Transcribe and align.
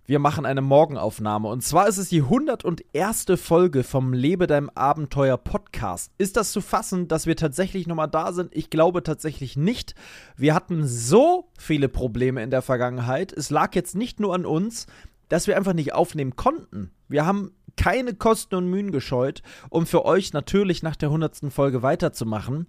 Wir 0.05 0.19
machen 0.19 0.45
eine 0.45 0.61
Morgenaufnahme 0.61 1.47
und 1.47 1.63
zwar 1.63 1.87
ist 1.87 1.97
es 1.97 2.09
die 2.09 2.21
101. 2.21 3.25
Folge 3.37 3.83
vom 3.83 4.13
Lebe 4.13 4.45
deinem 4.45 4.69
Abenteuer 4.75 5.37
Podcast. 5.37 6.11
Ist 6.19 6.37
das 6.37 6.51
zu 6.51 6.61
fassen, 6.61 7.07
dass 7.07 7.25
wir 7.25 7.35
tatsächlich 7.35 7.87
nochmal 7.87 8.07
da 8.07 8.33
sind? 8.33 8.55
Ich 8.55 8.69
glaube 8.69 9.01
tatsächlich 9.01 9.57
nicht. 9.57 9.95
Wir 10.37 10.53
hatten 10.53 10.85
so 10.85 11.49
viele 11.57 11.89
Probleme 11.89 12.43
in 12.43 12.51
der 12.51 12.61
Vergangenheit. 12.61 13.33
Es 13.33 13.49
lag 13.49 13.73
jetzt 13.73 13.95
nicht 13.95 14.19
nur 14.19 14.35
an 14.35 14.45
uns, 14.45 14.85
dass 15.27 15.47
wir 15.47 15.57
einfach 15.57 15.73
nicht 15.73 15.93
aufnehmen 15.93 16.35
konnten. 16.35 16.91
Wir 17.07 17.25
haben 17.25 17.49
keine 17.77 18.13
Kosten 18.13 18.55
und 18.55 18.69
Mühen 18.69 18.91
gescheut, 18.91 19.41
um 19.69 19.85
für 19.85 20.05
euch 20.05 20.33
natürlich 20.33 20.83
nach 20.83 20.95
der 20.95 21.09
100. 21.09 21.51
Folge 21.51 21.81
weiterzumachen. 21.81 22.67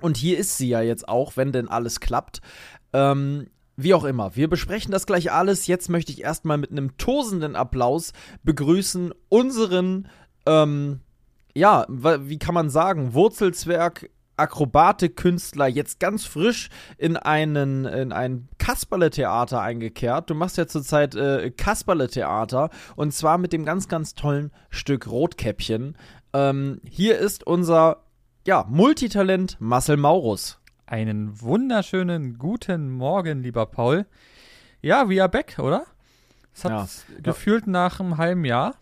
Und 0.00 0.16
hier 0.16 0.38
ist 0.38 0.56
sie 0.56 0.68
ja 0.68 0.80
jetzt 0.80 1.08
auch, 1.08 1.36
wenn 1.36 1.52
denn 1.52 1.68
alles 1.68 2.00
klappt. 2.00 2.40
Ähm, 2.92 3.48
wie 3.76 3.94
auch 3.94 4.04
immer, 4.04 4.34
wir 4.34 4.48
besprechen 4.48 4.90
das 4.90 5.06
gleich 5.06 5.30
alles. 5.30 5.66
Jetzt 5.66 5.88
möchte 5.88 6.12
ich 6.12 6.22
erstmal 6.22 6.58
mit 6.58 6.70
einem 6.70 6.96
tosenden 6.98 7.56
Applaus 7.56 8.12
begrüßen 8.42 9.12
unseren, 9.28 10.08
ähm, 10.46 11.00
ja, 11.54 11.86
wie 11.88 12.38
kann 12.38 12.54
man 12.54 12.70
sagen, 12.70 13.14
Wurzelzwerg 13.14 14.10
Akrobatik-Künstler 14.38 15.66
jetzt 15.66 16.00
ganz 16.00 16.24
frisch 16.24 16.68
in 16.96 17.16
einen 17.16 17.84
in 17.84 18.12
ein 18.12 18.48
Kasperle-Theater 18.58 19.60
eingekehrt. 19.60 20.30
Du 20.30 20.34
machst 20.34 20.56
ja 20.56 20.66
zurzeit 20.66 21.14
äh, 21.14 21.50
Kasperle-Theater 21.50 22.70
und 22.96 23.12
zwar 23.12 23.38
mit 23.38 23.52
dem 23.52 23.64
ganz, 23.64 23.88
ganz 23.88 24.14
tollen 24.14 24.50
Stück 24.70 25.06
Rotkäppchen. 25.06 25.96
Ähm, 26.32 26.80
hier 26.88 27.18
ist 27.18 27.46
unser 27.46 28.04
ja, 28.46 28.64
Multitalent 28.68 29.56
Marcel 29.60 29.96
Maurus. 29.96 30.58
Einen 30.86 31.40
wunderschönen 31.40 32.38
guten 32.38 32.90
Morgen, 32.90 33.42
lieber 33.42 33.66
Paul. 33.66 34.06
Ja, 34.80 35.08
we 35.10 35.20
are 35.20 35.28
back, 35.28 35.58
oder? 35.58 35.84
Es 36.54 36.64
hat 36.64 36.72
ja. 36.72 36.86
gefühlt 37.22 37.66
nach 37.66 38.00
einem 38.00 38.16
halben 38.16 38.44
Jahr 38.44 38.74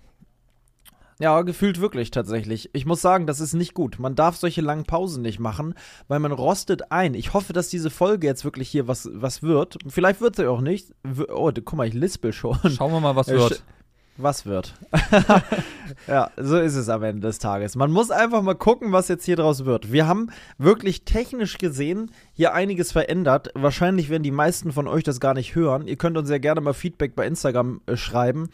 ja, 1.19 1.41
gefühlt 1.43 1.81
wirklich 1.81 2.11
tatsächlich. 2.11 2.71
Ich 2.75 2.85
muss 2.85 3.01
sagen, 3.01 3.27
das 3.27 3.41
ist 3.41 3.55
nicht 3.55 3.73
gut. 3.73 3.99
Man 3.99 4.15
darf 4.15 4.37
solche 4.37 4.61
langen 4.61 4.85
Pausen 4.85 5.23
nicht 5.23 5.39
machen, 5.39 5.75
weil 6.09 6.19
man 6.19 6.33
rostet 6.33 6.93
ein. 6.93 7.15
Ich 7.15 7.33
hoffe, 7.33 7.53
dass 7.53 7.69
diese 7.69 7.91
Folge 7.91 8.27
jetzt 8.27 8.45
wirklich 8.45 8.69
hier 8.69 8.87
was, 8.87 9.09
was 9.13 9.43
wird. 9.43 9.79
Vielleicht 9.89 10.21
wird 10.21 10.37
sie 10.37 10.47
auch 10.47 10.61
nicht. 10.61 10.93
Oh, 11.29 11.51
guck 11.53 11.75
mal, 11.75 11.89
ich 11.89 11.95
lispel 11.95 12.33
schon. 12.33 12.59
Schauen 12.71 12.93
wir 12.93 13.01
mal, 13.01 13.17
was 13.17 13.29
äh, 13.29 13.37
wird. 13.37 13.63
Was 14.19 14.47
wird? 14.47 14.75
ja, 16.07 16.31
so 16.39 16.57
ist 16.59 16.75
es 16.75 16.89
am 16.89 17.03
Ende 17.03 17.21
des 17.27 17.39
Tages. 17.39 17.77
Man 17.77 17.93
muss 17.93 18.11
einfach 18.11 18.41
mal 18.41 18.55
gucken, 18.55 18.93
was 18.93 19.09
jetzt 19.09 19.27
hier 19.27 19.37
draus 19.37 19.67
wird. 19.67 19.93
Wir 19.93 20.07
haben 20.07 20.31
wirklich 20.57 21.05
technisch 21.05 21.59
gesehen 21.59 22.11
hier 22.33 22.55
einiges 22.55 22.93
verändert. 22.93 23.51
Wahrscheinlich 23.55 24.09
werden 24.09 24.23
die 24.23 24.31
meisten 24.31 24.73
von 24.73 24.89
euch 24.89 25.05
das 25.05 25.21
gar 25.21 25.35
nicht 25.35 25.55
hören. 25.55 25.87
Ihr 25.87 25.97
könnt 25.97 26.17
uns 26.17 26.31
ja 26.31 26.39
gerne 26.39 26.63
mal 26.63 26.73
Feedback 26.73 27.15
bei 27.15 27.27
Instagram 27.27 27.83
äh, 27.87 27.97
schreiben. 27.97 28.49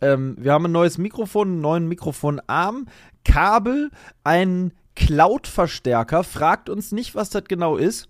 Ähm, 0.00 0.36
wir 0.38 0.52
haben 0.52 0.66
ein 0.66 0.72
neues 0.72 0.98
Mikrofon, 0.98 1.48
einen 1.48 1.60
neuen 1.60 1.88
Mikrofonarm, 1.88 2.86
Kabel, 3.24 3.90
einen 4.24 4.72
Cloud-Verstärker. 4.94 6.24
Fragt 6.24 6.68
uns 6.68 6.92
nicht, 6.92 7.14
was 7.14 7.30
das 7.30 7.44
genau 7.44 7.76
ist. 7.76 8.08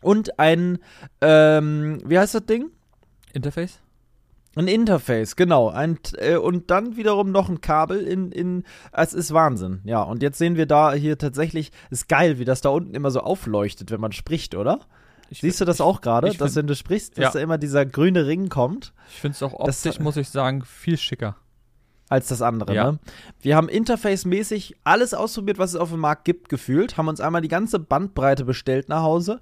Und 0.00 0.38
ein, 0.38 0.78
ähm, 1.20 1.98
wie 2.04 2.18
heißt 2.18 2.34
das 2.34 2.46
Ding? 2.46 2.70
Interface? 3.32 3.80
Ein 4.56 4.68
Interface, 4.68 5.34
genau. 5.34 5.68
Ein, 5.70 5.98
äh, 6.18 6.36
und 6.36 6.70
dann 6.70 6.96
wiederum 6.96 7.32
noch 7.32 7.48
ein 7.48 7.60
Kabel 7.60 8.00
in, 8.00 8.30
in. 8.30 8.62
Es 8.92 9.12
ist 9.12 9.32
Wahnsinn. 9.32 9.80
Ja, 9.84 10.02
und 10.02 10.22
jetzt 10.22 10.38
sehen 10.38 10.56
wir 10.56 10.66
da 10.66 10.92
hier 10.92 11.18
tatsächlich, 11.18 11.72
ist 11.90 12.08
geil, 12.08 12.38
wie 12.38 12.44
das 12.44 12.60
da 12.60 12.68
unten 12.68 12.94
immer 12.94 13.10
so 13.10 13.20
aufleuchtet, 13.20 13.90
wenn 13.90 14.00
man 14.00 14.12
spricht, 14.12 14.54
oder? 14.54 14.80
Ich 15.30 15.40
Siehst 15.40 15.60
du 15.60 15.64
das 15.64 15.80
auch 15.80 16.00
gerade, 16.00 16.34
dass 16.34 16.54
wenn 16.54 16.66
du 16.66 16.74
sprichst, 16.74 17.16
dass 17.18 17.24
ja. 17.24 17.30
da 17.32 17.38
immer 17.40 17.58
dieser 17.58 17.86
grüne 17.86 18.26
Ring 18.26 18.48
kommt? 18.48 18.92
Ich 19.08 19.20
finde 19.20 19.34
es 19.36 19.42
auch 19.42 19.52
optisch, 19.54 19.82
das, 19.82 19.98
muss 19.98 20.16
ich 20.16 20.28
sagen, 20.28 20.62
viel 20.64 20.98
schicker 20.98 21.36
als 22.14 22.28
das 22.28 22.42
andere. 22.42 22.74
Ja. 22.74 22.92
Ne? 22.92 22.98
Wir 23.40 23.56
haben 23.56 23.68
interface-mäßig 23.68 24.76
alles 24.84 25.14
ausprobiert, 25.14 25.58
was 25.58 25.70
es 25.70 25.76
auf 25.76 25.90
dem 25.90 26.00
Markt 26.00 26.24
gibt, 26.24 26.48
gefühlt, 26.48 26.96
haben 26.96 27.08
uns 27.08 27.20
einmal 27.20 27.42
die 27.42 27.48
ganze 27.48 27.78
Bandbreite 27.78 28.44
bestellt 28.44 28.88
nach 28.88 29.02
Hause 29.02 29.40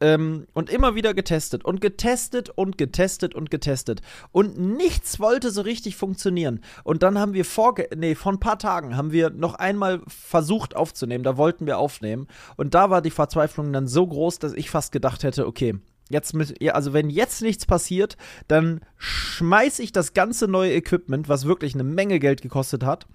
ähm, 0.00 0.46
und 0.54 0.70
immer 0.70 0.94
wieder 0.94 1.14
getestet 1.14 1.64
und 1.64 1.80
getestet 1.80 2.50
und 2.50 2.78
getestet 2.78 3.34
und 3.34 3.50
getestet. 3.50 4.00
Und 4.32 4.58
nichts 4.58 5.20
wollte 5.20 5.50
so 5.50 5.60
richtig 5.60 5.96
funktionieren. 5.96 6.60
Und 6.82 7.02
dann 7.02 7.18
haben 7.18 7.34
wir 7.34 7.44
vor, 7.44 7.74
nee, 7.94 8.14
vor 8.14 8.32
ein 8.32 8.40
paar 8.40 8.58
Tagen 8.58 8.96
haben 8.96 9.12
wir 9.12 9.30
noch 9.30 9.54
einmal 9.54 10.00
versucht 10.08 10.74
aufzunehmen, 10.74 11.24
da 11.24 11.36
wollten 11.36 11.66
wir 11.66 11.78
aufnehmen. 11.78 12.26
Und 12.56 12.74
da 12.74 12.90
war 12.90 13.02
die 13.02 13.10
Verzweiflung 13.10 13.72
dann 13.72 13.86
so 13.86 14.06
groß, 14.06 14.38
dass 14.38 14.54
ich 14.54 14.70
fast 14.70 14.92
gedacht 14.92 15.22
hätte, 15.24 15.46
okay, 15.46 15.74
Jetzt 16.10 16.34
mit, 16.34 16.60
also 16.72 16.92
wenn 16.92 17.08
jetzt 17.08 17.42
nichts 17.42 17.66
passiert, 17.66 18.16
dann 18.46 18.80
schmeiße 18.98 19.82
ich 19.82 19.92
das 19.92 20.12
ganze 20.12 20.48
neue 20.48 20.74
Equipment, 20.74 21.28
was 21.28 21.46
wirklich 21.46 21.74
eine 21.74 21.84
Menge 21.84 22.18
Geld 22.18 22.42
gekostet 22.42 22.84
hat, 22.84 23.06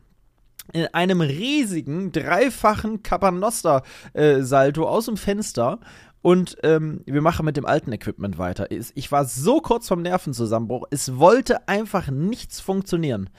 in 0.73 0.88
einem 0.88 1.22
riesigen, 1.22 2.11
dreifachen 2.11 3.03
Capanostra-Salto 3.03 4.83
äh, 4.83 4.85
aus 4.85 5.05
dem 5.05 5.17
Fenster 5.17 5.79
und 6.22 6.57
ähm, 6.63 7.01
wir 7.05 7.22
machen 7.22 7.45
mit 7.45 7.57
dem 7.57 7.66
alten 7.66 7.91
Equipment 7.91 8.38
weiter. 8.38 8.67
Ich 8.72 9.11
war 9.11 9.25
so 9.25 9.61
kurz 9.61 9.88
vom 9.88 10.01
Nervenzusammenbruch. 10.01 10.85
Es 10.89 11.17
wollte 11.17 11.67
einfach 11.67 12.09
nichts 12.09 12.59
funktionieren. 12.59 13.29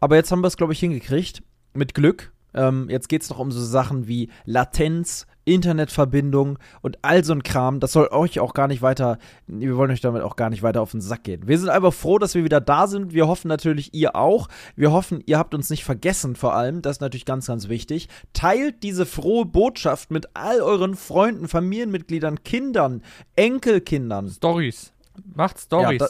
Aber 0.00 0.16
jetzt 0.16 0.32
haben 0.32 0.42
wir 0.42 0.48
es, 0.48 0.56
glaube 0.56 0.72
ich, 0.72 0.80
hingekriegt. 0.80 1.42
Mit 1.74 1.94
Glück. 1.94 2.32
Ähm, 2.54 2.88
jetzt 2.90 3.08
geht 3.08 3.22
es 3.22 3.30
noch 3.30 3.38
um 3.38 3.52
so 3.52 3.62
Sachen 3.62 4.08
wie 4.08 4.30
Latenz, 4.44 5.26
Internetverbindung 5.44 6.58
und 6.80 6.98
all 7.02 7.24
so 7.24 7.32
ein 7.32 7.42
Kram. 7.42 7.80
Das 7.80 7.92
soll 7.92 8.08
euch 8.08 8.40
auch 8.40 8.54
gar 8.54 8.68
nicht 8.68 8.82
weiter, 8.82 9.18
wir 9.46 9.76
wollen 9.76 9.90
euch 9.90 10.00
damit 10.00 10.22
auch 10.22 10.36
gar 10.36 10.50
nicht 10.50 10.62
weiter 10.62 10.82
auf 10.82 10.92
den 10.92 11.00
Sack 11.00 11.24
gehen. 11.24 11.46
Wir 11.46 11.58
sind 11.58 11.68
einfach 11.68 11.92
froh, 11.92 12.18
dass 12.18 12.34
wir 12.34 12.44
wieder 12.44 12.60
da 12.60 12.86
sind. 12.86 13.12
Wir 13.12 13.28
hoffen 13.28 13.48
natürlich, 13.48 13.94
ihr 13.94 14.16
auch. 14.16 14.48
Wir 14.76 14.92
hoffen, 14.92 15.22
ihr 15.26 15.38
habt 15.38 15.54
uns 15.54 15.70
nicht 15.70 15.84
vergessen 15.84 16.36
vor 16.36 16.54
allem. 16.54 16.82
Das 16.82 16.96
ist 16.96 17.00
natürlich 17.00 17.24
ganz, 17.24 17.46
ganz 17.46 17.68
wichtig. 17.68 18.08
Teilt 18.32 18.82
diese 18.82 19.06
frohe 19.06 19.44
Botschaft 19.44 20.10
mit 20.10 20.28
all 20.34 20.60
euren 20.60 20.94
Freunden, 20.94 21.48
Familienmitgliedern, 21.48 22.42
Kindern, 22.44 23.02
Enkelkindern. 23.36 24.28
Stories. 24.28 24.92
Macht 25.34 25.58
Stories. 25.58 26.00
Ja, 26.00 26.08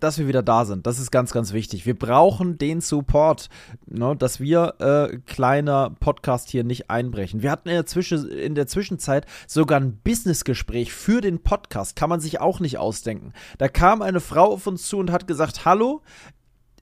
dass 0.00 0.18
wir 0.18 0.28
wieder 0.28 0.42
da 0.42 0.64
sind. 0.64 0.86
Das 0.86 0.98
ist 0.98 1.10
ganz, 1.10 1.32
ganz 1.32 1.52
wichtig. 1.52 1.86
Wir 1.86 1.98
brauchen 1.98 2.58
den 2.58 2.80
Support, 2.80 3.48
ne, 3.86 4.16
dass 4.16 4.40
wir 4.40 4.74
äh, 4.78 5.18
kleiner 5.26 5.90
Podcast 6.00 6.48
hier 6.50 6.64
nicht 6.64 6.90
einbrechen. 6.90 7.42
Wir 7.42 7.50
hatten 7.50 7.68
in 7.68 7.74
der, 7.74 7.86
Zwischen 7.86 8.28
in 8.30 8.54
der 8.54 8.66
Zwischenzeit 8.66 9.26
sogar 9.46 9.80
ein 9.80 9.98
Businessgespräch 10.02 10.92
für 10.92 11.20
den 11.20 11.42
Podcast. 11.42 11.96
Kann 11.96 12.10
man 12.10 12.20
sich 12.20 12.40
auch 12.40 12.60
nicht 12.60 12.78
ausdenken. 12.78 13.32
Da 13.58 13.68
kam 13.68 14.02
eine 14.02 14.20
Frau 14.20 14.52
auf 14.52 14.66
uns 14.66 14.86
zu 14.86 14.98
und 14.98 15.10
hat 15.10 15.26
gesagt: 15.26 15.64
Hallo, 15.64 16.02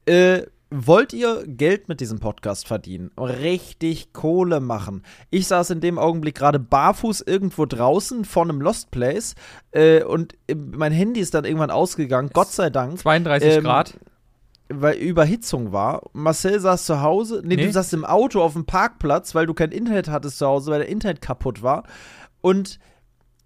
äh, 0.06 0.42
Wollt 0.72 1.12
ihr 1.12 1.42
Geld 1.48 1.88
mit 1.88 2.00
diesem 2.00 2.20
Podcast 2.20 2.68
verdienen? 2.68 3.10
Richtig 3.18 4.12
Kohle 4.12 4.60
machen? 4.60 5.02
Ich 5.28 5.48
saß 5.48 5.70
in 5.70 5.80
dem 5.80 5.98
Augenblick 5.98 6.36
gerade 6.36 6.60
barfuß 6.60 7.22
irgendwo 7.22 7.66
draußen 7.66 8.24
vor 8.24 8.44
einem 8.44 8.60
Lost 8.60 8.92
Place 8.92 9.34
äh, 9.72 10.04
und 10.04 10.34
äh, 10.46 10.54
mein 10.54 10.92
Handy 10.92 11.18
ist 11.18 11.34
dann 11.34 11.44
irgendwann 11.44 11.72
ausgegangen, 11.72 12.30
Gott 12.32 12.52
sei 12.52 12.70
Dank. 12.70 13.00
32 13.00 13.56
ähm, 13.56 13.64
Grad. 13.64 13.98
Weil 14.68 14.94
Überhitzung 14.98 15.72
war. 15.72 16.08
Marcel 16.12 16.60
saß 16.60 16.84
zu 16.84 17.02
Hause. 17.02 17.42
Nee, 17.44 17.56
nee, 17.56 17.66
du 17.66 17.72
saßt 17.72 17.92
im 17.92 18.04
Auto 18.04 18.40
auf 18.40 18.52
dem 18.52 18.64
Parkplatz, 18.64 19.34
weil 19.34 19.46
du 19.46 19.54
kein 19.54 19.72
Internet 19.72 20.08
hattest 20.08 20.38
zu 20.38 20.46
Hause, 20.46 20.70
weil 20.70 20.78
der 20.78 20.88
Internet 20.88 21.20
kaputt 21.20 21.64
war. 21.64 21.82
Und 22.42 22.78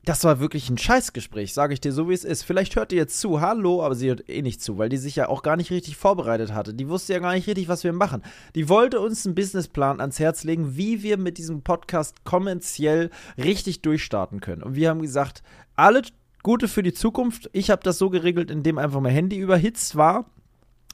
das 0.05 0.25
war 0.25 0.41
wirklich 0.41 0.69
ein 0.71 0.79
Scheißgespräch, 0.79 1.53
sage 1.55 1.73
ich 1.73 1.81
dir 1.81 1.93
so, 1.93 2.09
wie 2.09 2.15
es 2.15 2.25
ist. 2.25 2.43
Vielleicht 2.43 2.77
hört 2.77 2.93
ihr 2.93 2.99
jetzt 2.99 3.19
zu, 3.21 3.41
hallo, 3.41 3.83
aber 3.83 3.95
sie 3.95 4.09
hört 4.09 4.29
eh 4.29 4.43
nicht 4.43 4.63
zu, 4.63 4.79
weil 4.79 4.89
die 4.89 4.97
sich 4.97 5.17
ja 5.17 5.29
auch 5.29 5.43
gar 5.43 5.57
nicht 5.57 5.71
richtig 5.71 5.97
vorbereitet 5.97 6.53
hatte. 6.53 6.75
Die 6.75 6.89
wusste 6.89 7.15
ja 7.15 7.19
gar 7.19 7.33
nicht 7.33 7.47
richtig, 7.47 7.69
was 7.69 7.85
wir 7.85 7.93
machen. 7.93 8.23
Die 8.55 8.69
wollte 8.69 9.01
uns 9.01 9.25
einen 9.25 9.35
Businessplan 9.35 10.01
ans 10.01 10.19
Herz 10.19 10.45
legen, 10.45 10.77
wie 10.77 11.03
wir 11.03 11.17
mit 11.17 11.39
diesem 11.39 11.63
Podcast 11.63 12.25
kommerziell 12.25 13.11
richtig 13.39 13.83
durchstarten 13.83 14.41
können. 14.41 14.63
Und 14.63 14.75
wir 14.75 14.91
haben 14.91 15.03
gesagt, 15.03 15.43
alle 15.77 16.03
Gute 16.43 16.69
für 16.69 16.83
die 16.83 16.93
Zukunft. 16.93 17.49
Ich 17.53 17.71
habe 17.71 17.83
das 17.83 17.97
so 17.97 18.11
geregelt, 18.11 18.51
indem 18.51 18.79
einfach 18.79 19.01
mein 19.01 19.13
Handy 19.13 19.39
überhitzt 19.39 19.97
war. 19.97 20.27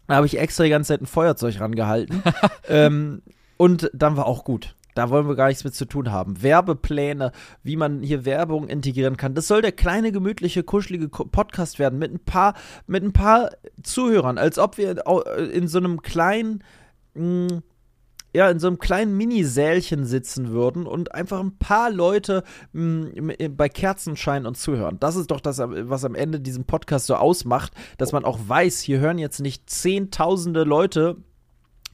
Da 0.07 0.17
habe 0.17 0.27
ich 0.27 0.39
extra 0.39 0.65
die 0.65 0.71
ganze 0.71 0.89
Zeit 0.89 1.03
ein 1.03 1.07
Feuerzeug 1.07 1.61
rangehalten. 1.61 2.23
ähm, 2.69 3.23
und 3.57 3.91
dann 3.93 4.17
war 4.17 4.27
auch 4.27 4.45
gut. 4.45 4.75
Da 4.95 5.11
wollen 5.11 5.29
wir 5.29 5.37
gar 5.37 5.49
nichts 5.49 5.65
mit 5.65 5.75
zu 5.75 5.85
tun 5.85 6.11
haben. 6.11 6.43
Werbepläne, 6.43 7.33
wie 7.63 7.77
man 7.77 8.03
hier 8.03 8.25
Werbung 8.25 8.69
integrieren 8.69 9.17
kann. 9.17 9.35
Das 9.35 9.49
soll 9.49 9.63
der 9.63 9.73
kleine, 9.73 10.13
gemütliche, 10.13 10.63
kuschelige 10.63 11.09
Podcast 11.09 11.79
werden 11.79 11.99
mit 11.99 12.13
ein 12.13 12.21
paar, 12.21 12.55
mit 12.87 13.03
ein 13.03 13.13
paar 13.13 13.51
Zuhörern, 13.83 14.39
als 14.39 14.59
ob 14.59 14.79
wir 14.79 15.05
in 15.53 15.69
so 15.69 15.79
einem 15.79 16.03
kleinen, 16.03 16.65
hm, 17.15 17.63
ja, 18.33 18.49
in 18.49 18.61
so 18.61 18.69
einem 18.69 18.79
kleinen 18.79 19.17
Minisälchen 19.17 20.05
sitzen 20.05 20.51
würden 20.51 20.87
und 20.87 21.15
einfach 21.15 21.41
ein 21.41 21.59
paar 21.59 21.91
Leute 21.91 22.45
mh, 22.73 23.35
bei 23.51 23.69
Kerzenschein 23.69 24.47
und 24.47 24.57
zuhören. 24.57 24.99
Das 25.01 25.17
ist 25.17 25.33
doch 25.33 25.41
das, 25.41 25.59
was 25.59 26.05
am 26.05 26.15
Ende 26.15 26.39
diesen 26.39 26.65
Podcast 26.65 27.07
so 27.07 27.17
ausmacht, 27.17 27.73
dass 27.99 28.13
man 28.13 28.25
auch 28.25 28.39
weiß, 28.47 28.81
hier 28.81 29.01
hören 29.01 29.19
jetzt 29.19 29.41
nicht 29.41 29.69
zehntausende 29.69 30.63
Leute 30.63 31.17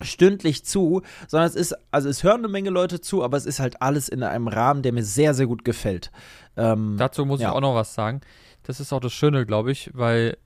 stündlich 0.02 0.64
zu, 0.64 1.02
sondern 1.26 1.48
es 1.48 1.54
ist, 1.54 1.74
also 1.90 2.08
es 2.08 2.22
hören 2.22 2.40
eine 2.40 2.48
Menge 2.48 2.70
Leute 2.70 3.00
zu, 3.00 3.22
aber 3.22 3.36
es 3.36 3.46
ist 3.46 3.60
halt 3.60 3.80
alles 3.82 4.08
in 4.08 4.22
einem 4.22 4.48
Rahmen, 4.48 4.82
der 4.82 4.92
mir 4.92 5.04
sehr, 5.04 5.34
sehr 5.34 5.46
gut 5.46 5.64
gefällt. 5.64 6.10
Ähm, 6.56 6.96
Dazu 6.98 7.24
muss 7.24 7.40
ja. 7.40 7.48
ich 7.48 7.54
auch 7.54 7.60
noch 7.60 7.74
was 7.74 7.94
sagen. 7.94 8.20
Das 8.62 8.80
ist 8.80 8.92
auch 8.92 9.00
das 9.00 9.12
Schöne, 9.12 9.46
glaube 9.46 9.72
ich, 9.72 9.90
weil 9.94 10.36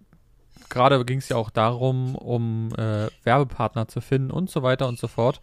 gerade 0.69 1.05
ging 1.05 1.19
es 1.19 1.29
ja 1.29 1.37
auch 1.37 1.51
darum, 1.51 2.15
um 2.15 2.69
äh, 2.77 3.09
Werbepartner 3.25 3.89
zu 3.89 4.01
finden 4.01 4.31
und 4.31 4.51
so 4.51 4.63
weiter 4.63 4.89
und 4.89 4.99
so 4.99 5.09
fort. 5.09 5.41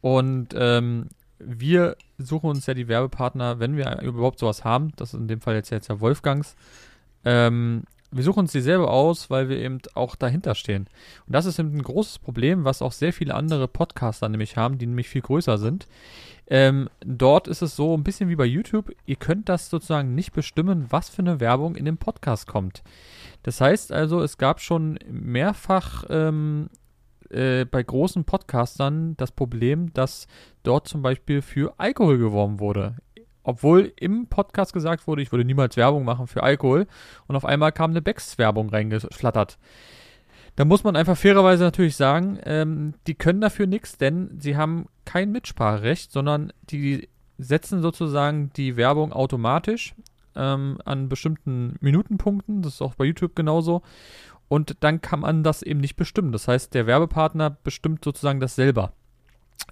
Und 0.00 0.48
ähm, 0.54 1.08
wir 1.38 1.96
suchen 2.18 2.50
uns 2.50 2.66
ja 2.66 2.74
die 2.74 2.88
Werbepartner, 2.88 3.58
wenn 3.58 3.76
wir 3.76 4.00
überhaupt 4.02 4.38
sowas 4.38 4.64
haben. 4.64 4.92
Das 4.96 5.14
ist 5.14 5.20
in 5.20 5.28
dem 5.28 5.40
Fall 5.40 5.54
jetzt, 5.54 5.70
jetzt 5.70 5.88
ja 5.88 6.00
Wolfgangs. 6.00 6.54
Ähm, 7.24 7.84
wir 8.12 8.22
suchen 8.22 8.40
uns 8.40 8.52
die 8.52 8.60
selber 8.60 8.90
aus, 8.90 9.30
weil 9.30 9.48
wir 9.48 9.56
eben 9.56 9.78
auch 9.94 10.16
dahinter 10.16 10.54
stehen. 10.54 10.86
Und 11.26 11.34
das 11.34 11.46
ist 11.46 11.58
eben 11.58 11.74
ein 11.74 11.82
großes 11.82 12.18
Problem, 12.18 12.64
was 12.64 12.82
auch 12.82 12.92
sehr 12.92 13.12
viele 13.12 13.34
andere 13.34 13.68
Podcaster 13.68 14.28
nämlich 14.28 14.56
haben, 14.56 14.78
die 14.78 14.86
nämlich 14.86 15.08
viel 15.08 15.22
größer 15.22 15.58
sind. 15.58 15.88
Ähm, 16.46 16.90
dort 17.00 17.48
ist 17.48 17.62
es 17.62 17.74
so 17.74 17.96
ein 17.96 18.04
bisschen 18.04 18.28
wie 18.28 18.36
bei 18.36 18.44
YouTube, 18.44 18.92
ihr 19.06 19.16
könnt 19.16 19.48
das 19.48 19.70
sozusagen 19.70 20.14
nicht 20.14 20.32
bestimmen, 20.32 20.86
was 20.90 21.08
für 21.08 21.22
eine 21.22 21.40
Werbung 21.40 21.74
in 21.74 21.86
den 21.86 21.96
Podcast 21.96 22.46
kommt. 22.46 22.82
Das 23.42 23.60
heißt 23.60 23.92
also, 23.92 24.20
es 24.20 24.36
gab 24.36 24.60
schon 24.60 24.98
mehrfach 25.10 26.04
ähm, 26.10 26.68
äh, 27.30 27.64
bei 27.64 27.82
großen 27.82 28.24
Podcastern 28.24 29.16
das 29.16 29.32
Problem, 29.32 29.94
dass 29.94 30.26
dort 30.62 30.86
zum 30.86 31.00
Beispiel 31.00 31.40
für 31.40 31.74
Alkohol 31.78 32.18
geworben 32.18 32.60
wurde 32.60 32.96
obwohl 33.42 33.92
im 33.96 34.26
Podcast 34.26 34.72
gesagt 34.72 35.06
wurde, 35.06 35.22
ich 35.22 35.32
würde 35.32 35.44
niemals 35.44 35.76
Werbung 35.76 36.04
machen 36.04 36.26
für 36.26 36.42
Alkohol 36.42 36.86
und 37.26 37.36
auf 37.36 37.44
einmal 37.44 37.72
kam 37.72 37.90
eine 37.90 38.02
Becks-Werbung 38.02 38.70
reingeflattert. 38.70 39.58
Da 40.56 40.64
muss 40.64 40.84
man 40.84 40.96
einfach 40.96 41.16
fairerweise 41.16 41.64
natürlich 41.64 41.96
sagen, 41.96 42.38
ähm, 42.44 42.94
die 43.06 43.14
können 43.14 43.40
dafür 43.40 43.66
nichts, 43.66 43.96
denn 43.96 44.38
sie 44.38 44.56
haben 44.56 44.86
kein 45.04 45.32
Mitspracherecht, 45.32 46.12
sondern 46.12 46.52
die 46.62 47.08
setzen 47.38 47.80
sozusagen 47.80 48.50
die 48.54 48.76
Werbung 48.76 49.12
automatisch 49.12 49.94
ähm, 50.36 50.78
an 50.84 51.08
bestimmten 51.08 51.76
Minutenpunkten. 51.80 52.62
Das 52.62 52.74
ist 52.74 52.82
auch 52.82 52.94
bei 52.94 53.06
YouTube 53.06 53.34
genauso. 53.34 53.82
Und 54.48 54.76
dann 54.80 55.00
kann 55.00 55.20
man 55.20 55.42
das 55.42 55.62
eben 55.62 55.80
nicht 55.80 55.96
bestimmen. 55.96 56.32
Das 56.32 56.46
heißt, 56.46 56.74
der 56.74 56.86
Werbepartner 56.86 57.50
bestimmt 57.50 58.04
sozusagen 58.04 58.40
das 58.40 58.54
selber. 58.54 58.92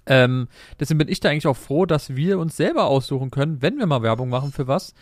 Ähm, 0.05 0.47
deswegen 0.79 0.97
bin 0.97 1.07
ich 1.07 1.19
da 1.19 1.29
eigentlich 1.29 1.47
auch 1.47 1.57
froh, 1.57 1.85
dass 1.85 2.15
wir 2.15 2.39
uns 2.39 2.57
selber 2.57 2.85
aussuchen 2.85 3.31
können, 3.31 3.61
wenn 3.61 3.77
wir 3.77 3.85
mal 3.85 4.01
Werbung 4.01 4.29
machen 4.29 4.51
für 4.51 4.67
was, 4.67 4.93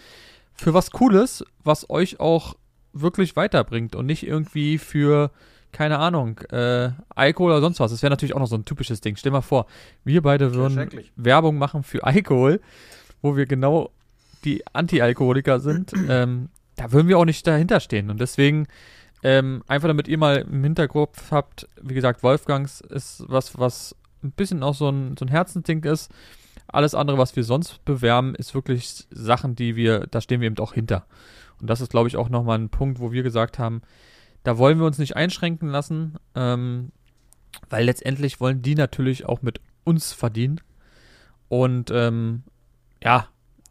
für 0.54 0.74
was 0.74 0.92
Cooles, 0.92 1.46
was 1.64 1.90
euch 1.90 2.20
auch 2.20 2.56
wirklich 2.94 3.36
weiterbringt 3.36 3.96
und 3.96 4.06
nicht 4.06 4.26
irgendwie 4.26 4.78
für, 4.78 5.32
keine 5.72 6.00
Ahnung, 6.00 6.40
äh, 6.52 6.92
Alkohol 7.10 7.52
oder 7.52 7.62
sonst 7.62 7.80
was. 7.80 7.92
Das 7.92 8.02
wäre 8.02 8.10
natürlich 8.10 8.36
auch 8.36 8.40
noch 8.40 8.48
so 8.48 8.56
ein 8.56 8.66
typisches 8.66 9.02
Ding. 9.02 9.16
Stell 9.16 9.32
mal 9.32 9.42
vor, 9.42 9.68
wir 10.04 10.22
beide 10.22 10.54
würden 10.54 10.90
Werbung 11.16 11.58
machen 11.58 11.84
für 11.84 12.04
Alkohol, 12.04 12.60
wo 13.22 13.38
wir 13.38 13.46
genau 13.46 13.92
die 14.44 14.64
Anti-Alkoholiker 14.74 15.60
sind. 15.60 15.94
ähm, 16.10 16.50
da 16.76 16.92
würden 16.92 17.08
wir 17.08 17.18
auch 17.18 17.26
nicht 17.26 17.46
dahinter 17.46 17.80
stehen. 17.80 18.10
Und 18.10 18.20
deswegen, 18.20 18.68
ähm, 19.22 19.64
einfach 19.68 19.88
damit 19.88 20.08
ihr 20.08 20.18
mal 20.18 20.38
im 20.50 20.64
Hinterkopf 20.64 21.32
habt, 21.32 21.68
wie 21.82 21.94
gesagt, 21.94 22.24
Wolfgangs 22.24 22.82
ist 22.82 23.24
was, 23.28 23.58
was 23.60 23.96
ein 24.24 24.32
bisschen 24.32 24.64
auch 24.64 24.76
so 24.76 24.90
ein, 24.90 25.16
so 25.18 25.26
ein 25.26 25.30
Herzensding 25.30 25.84
ist. 25.84 26.12
Alles 26.68 26.94
andere, 26.94 27.18
was 27.18 27.36
wir 27.36 27.44
sonst 27.44 27.84
bewerben, 27.86 28.36
ist 28.36 28.54
wirklich 28.54 29.08
Sachen, 29.10 29.56
die 29.56 29.76
wir, 29.76 30.08
da 30.08 30.22
stehen 30.22 30.42
wir 30.42 30.48
eben 30.48 30.60
auch 30.60 30.74
hinter. 30.74 31.06
Und 31.60 31.70
das 31.70 31.82
ist, 31.82 31.90
glaube 31.90 32.08
ich, 32.08 32.18
auch 32.18 32.30
nochmal 32.30 32.60
ein 32.60 32.70
Punkt, 32.70 33.00
wo 33.00 33.12
wir 33.12 33.24
gesagt 33.24 33.60
haben, 33.60 33.82
da 34.44 34.58
wollen 34.58 34.80
wir 34.80 34.86
uns 34.86 34.98
nicht 34.98 35.16
einschränken 35.16 35.70
lassen, 35.70 36.18
ähm, 36.36 36.92
weil 37.70 37.86
letztendlich 37.86 38.40
wollen 38.40 38.62
die 38.62 38.76
natürlich 38.76 39.26
auch 39.26 39.42
mit 39.42 39.60
uns 39.84 40.14
verdienen. 40.14 40.62
Und 41.50 41.92
ähm, 41.92 42.44
ja, 43.04 43.28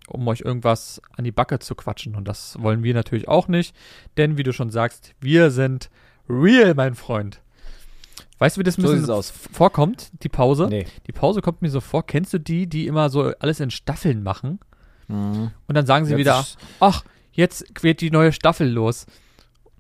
um 0.09 0.27
euch 0.27 0.41
irgendwas 0.41 1.01
an 1.17 1.25
die 1.25 1.33
Backe 1.33 1.59
zu 1.59 1.75
quatschen. 1.75 2.17
Und 2.17 2.27
das 2.27 2.61
wollen 2.61 2.83
wir 2.83 2.95
natürlich 2.95 3.29
auch 3.29 3.49
nicht, 3.49 3.75
denn 4.17 4.37
wie 4.37 4.43
du 4.43 4.53
schon 4.53 4.71
sagst, 4.71 5.15
wir 5.21 5.51
sind 5.51 5.91
real, 6.29 6.75
mein 6.75 6.95
Freund. 6.95 7.41
Weißt 8.39 8.57
du, 8.57 8.61
wie 8.61 8.65
das 8.65 8.79
ein 8.79 8.83
bisschen 8.83 9.05
so 9.05 9.21
vorkommt, 9.53 10.11
die 10.23 10.29
Pause? 10.29 10.69
Nee. 10.69 10.87
Die 11.07 11.13
Pause 11.13 11.41
kommt 11.41 11.63
mir 11.63 11.71
so 11.71 11.81
vor. 11.81 12.07
Kennst 12.07 12.33
du 12.33 12.39
die, 12.39 12.69
die 12.69 12.87
immer 12.87 13.11
so 13.11 13.33
alles 13.41 13.61
in 13.61 13.71
Staffeln 13.71 14.23
machen? 14.23 14.61
Mhm. 15.09 15.51
Und 15.67 15.75
dann 15.75 15.87
sagen 15.87 16.05
sie 16.05 16.13
jetzt 16.13 16.21
wieder, 16.21 16.45
ach, 16.81 17.05
jetzt 17.33 17.65
wird 17.83 18.01
die 18.01 18.11
neue 18.11 18.33
Staffel 18.33 18.69
los. 18.69 19.07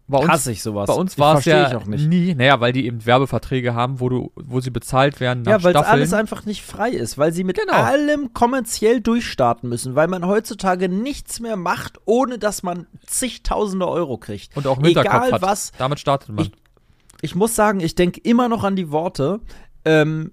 Bei 0.08 0.18
uns, 0.18 0.28
Hasse 0.28 0.52
ich 0.52 0.62
sowas. 0.62 0.86
Bei 0.86 0.94
uns 0.94 1.18
war 1.18 1.36
es 1.36 1.44
ja 1.44 1.78
nie, 1.84 2.34
naja, 2.34 2.60
weil 2.60 2.72
die 2.72 2.86
eben 2.86 3.04
Werbeverträge 3.04 3.74
haben, 3.74 4.00
wo 4.00 4.08
du, 4.08 4.32
wo 4.36 4.58
sie 4.60 4.70
bezahlt 4.70 5.20
werden 5.20 5.42
nach 5.42 5.52
Ja, 5.52 5.62
weil 5.62 5.76
alles 5.76 6.14
einfach 6.14 6.46
nicht 6.46 6.62
frei 6.62 6.88
ist, 6.88 7.18
weil 7.18 7.34
sie 7.34 7.44
mit 7.44 7.58
genau. 7.58 7.74
allem 7.74 8.32
kommerziell 8.32 9.02
durchstarten 9.02 9.68
müssen, 9.68 9.96
weil 9.96 10.08
man 10.08 10.26
heutzutage 10.26 10.88
nichts 10.88 11.40
mehr 11.40 11.56
macht, 11.56 11.98
ohne 12.06 12.38
dass 12.38 12.62
man 12.62 12.86
zigtausende 13.06 13.86
Euro 13.86 14.16
kriegt. 14.16 14.56
Und 14.56 14.66
auch 14.66 14.78
im 14.78 14.86
Egal 14.86 15.30
hat. 15.30 15.42
was. 15.42 15.72
Damit 15.76 16.00
startet 16.00 16.30
man. 16.30 16.46
Ich, 16.46 16.52
ich 17.20 17.34
muss 17.34 17.54
sagen, 17.54 17.80
ich 17.80 17.94
denke 17.94 18.20
immer 18.20 18.48
noch 18.48 18.64
an 18.64 18.76
die 18.76 18.90
Worte. 18.90 19.40
Ähm, 19.84 20.32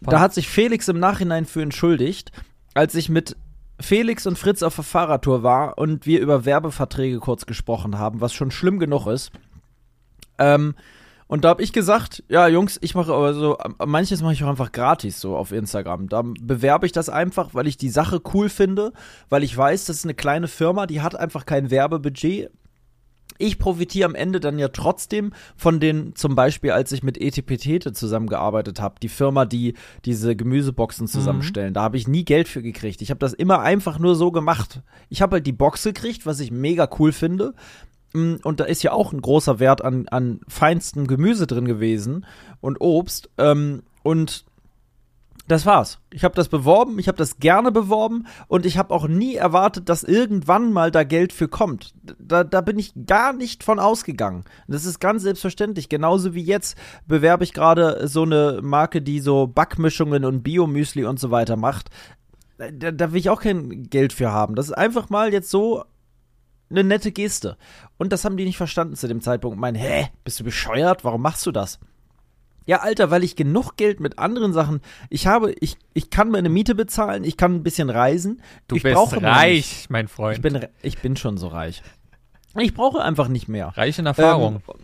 da 0.00 0.20
hat 0.20 0.34
sich 0.34 0.48
Felix 0.48 0.88
im 0.88 0.98
Nachhinein 0.98 1.46
für 1.46 1.62
entschuldigt, 1.62 2.30
als 2.74 2.94
ich 2.94 3.08
mit 3.08 3.36
Felix 3.80 4.26
und 4.26 4.38
Fritz 4.38 4.62
auf 4.62 4.74
der 4.74 4.84
Fahrradtour 4.84 5.42
war 5.42 5.78
und 5.78 6.06
wir 6.06 6.20
über 6.20 6.44
Werbeverträge 6.44 7.18
kurz 7.18 7.46
gesprochen 7.46 7.98
haben, 7.98 8.20
was 8.20 8.32
schon 8.32 8.50
schlimm 8.50 8.78
genug 8.78 9.06
ist. 9.06 9.32
Ähm, 10.38 10.74
und 11.26 11.44
da 11.44 11.48
habe 11.48 11.62
ich 11.62 11.72
gesagt, 11.72 12.22
ja, 12.28 12.46
Jungs, 12.48 12.78
ich 12.82 12.94
mache 12.94 13.12
aber 13.12 13.34
so, 13.34 13.56
manches 13.84 14.22
mache 14.22 14.34
ich 14.34 14.44
auch 14.44 14.48
einfach 14.48 14.72
gratis 14.72 15.20
so 15.20 15.36
auf 15.36 15.52
Instagram. 15.52 16.08
Da 16.08 16.22
bewerbe 16.22 16.86
ich 16.86 16.92
das 16.92 17.08
einfach, 17.08 17.54
weil 17.54 17.66
ich 17.66 17.78
die 17.78 17.88
Sache 17.88 18.20
cool 18.34 18.48
finde, 18.48 18.92
weil 19.30 19.42
ich 19.42 19.56
weiß, 19.56 19.86
das 19.86 19.96
ist 19.96 20.04
eine 20.04 20.14
kleine 20.14 20.48
Firma, 20.48 20.86
die 20.86 21.00
hat 21.00 21.16
einfach 21.16 21.46
kein 21.46 21.70
Werbebudget 21.70 22.50
ich 23.38 23.58
profitiere 23.58 24.06
am 24.06 24.14
Ende 24.14 24.40
dann 24.40 24.58
ja 24.58 24.68
trotzdem 24.68 25.32
von 25.56 25.80
den, 25.80 26.14
zum 26.14 26.34
Beispiel, 26.34 26.70
als 26.70 26.92
ich 26.92 27.02
mit 27.02 27.20
Etipetete 27.20 27.92
zusammengearbeitet 27.92 28.80
habe, 28.80 28.96
die 29.02 29.08
Firma, 29.08 29.44
die 29.44 29.74
diese 30.04 30.36
Gemüseboxen 30.36 31.06
zusammenstellen. 31.06 31.70
Mhm. 31.70 31.74
Da 31.74 31.82
habe 31.82 31.96
ich 31.96 32.08
nie 32.08 32.24
Geld 32.24 32.48
für 32.48 32.62
gekriegt. 32.62 33.02
Ich 33.02 33.10
habe 33.10 33.18
das 33.18 33.32
immer 33.32 33.60
einfach 33.60 33.98
nur 33.98 34.14
so 34.14 34.30
gemacht. 34.30 34.82
Ich 35.08 35.22
habe 35.22 35.36
halt 35.36 35.46
die 35.46 35.52
Box 35.52 35.82
gekriegt, 35.82 36.26
was 36.26 36.40
ich 36.40 36.50
mega 36.50 36.88
cool 36.98 37.12
finde. 37.12 37.54
Mm, 38.12 38.36
und 38.42 38.60
da 38.60 38.64
ist 38.64 38.82
ja 38.82 38.92
auch 38.92 39.12
ein 39.12 39.20
großer 39.20 39.58
Wert 39.58 39.82
an, 39.84 40.08
an 40.08 40.40
feinstem 40.48 41.06
Gemüse 41.06 41.46
drin 41.46 41.66
gewesen 41.66 42.24
und 42.60 42.80
Obst. 42.80 43.30
Ähm, 43.38 43.82
und 44.02 44.44
das 45.46 45.66
war's. 45.66 45.98
Ich 46.10 46.24
habe 46.24 46.34
das 46.34 46.48
beworben, 46.48 46.98
ich 46.98 47.06
habe 47.08 47.18
das 47.18 47.38
gerne 47.38 47.70
beworben 47.70 48.26
und 48.48 48.64
ich 48.64 48.78
habe 48.78 48.94
auch 48.94 49.06
nie 49.06 49.34
erwartet, 49.34 49.88
dass 49.88 50.02
irgendwann 50.02 50.72
mal 50.72 50.90
da 50.90 51.04
Geld 51.04 51.32
für 51.34 51.48
kommt. 51.48 51.94
Da, 52.18 52.44
da 52.44 52.62
bin 52.62 52.78
ich 52.78 52.92
gar 53.06 53.34
nicht 53.34 53.62
von 53.62 53.78
ausgegangen. 53.78 54.44
Das 54.68 54.86
ist 54.86 55.00
ganz 55.00 55.22
selbstverständlich. 55.22 55.90
Genauso 55.90 56.34
wie 56.34 56.42
jetzt 56.42 56.78
bewerbe 57.06 57.44
ich 57.44 57.52
gerade 57.52 58.08
so 58.08 58.22
eine 58.22 58.60
Marke, 58.62 59.02
die 59.02 59.20
so 59.20 59.46
Backmischungen 59.46 60.24
und 60.24 60.42
Biomüsli 60.42 61.04
und 61.04 61.20
so 61.20 61.30
weiter 61.30 61.56
macht. 61.56 61.90
Da, 62.56 62.90
da 62.90 63.12
will 63.12 63.18
ich 63.18 63.28
auch 63.28 63.42
kein 63.42 63.82
Geld 63.84 64.14
für 64.14 64.30
haben. 64.30 64.54
Das 64.54 64.66
ist 64.66 64.72
einfach 64.72 65.10
mal 65.10 65.32
jetzt 65.32 65.50
so 65.50 65.84
eine 66.70 66.84
nette 66.84 67.12
Geste. 67.12 67.58
Und 67.98 68.12
das 68.12 68.24
haben 68.24 68.38
die 68.38 68.44
nicht 68.44 68.56
verstanden 68.56 68.96
zu 68.96 69.08
dem 69.08 69.20
Zeitpunkt. 69.20 69.58
Mein, 69.58 69.74
hä, 69.74 70.08
bist 70.24 70.40
du 70.40 70.44
bescheuert? 70.44 71.04
Warum 71.04 71.20
machst 71.20 71.44
du 71.44 71.52
das? 71.52 71.78
Ja, 72.66 72.78
Alter, 72.78 73.10
weil 73.10 73.24
ich 73.24 73.36
genug 73.36 73.76
Geld 73.76 74.00
mit 74.00 74.18
anderen 74.18 74.52
Sachen. 74.52 74.80
Ich 75.10 75.26
habe, 75.26 75.52
ich, 75.60 75.76
ich 75.92 76.10
kann 76.10 76.30
meine 76.30 76.48
Miete 76.48 76.74
bezahlen, 76.74 77.24
ich 77.24 77.36
kann 77.36 77.54
ein 77.54 77.62
bisschen 77.62 77.90
reisen. 77.90 78.40
Du 78.68 78.76
ich 78.76 78.82
bist 78.82 79.22
reich, 79.22 79.86
mein 79.90 80.08
Freund. 80.08 80.36
Ich 80.36 80.42
bin, 80.42 80.66
ich 80.82 80.98
bin 80.98 81.16
schon 81.16 81.36
so 81.36 81.48
reich. 81.48 81.82
Ich 82.58 82.74
brauche 82.74 83.02
einfach 83.02 83.28
nicht 83.28 83.48
mehr. 83.48 83.68
Reich 83.76 83.98
in 83.98 84.06
Erfahrung. 84.06 84.62
Ähm, 84.68 84.74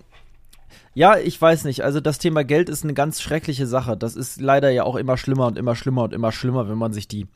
ja, 0.93 1.17
ich 1.17 1.41
weiß 1.41 1.65
nicht. 1.65 1.85
Also 1.85 2.01
das 2.01 2.19
Thema 2.19 2.45
Geld 2.45 2.69
ist 2.69 2.83
eine 2.83 2.95
ganz 2.95 3.23
schreckliche 3.23 3.67
Sache. 3.67 3.97
Das 3.97 4.17
ist 4.17 4.41
leider 4.41 4.71
ja 4.71 4.85
auch 4.85 4.97
immer 4.97 5.17
schlimmer 5.17 5.47
und 5.47 5.57
immer 5.57 5.77
schlimmer 5.77 6.03
und 6.03 6.13
immer 6.13 6.33
schlimmer, 6.33 6.69
wenn 6.69 6.79
man 6.79 6.93
sich 6.93 7.07
die 7.07 7.29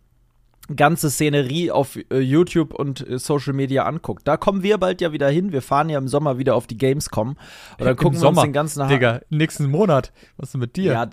ganze 0.75 1.11
Szenerie 1.11 1.71
auf 1.71 1.97
äh, 2.11 2.19
YouTube 2.19 2.75
und 2.75 3.07
äh, 3.09 3.19
Social 3.19 3.53
Media 3.53 3.85
anguckt. 3.85 4.27
Da 4.27 4.37
kommen 4.37 4.63
wir 4.63 4.79
bald 4.79 5.01
ja 5.01 5.13
wieder 5.13 5.29
hin. 5.29 5.53
Wir 5.53 5.63
fahren 5.63 5.89
ja 5.89 5.99
im 5.99 6.09
Sommer 6.09 6.39
wieder 6.39 6.55
auf 6.55 6.67
die 6.67 6.79
Gamescom. 6.79 7.31
Und 7.31 7.39
dann 7.79 7.97
gucken 7.97 8.21
wir 8.21 8.29
uns 8.29 8.41
den 8.41 8.53
ganzen 8.53 8.83
ha 8.83 8.89
Digga, 8.89 9.21
nächsten 9.31 9.71
Monat. 9.71 10.13
Was 10.37 10.49
ist 10.49 10.53
denn 10.55 10.61
mit 10.61 10.77
dir? 10.77 10.93
Ja, 10.93 11.11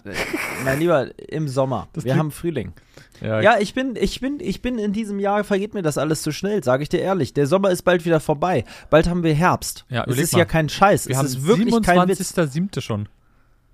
mein 0.64 0.80
Lieber, 0.80 1.08
im 1.30 1.48
Sommer. 1.48 1.88
Das 1.94 2.06
wir 2.06 2.16
haben 2.16 2.32
Frühling. 2.32 2.74
Ja, 3.22 3.42
ja, 3.42 3.58
ich 3.60 3.74
bin, 3.74 3.96
ich 3.96 4.20
bin, 4.20 4.40
ich 4.40 4.62
bin 4.62 4.80
in 4.80 4.94
diesem 4.94 5.20
Jahr, 5.20 5.44
vergeht 5.44 5.74
mir 5.74 5.84
das 5.84 5.98
alles 5.98 6.24
zu 6.24 6.32
schnell, 6.32 6.64
sage 6.64 6.84
ich 6.84 6.90
dir 6.90 7.00
ehrlich. 7.00 7.34
Der 7.34 7.46
Sommer 7.46 7.70
ist 7.70 7.84
bald 7.84 8.04
wieder 8.06 8.20
vorbei. 8.20 8.64
Bald 8.90 9.08
haben 9.08 9.24
wir 9.24 9.34
Herbst. 9.34 9.86
Ja, 9.90 10.06
es 10.08 10.18
ist 10.18 10.34
mal. 10.34 10.40
ja 10.40 10.46
kein 10.46 10.70
Scheiß. 10.70 11.08
Wir 11.08 11.14
es 11.14 11.18
haben 11.20 11.26
ist 11.28 11.46
wirklich 11.46 11.74
27. 11.74 12.36
kein 12.36 12.58
Witz. 12.68 12.84
schon. 12.84 13.08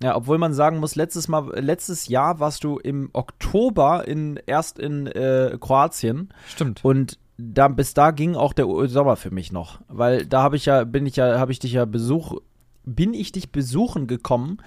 Ja, 0.02 0.14
obwohl 0.16 0.38
man 0.38 0.54
sagen 0.54 0.78
muss, 0.78 0.94
letztes 0.94 1.26
Mal, 1.28 1.58
letztes 1.58 2.08
Jahr 2.08 2.38
warst 2.38 2.62
du 2.62 2.78
im 2.78 3.10
Oktober 3.12 4.06
in, 4.06 4.38
erst 4.46 4.78
in 4.78 5.08
äh, 5.08 5.56
Kroatien. 5.60 6.28
Stimmt. 6.46 6.84
Und 6.84 7.18
da, 7.36 7.68
bis 7.68 7.94
da 7.94 8.10
ging 8.12 8.36
auch 8.36 8.52
der 8.52 8.66
Sommer 8.88 9.16
für 9.16 9.30
mich 9.30 9.52
noch. 9.52 9.80
Weil 9.88 10.26
da 10.26 10.42
habe 10.42 10.56
ich 10.56 10.66
ja, 10.66 10.84
bin 10.84 11.06
ich 11.06 11.16
ja, 11.16 11.38
habe 11.38 11.52
ich 11.52 11.58
dich 11.58 11.72
ja 11.72 11.84
Besuch, 11.84 12.40
bin 12.84 13.12
ich 13.12 13.32
dich 13.32 13.50
besuchen 13.50 14.06
gekommen. 14.06 14.58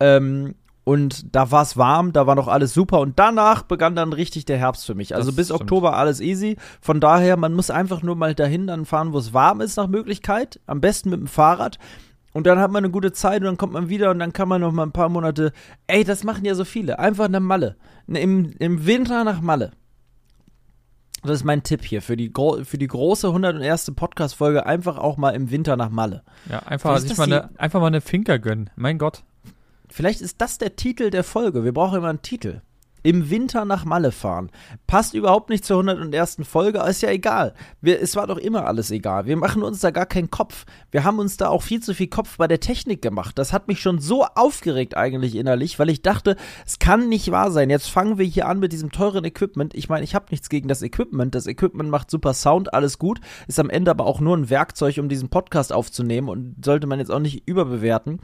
Ähm, 0.00 0.54
und 0.82 1.36
da 1.36 1.50
war 1.50 1.62
es 1.62 1.76
warm, 1.76 2.12
da 2.12 2.26
war 2.26 2.34
noch 2.34 2.48
alles 2.48 2.72
super 2.72 3.00
und 3.00 3.18
danach 3.18 3.62
begann 3.62 3.94
dann 3.94 4.12
richtig 4.12 4.46
der 4.46 4.58
Herbst 4.58 4.86
für 4.86 4.94
mich. 4.94 5.14
Also 5.14 5.28
das 5.28 5.36
bis 5.36 5.46
stimmt. 5.48 5.60
Oktober 5.60 5.96
alles 5.96 6.20
easy. 6.20 6.56
Von 6.80 7.00
daher, 7.00 7.36
man 7.36 7.52
muss 7.52 7.70
einfach 7.70 8.02
nur 8.02 8.16
mal 8.16 8.34
dahin 8.34 8.66
dann 8.66 8.86
fahren, 8.86 9.12
wo 9.12 9.18
es 9.18 9.32
warm 9.32 9.60
ist 9.60 9.76
nach 9.76 9.88
Möglichkeit. 9.88 10.58
Am 10.66 10.80
besten 10.80 11.10
mit 11.10 11.20
dem 11.20 11.26
Fahrrad. 11.26 11.78
Und 12.32 12.46
dann 12.46 12.58
hat 12.58 12.70
man 12.70 12.84
eine 12.84 12.92
gute 12.92 13.12
Zeit 13.12 13.40
und 13.40 13.46
dann 13.46 13.56
kommt 13.56 13.72
man 13.72 13.88
wieder 13.88 14.10
und 14.10 14.18
dann 14.20 14.32
kann 14.32 14.48
man 14.48 14.60
noch 14.60 14.72
mal 14.72 14.84
ein 14.84 14.92
paar 14.92 15.08
Monate. 15.08 15.52
Ey, 15.86 16.04
das 16.04 16.22
machen 16.22 16.44
ja 16.44 16.54
so 16.54 16.64
viele. 16.64 16.98
Einfach 16.98 17.28
nach 17.28 17.40
Malle. 17.40 17.76
Im, 18.06 18.52
im 18.58 18.86
Winter 18.86 19.24
nach 19.24 19.40
Malle. 19.40 19.72
Das 21.22 21.32
ist 21.32 21.44
mein 21.44 21.62
Tipp 21.62 21.84
hier 21.84 22.00
für 22.00 22.16
die, 22.16 22.32
für 22.62 22.78
die 22.78 22.86
große 22.86 23.26
101. 23.26 23.92
Podcast-Folge. 23.94 24.64
Einfach 24.64 24.96
auch 24.96 25.16
mal 25.16 25.30
im 25.30 25.50
Winter 25.50 25.76
nach 25.76 25.90
Malle. 25.90 26.22
Ja, 26.48 26.60
einfach, 26.60 26.98
sich 26.98 27.16
mal 27.18 27.24
eine, 27.24 27.50
einfach 27.58 27.80
mal 27.80 27.88
eine 27.88 28.00
Finker 28.00 28.38
gönnen. 28.38 28.70
Mein 28.76 28.98
Gott. 28.98 29.24
Vielleicht 29.90 30.20
ist 30.20 30.40
das 30.40 30.58
der 30.58 30.76
Titel 30.76 31.10
der 31.10 31.24
Folge. 31.24 31.64
Wir 31.64 31.74
brauchen 31.74 31.98
immer 31.98 32.08
einen 32.08 32.22
Titel 32.22 32.62
im 33.02 33.30
Winter 33.30 33.64
nach 33.64 33.84
Malle 33.84 34.12
fahren. 34.12 34.50
Passt 34.86 35.14
überhaupt 35.14 35.50
nicht 35.50 35.64
zur 35.64 35.80
101. 35.80 36.38
Folge, 36.42 36.80
ist 36.80 37.02
ja 37.02 37.10
egal. 37.10 37.54
Wir, 37.80 38.00
es 38.00 38.16
war 38.16 38.26
doch 38.26 38.38
immer 38.38 38.66
alles 38.66 38.90
egal. 38.90 39.26
Wir 39.26 39.36
machen 39.36 39.62
uns 39.62 39.80
da 39.80 39.90
gar 39.90 40.06
keinen 40.06 40.30
Kopf. 40.30 40.66
Wir 40.90 41.04
haben 41.04 41.18
uns 41.18 41.36
da 41.36 41.48
auch 41.48 41.62
viel 41.62 41.80
zu 41.80 41.94
viel 41.94 42.08
Kopf 42.08 42.36
bei 42.36 42.48
der 42.48 42.60
Technik 42.60 43.02
gemacht. 43.02 43.38
Das 43.38 43.52
hat 43.52 43.68
mich 43.68 43.80
schon 43.80 44.00
so 44.00 44.24
aufgeregt 44.24 44.96
eigentlich 44.96 45.34
innerlich, 45.34 45.78
weil 45.78 45.90
ich 45.90 46.02
dachte, 46.02 46.36
es 46.66 46.78
kann 46.78 47.08
nicht 47.08 47.30
wahr 47.30 47.50
sein. 47.50 47.70
Jetzt 47.70 47.88
fangen 47.88 48.18
wir 48.18 48.26
hier 48.26 48.48
an 48.48 48.58
mit 48.58 48.72
diesem 48.72 48.92
teuren 48.92 49.24
Equipment. 49.24 49.74
Ich 49.74 49.88
meine, 49.88 50.04
ich 50.04 50.14
habe 50.14 50.26
nichts 50.30 50.48
gegen 50.48 50.68
das 50.68 50.82
Equipment. 50.82 51.34
Das 51.34 51.46
Equipment 51.46 51.90
macht 51.90 52.10
super 52.10 52.34
Sound, 52.34 52.74
alles 52.74 52.98
gut. 52.98 53.20
Ist 53.48 53.60
am 53.60 53.70
Ende 53.70 53.90
aber 53.90 54.06
auch 54.06 54.20
nur 54.20 54.36
ein 54.36 54.50
Werkzeug, 54.50 54.98
um 54.98 55.08
diesen 55.08 55.28
Podcast 55.28 55.72
aufzunehmen 55.72 56.28
und 56.28 56.64
sollte 56.64 56.86
man 56.86 56.98
jetzt 56.98 57.10
auch 57.10 57.20
nicht 57.20 57.48
überbewerten. 57.48 58.20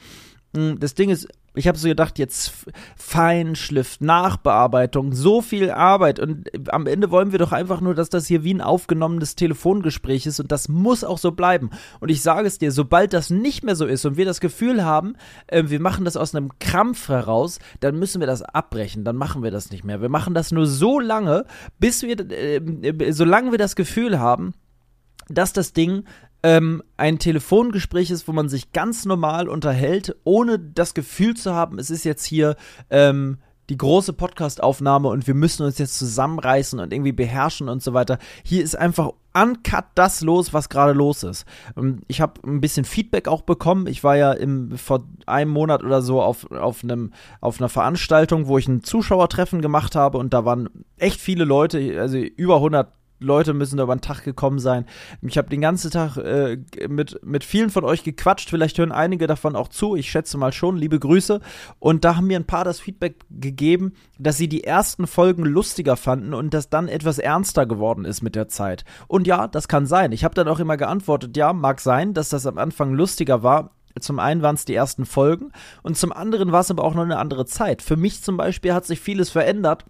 Hm, 0.54 0.78
das 0.80 0.94
Ding 0.94 1.10
ist, 1.10 1.28
ich 1.56 1.66
habe 1.66 1.78
so 1.78 1.88
gedacht, 1.88 2.18
jetzt 2.18 2.66
Feinschliff, 2.96 4.00
Nachbearbeitung, 4.00 5.12
so 5.12 5.40
viel 5.40 5.70
Arbeit 5.70 6.20
und 6.20 6.48
am 6.68 6.86
Ende 6.86 7.10
wollen 7.10 7.32
wir 7.32 7.38
doch 7.38 7.52
einfach 7.52 7.80
nur, 7.80 7.94
dass 7.94 8.10
das 8.10 8.26
hier 8.26 8.44
wie 8.44 8.54
ein 8.54 8.60
aufgenommenes 8.60 9.34
Telefongespräch 9.34 10.26
ist 10.26 10.38
und 10.38 10.52
das 10.52 10.68
muss 10.68 11.02
auch 11.02 11.18
so 11.18 11.32
bleiben. 11.32 11.70
Und 12.00 12.10
ich 12.10 12.22
sage 12.22 12.46
es 12.46 12.58
dir, 12.58 12.72
sobald 12.72 13.12
das 13.12 13.30
nicht 13.30 13.64
mehr 13.64 13.74
so 13.74 13.86
ist 13.86 14.04
und 14.04 14.16
wir 14.16 14.26
das 14.26 14.40
Gefühl 14.40 14.84
haben, 14.84 15.16
äh, 15.46 15.64
wir 15.66 15.80
machen 15.80 16.04
das 16.04 16.16
aus 16.16 16.34
einem 16.34 16.58
Krampf 16.58 17.08
heraus, 17.08 17.58
dann 17.80 17.98
müssen 17.98 18.20
wir 18.20 18.26
das 18.26 18.42
abbrechen, 18.42 19.04
dann 19.04 19.16
machen 19.16 19.42
wir 19.42 19.50
das 19.50 19.70
nicht 19.70 19.84
mehr. 19.84 20.02
Wir 20.02 20.10
machen 20.10 20.34
das 20.34 20.52
nur 20.52 20.66
so 20.66 21.00
lange, 21.00 21.46
bis 21.78 22.02
wir, 22.02 22.18
äh, 22.30 22.56
äh 22.56 23.12
solange 23.12 23.50
wir 23.50 23.58
das 23.58 23.76
Gefühl 23.76 24.18
haben, 24.18 24.54
dass 25.28 25.52
das 25.52 25.72
Ding 25.72 26.04
ähm, 26.42 26.82
ein 26.96 27.18
Telefongespräch 27.18 28.10
ist, 28.10 28.28
wo 28.28 28.32
man 28.32 28.48
sich 28.48 28.72
ganz 28.72 29.04
normal 29.04 29.48
unterhält, 29.48 30.16
ohne 30.24 30.58
das 30.58 30.94
Gefühl 30.94 31.34
zu 31.34 31.54
haben, 31.54 31.78
es 31.78 31.90
ist 31.90 32.04
jetzt 32.04 32.24
hier 32.24 32.56
ähm, 32.90 33.38
die 33.68 33.76
große 33.76 34.12
Podcast-Aufnahme 34.12 35.08
und 35.08 35.26
wir 35.26 35.34
müssen 35.34 35.64
uns 35.64 35.78
jetzt 35.78 35.98
zusammenreißen 35.98 36.78
und 36.78 36.92
irgendwie 36.92 37.12
beherrschen 37.12 37.68
und 37.68 37.82
so 37.82 37.94
weiter. 37.94 38.18
Hier 38.44 38.62
ist 38.62 38.76
einfach 38.76 39.10
uncut 39.34 39.84
das 39.94 40.20
los, 40.22 40.54
was 40.54 40.68
gerade 40.68 40.92
los 40.92 41.22
ist. 41.22 41.46
Ähm, 41.76 42.00
ich 42.06 42.20
habe 42.20 42.40
ein 42.46 42.60
bisschen 42.60 42.84
Feedback 42.84 43.28
auch 43.28 43.42
bekommen. 43.42 43.86
Ich 43.86 44.04
war 44.04 44.16
ja 44.16 44.32
im, 44.32 44.76
vor 44.78 45.04
einem 45.26 45.50
Monat 45.50 45.82
oder 45.82 46.00
so 46.00 46.22
auf, 46.22 46.50
auf, 46.50 46.84
einem, 46.84 47.12
auf 47.40 47.60
einer 47.60 47.68
Veranstaltung, 47.68 48.46
wo 48.46 48.58
ich 48.58 48.68
ein 48.68 48.82
Zuschauertreffen 48.82 49.60
gemacht 49.62 49.94
habe 49.94 50.18
und 50.18 50.32
da 50.32 50.44
waren 50.44 50.68
echt 50.96 51.20
viele 51.20 51.44
Leute, 51.44 52.00
also 52.00 52.18
über 52.18 52.56
100 52.56 52.92
Leute 53.18 53.54
müssen 53.54 53.76
da 53.78 53.84
über 53.84 53.96
den 53.96 54.00
Tag 54.02 54.24
gekommen 54.24 54.58
sein. 54.58 54.84
Ich 55.22 55.38
habe 55.38 55.48
den 55.48 55.60
ganzen 55.60 55.90
Tag 55.90 56.16
äh, 56.16 56.58
mit, 56.88 57.20
mit 57.24 57.44
vielen 57.44 57.70
von 57.70 57.84
euch 57.84 58.04
gequatscht. 58.04 58.50
Vielleicht 58.50 58.78
hören 58.78 58.92
einige 58.92 59.26
davon 59.26 59.56
auch 59.56 59.68
zu. 59.68 59.96
Ich 59.96 60.10
schätze 60.10 60.36
mal 60.38 60.52
schon. 60.52 60.76
Liebe 60.76 60.98
Grüße. 60.98 61.40
Und 61.78 62.04
da 62.04 62.16
haben 62.16 62.26
mir 62.26 62.38
ein 62.38 62.46
paar 62.46 62.64
das 62.64 62.80
Feedback 62.80 63.24
gegeben, 63.30 63.94
dass 64.18 64.36
sie 64.36 64.48
die 64.48 64.64
ersten 64.64 65.06
Folgen 65.06 65.44
lustiger 65.44 65.96
fanden 65.96 66.34
und 66.34 66.52
das 66.52 66.68
dann 66.68 66.88
etwas 66.88 67.18
ernster 67.18 67.66
geworden 67.66 68.04
ist 68.04 68.22
mit 68.22 68.34
der 68.34 68.48
Zeit. 68.48 68.84
Und 69.08 69.26
ja, 69.26 69.48
das 69.48 69.68
kann 69.68 69.86
sein. 69.86 70.12
Ich 70.12 70.24
habe 70.24 70.34
dann 70.34 70.48
auch 70.48 70.60
immer 70.60 70.76
geantwortet, 70.76 71.36
ja, 71.36 71.52
mag 71.52 71.80
sein, 71.80 72.12
dass 72.14 72.28
das 72.28 72.46
am 72.46 72.58
Anfang 72.58 72.92
lustiger 72.92 73.42
war. 73.42 73.70
Zum 73.98 74.18
einen 74.18 74.42
waren 74.42 74.56
es 74.56 74.66
die 74.66 74.74
ersten 74.74 75.06
Folgen 75.06 75.52
und 75.82 75.96
zum 75.96 76.12
anderen 76.12 76.52
war 76.52 76.60
es 76.60 76.70
aber 76.70 76.84
auch 76.84 76.94
noch 76.94 77.02
eine 77.02 77.16
andere 77.16 77.46
Zeit. 77.46 77.80
Für 77.80 77.96
mich 77.96 78.22
zum 78.22 78.36
Beispiel 78.36 78.74
hat 78.74 78.84
sich 78.84 79.00
vieles 79.00 79.30
verändert 79.30 79.86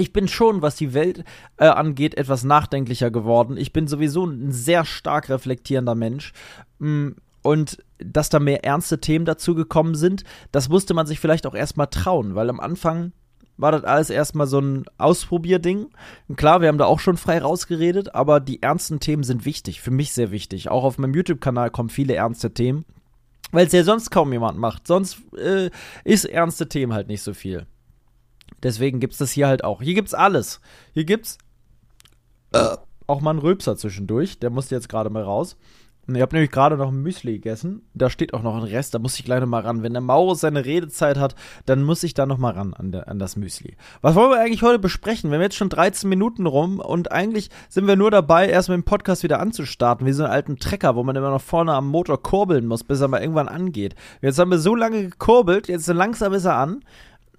ich 0.00 0.12
bin 0.12 0.28
schon, 0.28 0.62
was 0.62 0.76
die 0.76 0.94
Welt 0.94 1.24
äh, 1.56 1.66
angeht, 1.66 2.16
etwas 2.16 2.44
nachdenklicher 2.44 3.10
geworden. 3.10 3.56
Ich 3.56 3.72
bin 3.72 3.86
sowieso 3.86 4.24
ein 4.24 4.52
sehr 4.52 4.84
stark 4.84 5.28
reflektierender 5.28 5.94
Mensch. 5.94 6.32
Mm, 6.78 7.10
und 7.42 7.78
dass 7.98 8.28
da 8.28 8.38
mehr 8.38 8.64
ernste 8.64 9.00
Themen 9.00 9.24
dazu 9.24 9.54
gekommen 9.54 9.94
sind, 9.94 10.24
das 10.52 10.68
musste 10.68 10.94
man 10.94 11.06
sich 11.06 11.20
vielleicht 11.20 11.46
auch 11.46 11.54
erstmal 11.54 11.86
trauen, 11.86 12.34
weil 12.34 12.50
am 12.50 12.60
Anfang 12.60 13.12
war 13.56 13.72
das 13.72 13.84
alles 13.84 14.10
erstmal 14.10 14.46
so 14.46 14.58
ein 14.58 14.84
Ausprobierding. 14.96 15.90
Klar, 16.36 16.62
wir 16.62 16.68
haben 16.68 16.78
da 16.78 16.86
auch 16.86 17.00
schon 17.00 17.18
frei 17.18 17.38
rausgeredet, 17.40 18.14
aber 18.14 18.40
die 18.40 18.62
ernsten 18.62 19.00
Themen 19.00 19.22
sind 19.22 19.44
wichtig, 19.44 19.82
für 19.82 19.90
mich 19.90 20.12
sehr 20.12 20.30
wichtig. 20.30 20.70
Auch 20.70 20.84
auf 20.84 20.98
meinem 20.98 21.14
YouTube-Kanal 21.14 21.70
kommen 21.70 21.90
viele 21.90 22.14
ernste 22.14 22.52
Themen, 22.52 22.86
weil 23.52 23.66
es 23.66 23.72
ja 23.72 23.84
sonst 23.84 24.10
kaum 24.10 24.32
jemand 24.32 24.58
macht. 24.58 24.86
Sonst 24.86 25.18
äh, 25.36 25.70
ist 26.04 26.24
ernste 26.24 26.68
Themen 26.68 26.94
halt 26.94 27.08
nicht 27.08 27.22
so 27.22 27.34
viel. 27.34 27.66
Deswegen 28.62 29.00
gibt 29.00 29.14
es 29.14 29.18
das 29.18 29.30
hier 29.30 29.48
halt 29.48 29.64
auch. 29.64 29.82
Hier 29.82 29.94
gibt's 29.94 30.14
alles. 30.14 30.60
Hier 30.92 31.04
gibt's 31.04 31.38
äh, 32.52 32.76
auch 33.06 33.20
mal 33.20 33.30
einen 33.30 33.38
Rülpser 33.40 33.76
zwischendurch. 33.76 34.38
Der 34.38 34.50
musste 34.50 34.74
jetzt 34.74 34.88
gerade 34.88 35.10
mal 35.10 35.22
raus. 35.22 35.56
Ich 36.16 36.22
habe 36.22 36.34
nämlich 36.34 36.50
gerade 36.50 36.76
noch 36.76 36.88
ein 36.88 37.02
Müsli 37.02 37.34
gegessen. 37.34 37.82
Da 37.94 38.10
steht 38.10 38.34
auch 38.34 38.42
noch 38.42 38.56
ein 38.56 38.64
Rest. 38.64 38.94
Da 38.94 38.98
muss 38.98 39.18
ich 39.18 39.24
gleich 39.24 39.40
noch 39.40 39.46
mal 39.46 39.62
ran. 39.62 39.82
Wenn 39.82 39.92
der 39.92 40.00
Maurus 40.00 40.40
seine 40.40 40.64
Redezeit 40.64 41.18
hat, 41.18 41.34
dann 41.66 41.84
muss 41.84 42.02
ich 42.02 42.14
da 42.14 42.26
noch 42.26 42.38
mal 42.38 42.52
ran 42.52 42.74
an, 42.74 42.90
der, 42.90 43.08
an 43.08 43.18
das 43.18 43.36
Müsli. 43.36 43.76
Was 44.00 44.14
wollen 44.14 44.30
wir 44.30 44.40
eigentlich 44.40 44.62
heute 44.62 44.78
besprechen? 44.78 45.30
Wir 45.30 45.36
haben 45.36 45.42
jetzt 45.42 45.56
schon 45.56 45.68
13 45.68 46.08
Minuten 46.08 46.46
rum 46.46 46.80
und 46.80 47.12
eigentlich 47.12 47.50
sind 47.68 47.86
wir 47.86 47.96
nur 47.96 48.10
dabei, 48.10 48.48
erst 48.48 48.68
mit 48.68 48.76
dem 48.76 48.84
Podcast 48.84 49.22
wieder 49.22 49.40
anzustarten, 49.40 50.06
wie 50.06 50.12
so 50.12 50.24
einen 50.24 50.32
alten 50.32 50.58
Trecker, 50.58 50.96
wo 50.96 51.04
man 51.04 51.16
immer 51.16 51.30
noch 51.30 51.42
vorne 51.42 51.74
am 51.74 51.88
Motor 51.88 52.22
kurbeln 52.22 52.66
muss, 52.66 52.82
bis 52.82 53.00
er 53.00 53.08
mal 53.08 53.20
irgendwann 53.20 53.48
angeht. 53.48 53.94
Jetzt 54.20 54.38
haben 54.38 54.50
wir 54.50 54.58
so 54.58 54.74
lange 54.74 55.10
gekurbelt, 55.10 55.68
jetzt 55.68 55.86
langsam 55.86 56.32
ist 56.32 56.44
er 56.44 56.56
an. 56.56 56.80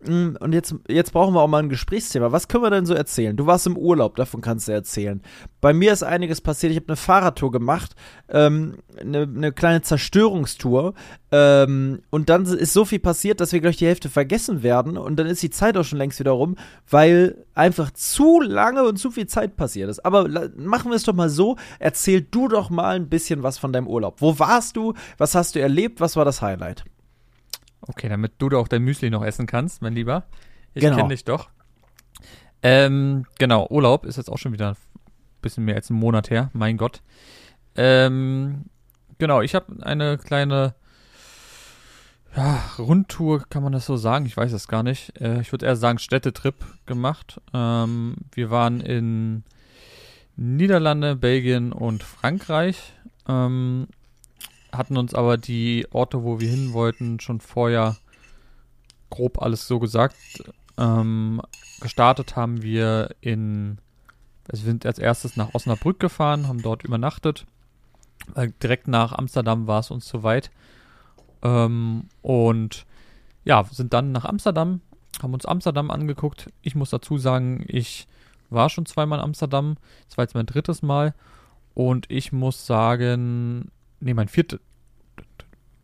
Mm, 0.05 0.35
und 0.39 0.53
jetzt, 0.53 0.73
jetzt 0.87 1.13
brauchen 1.13 1.33
wir 1.33 1.41
auch 1.41 1.47
mal 1.47 1.61
ein 1.61 1.69
Gesprächsthema. 1.69 2.31
Was 2.31 2.47
können 2.47 2.63
wir 2.63 2.71
denn 2.71 2.85
so 2.85 2.93
erzählen? 2.93 3.37
Du 3.37 3.45
warst 3.45 3.67
im 3.67 3.77
Urlaub, 3.77 4.15
davon 4.15 4.41
kannst 4.41 4.67
du 4.67 4.71
erzählen. 4.71 5.21
Bei 5.59 5.73
mir 5.73 5.93
ist 5.93 6.01
einiges 6.01 6.41
passiert. 6.41 6.71
Ich 6.71 6.77
habe 6.77 6.87
eine 6.87 6.95
Fahrradtour 6.95 7.51
gemacht, 7.51 7.95
ähm, 8.29 8.77
eine, 8.99 9.23
eine, 9.23 9.51
kleine 9.51 9.81
Zerstörungstour. 9.81 10.95
Ähm, 11.31 12.01
und 12.09 12.29
dann 12.29 12.45
ist 12.45 12.73
so 12.73 12.83
viel 12.83 12.99
passiert, 12.99 13.39
dass 13.39 13.53
wir 13.53 13.61
gleich 13.61 13.77
die 13.77 13.85
Hälfte 13.85 14.09
vergessen 14.09 14.63
werden. 14.63 14.97
Und 14.97 15.17
dann 15.17 15.27
ist 15.27 15.43
die 15.43 15.51
Zeit 15.51 15.77
auch 15.77 15.83
schon 15.83 15.99
längst 15.99 16.19
wieder 16.19 16.31
rum, 16.31 16.55
weil 16.89 17.45
einfach 17.53 17.91
zu 17.91 18.41
lange 18.41 18.83
und 18.83 18.97
zu 18.97 19.11
viel 19.11 19.27
Zeit 19.27 19.55
passiert 19.55 19.89
ist. 19.89 20.03
Aber 20.03 20.27
machen 20.55 20.89
wir 20.89 20.95
es 20.95 21.03
doch 21.03 21.13
mal 21.13 21.29
so. 21.29 21.57
Erzähl 21.77 22.21
du 22.21 22.47
doch 22.47 22.71
mal 22.71 22.95
ein 22.95 23.09
bisschen 23.09 23.43
was 23.43 23.59
von 23.59 23.71
deinem 23.71 23.87
Urlaub. 23.87 24.15
Wo 24.19 24.39
warst 24.39 24.77
du? 24.77 24.93
Was 25.17 25.35
hast 25.35 25.55
du 25.55 25.61
erlebt? 25.61 26.01
Was 26.01 26.15
war 26.15 26.25
das 26.25 26.41
Highlight? 26.41 26.85
Okay, 27.81 28.09
damit 28.09 28.33
du 28.37 28.49
auch 28.57 28.67
dein 28.67 28.83
Müsli 28.83 29.09
noch 29.09 29.23
essen 29.23 29.47
kannst, 29.47 29.81
mein 29.81 29.93
Lieber. 29.93 30.23
Ich 30.73 30.81
genau. 30.81 30.97
kenne 30.97 31.09
dich 31.09 31.25
doch. 31.25 31.49
Ähm, 32.63 33.25
genau, 33.39 33.67
Urlaub 33.69 34.05
ist 34.05 34.17
jetzt 34.17 34.29
auch 34.29 34.37
schon 34.37 34.53
wieder 34.53 34.71
ein 34.71 34.77
bisschen 35.41 35.65
mehr 35.65 35.75
als 35.75 35.89
ein 35.89 35.95
Monat 35.95 36.29
her, 36.29 36.51
mein 36.53 36.77
Gott. 36.77 37.01
Ähm, 37.75 38.65
genau, 39.17 39.41
ich 39.41 39.55
habe 39.55 39.83
eine 39.83 40.17
kleine 40.17 40.75
ja, 42.35 42.63
Rundtour 42.79 43.43
kann 43.49 43.61
man 43.63 43.73
das 43.73 43.85
so 43.85 43.97
sagen, 43.97 44.25
ich 44.25 44.37
weiß 44.37 44.53
es 44.53 44.67
gar 44.67 44.83
nicht. 44.83 45.19
Äh, 45.19 45.41
ich 45.41 45.51
würde 45.51 45.65
eher 45.65 45.75
sagen 45.75 45.99
Städtetrip 45.99 46.55
gemacht. 46.85 47.41
Ähm, 47.53 48.15
wir 48.33 48.49
waren 48.49 48.79
in 48.79 49.43
Niederlande, 50.37 51.15
Belgien 51.15 51.73
und 51.73 52.03
Frankreich. 52.03 52.93
Ähm, 53.27 53.87
hatten 54.73 54.97
uns 54.97 55.13
aber 55.13 55.37
die 55.37 55.87
Orte, 55.91 56.23
wo 56.23 56.39
wir 56.39 56.49
hin 56.49 56.73
wollten, 56.73 57.19
schon 57.19 57.39
vorher 57.39 57.97
grob 59.09 59.41
alles 59.41 59.67
so 59.67 59.79
gesagt. 59.79 60.15
Ähm, 60.77 61.41
gestartet 61.81 62.35
haben 62.35 62.61
wir 62.61 63.15
in, 63.21 63.77
also 64.49 64.63
wir 64.63 64.71
sind 64.71 64.85
als 64.85 64.99
erstes 64.99 65.35
nach 65.35 65.53
Osnabrück 65.53 65.99
gefahren, 65.99 66.47
haben 66.47 66.61
dort 66.61 66.83
übernachtet. 66.83 67.45
Weil 68.33 68.51
direkt 68.63 68.87
nach 68.87 69.13
Amsterdam 69.13 69.67
war 69.67 69.79
es 69.79 69.91
uns 69.91 70.05
zu 70.05 70.23
weit. 70.23 70.51
Ähm, 71.41 72.05
und 72.21 72.85
ja, 73.43 73.63
sind 73.65 73.93
dann 73.93 74.11
nach 74.11 74.25
Amsterdam, 74.25 74.81
haben 75.21 75.33
uns 75.33 75.45
Amsterdam 75.45 75.91
angeguckt. 75.91 76.51
Ich 76.61 76.75
muss 76.75 76.91
dazu 76.91 77.17
sagen, 77.17 77.65
ich 77.67 78.07
war 78.49 78.69
schon 78.69 78.85
zweimal 78.85 79.19
in 79.19 79.25
Amsterdam. 79.25 79.77
Das 80.07 80.17
war 80.17 80.23
jetzt 80.23 80.35
mein 80.35 80.45
drittes 80.45 80.81
Mal. 80.81 81.13
Und 81.73 82.05
ich 82.09 82.31
muss 82.31 82.65
sagen, 82.65 83.71
nee, 84.01 84.13
mein 84.13 84.27
viertes, 84.27 84.59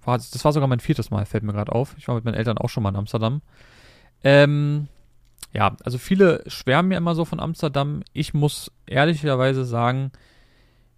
das 0.06 0.46
war 0.46 0.54
sogar 0.54 0.68
mein 0.68 0.80
viertes 0.80 1.10
Mal, 1.12 1.26
fällt 1.26 1.44
mir 1.44 1.54
gerade 1.54 1.72
auf. 1.72 1.96
Ich 1.98 2.08
war 2.08 2.16
mit 2.16 2.26
meinen 2.26 2.36
Eltern 2.36 2.58
auch 2.58 2.70
schon 2.70 2.84
mal 2.84 2.90
in 2.90 2.96
Amsterdam. 2.96 3.42
Ähm, 4.24 4.88
ja, 5.54 5.76
also 5.84 5.98
viele 5.98 6.44
schwärmen 6.48 6.90
mir 6.90 6.98
immer 6.98 7.16
so 7.16 7.26
von 7.26 7.40
Amsterdam. 7.40 8.04
Ich 8.14 8.34
muss 8.34 8.72
ehrlicherweise 8.86 9.66
sagen, 9.66 10.12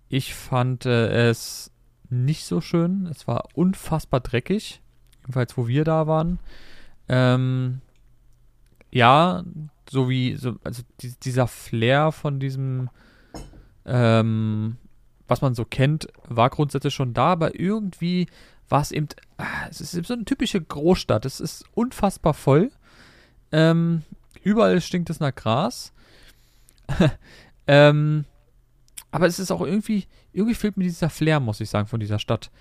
ich 0.10 0.34
fand 0.34 0.86
äh, 0.86 1.30
es 1.30 1.72
nicht 2.10 2.46
so 2.46 2.62
schön. 2.62 3.08
Es 3.08 3.28
war 3.28 3.48
unfassbar 3.54 4.20
dreckig, 4.20 4.82
jedenfalls 5.22 5.58
wo 5.58 5.68
wir 5.68 5.84
da 5.84 6.08
waren. 6.08 6.40
Ähm, 7.08 7.82
ja, 8.92 9.44
so 9.90 10.10
wie, 10.10 10.36
so, 10.36 10.56
also 10.64 10.84
die, 11.02 11.14
dieser 11.24 11.48
Flair 11.48 12.12
von 12.12 12.40
diesem, 12.40 12.90
ähm, 13.86 14.78
was 15.30 15.42
man 15.42 15.56
so 15.56 15.66
kennt, 15.66 16.08
war 16.28 16.50
grundsätzlich 16.50 16.94
schon 16.94 17.14
da, 17.14 17.28
aber 17.34 17.60
irgendwie 17.60 18.28
war 18.68 18.82
es 18.82 18.92
eben, 18.92 19.08
ah, 19.38 19.68
es 19.70 19.82
ist 19.82 19.94
eben 19.94 20.06
so 20.06 20.14
eine 20.14 20.26
typische 20.26 20.62
Großstadt. 20.62 21.26
Es 21.26 21.40
ist 21.40 21.66
unfassbar 21.74 22.34
voll. 22.34 22.72
Ähm, 23.52 24.04
überall 24.44 24.80
stinkt 24.82 25.10
es 25.10 25.20
nach 25.20 25.34
Gras. 25.34 25.92
ähm, 27.68 28.26
aber 29.12 29.26
es 29.26 29.40
ist 29.40 29.52
auch 29.52 29.62
irgendwie, 29.62 30.06
irgendwie 30.34 30.56
fehlt 30.56 30.78
mir 30.78 30.84
dieser 30.84 31.10
Flair, 31.10 31.40
muss 31.40 31.62
ich 31.62 31.70
sagen, 31.70 31.88
von 31.88 32.00
dieser 32.00 32.20
Stadt. 32.20 32.52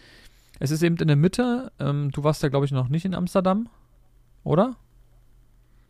Es 0.59 0.71
ist 0.71 0.83
eben 0.83 0.97
in 0.97 1.09
der 1.09 1.17
Mitte. 1.17 1.73
Ähm, 1.79 2.11
du 2.11 2.25
warst 2.25 2.43
ja, 2.43 2.49
glaube 2.49 2.67
ich, 2.67 2.73
noch 2.73 2.89
nicht 2.89 3.05
in 3.05 3.15
Amsterdam, 3.15 3.69
oder? 4.45 4.77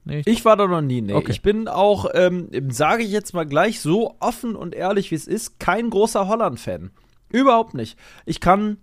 Nee, 0.08 0.22
ich, 0.24 0.44
war 0.44 0.56
da 0.56 0.66
noch 0.66 0.80
nie, 0.80 1.02
nee. 1.02 1.12
Okay. 1.12 1.30
Ich 1.30 1.42
bin 1.42 1.68
auch, 1.68 2.06
ähm, 2.14 2.48
sage 2.70 3.02
ich 3.02 3.10
jetzt 3.10 3.34
mal 3.34 3.46
gleich 3.46 3.80
so 3.80 4.16
offen 4.20 4.56
und 4.56 4.74
ehrlich, 4.74 5.10
wie 5.10 5.16
es 5.16 5.26
ist, 5.26 5.60
kein 5.60 5.90
großer 5.90 6.26
Holland-Fan. 6.26 6.90
Überhaupt 7.30 7.74
nicht. 7.74 7.98
Ich 8.24 8.40
kann 8.40 8.78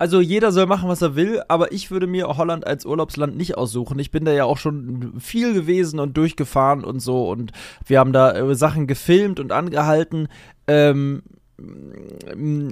also 0.00 0.22
jeder 0.22 0.50
soll 0.50 0.64
machen, 0.64 0.88
was 0.88 1.02
er 1.02 1.14
will, 1.14 1.42
aber 1.48 1.72
ich 1.72 1.90
würde 1.90 2.06
mir 2.06 2.26
Holland 2.26 2.66
als 2.66 2.86
Urlaubsland 2.86 3.36
nicht 3.36 3.58
aussuchen. 3.58 3.98
Ich 3.98 4.10
bin 4.10 4.24
da 4.24 4.32
ja 4.32 4.46
auch 4.46 4.56
schon 4.56 5.12
viel 5.20 5.52
gewesen 5.52 6.00
und 6.00 6.16
durchgefahren 6.16 6.84
und 6.84 7.00
so 7.00 7.28
und 7.28 7.52
wir 7.84 7.98
haben 7.98 8.14
da 8.14 8.32
äh, 8.32 8.54
Sachen 8.54 8.86
gefilmt 8.86 9.38
und 9.40 9.52
angehalten. 9.52 10.28
Ähm, 10.66 11.22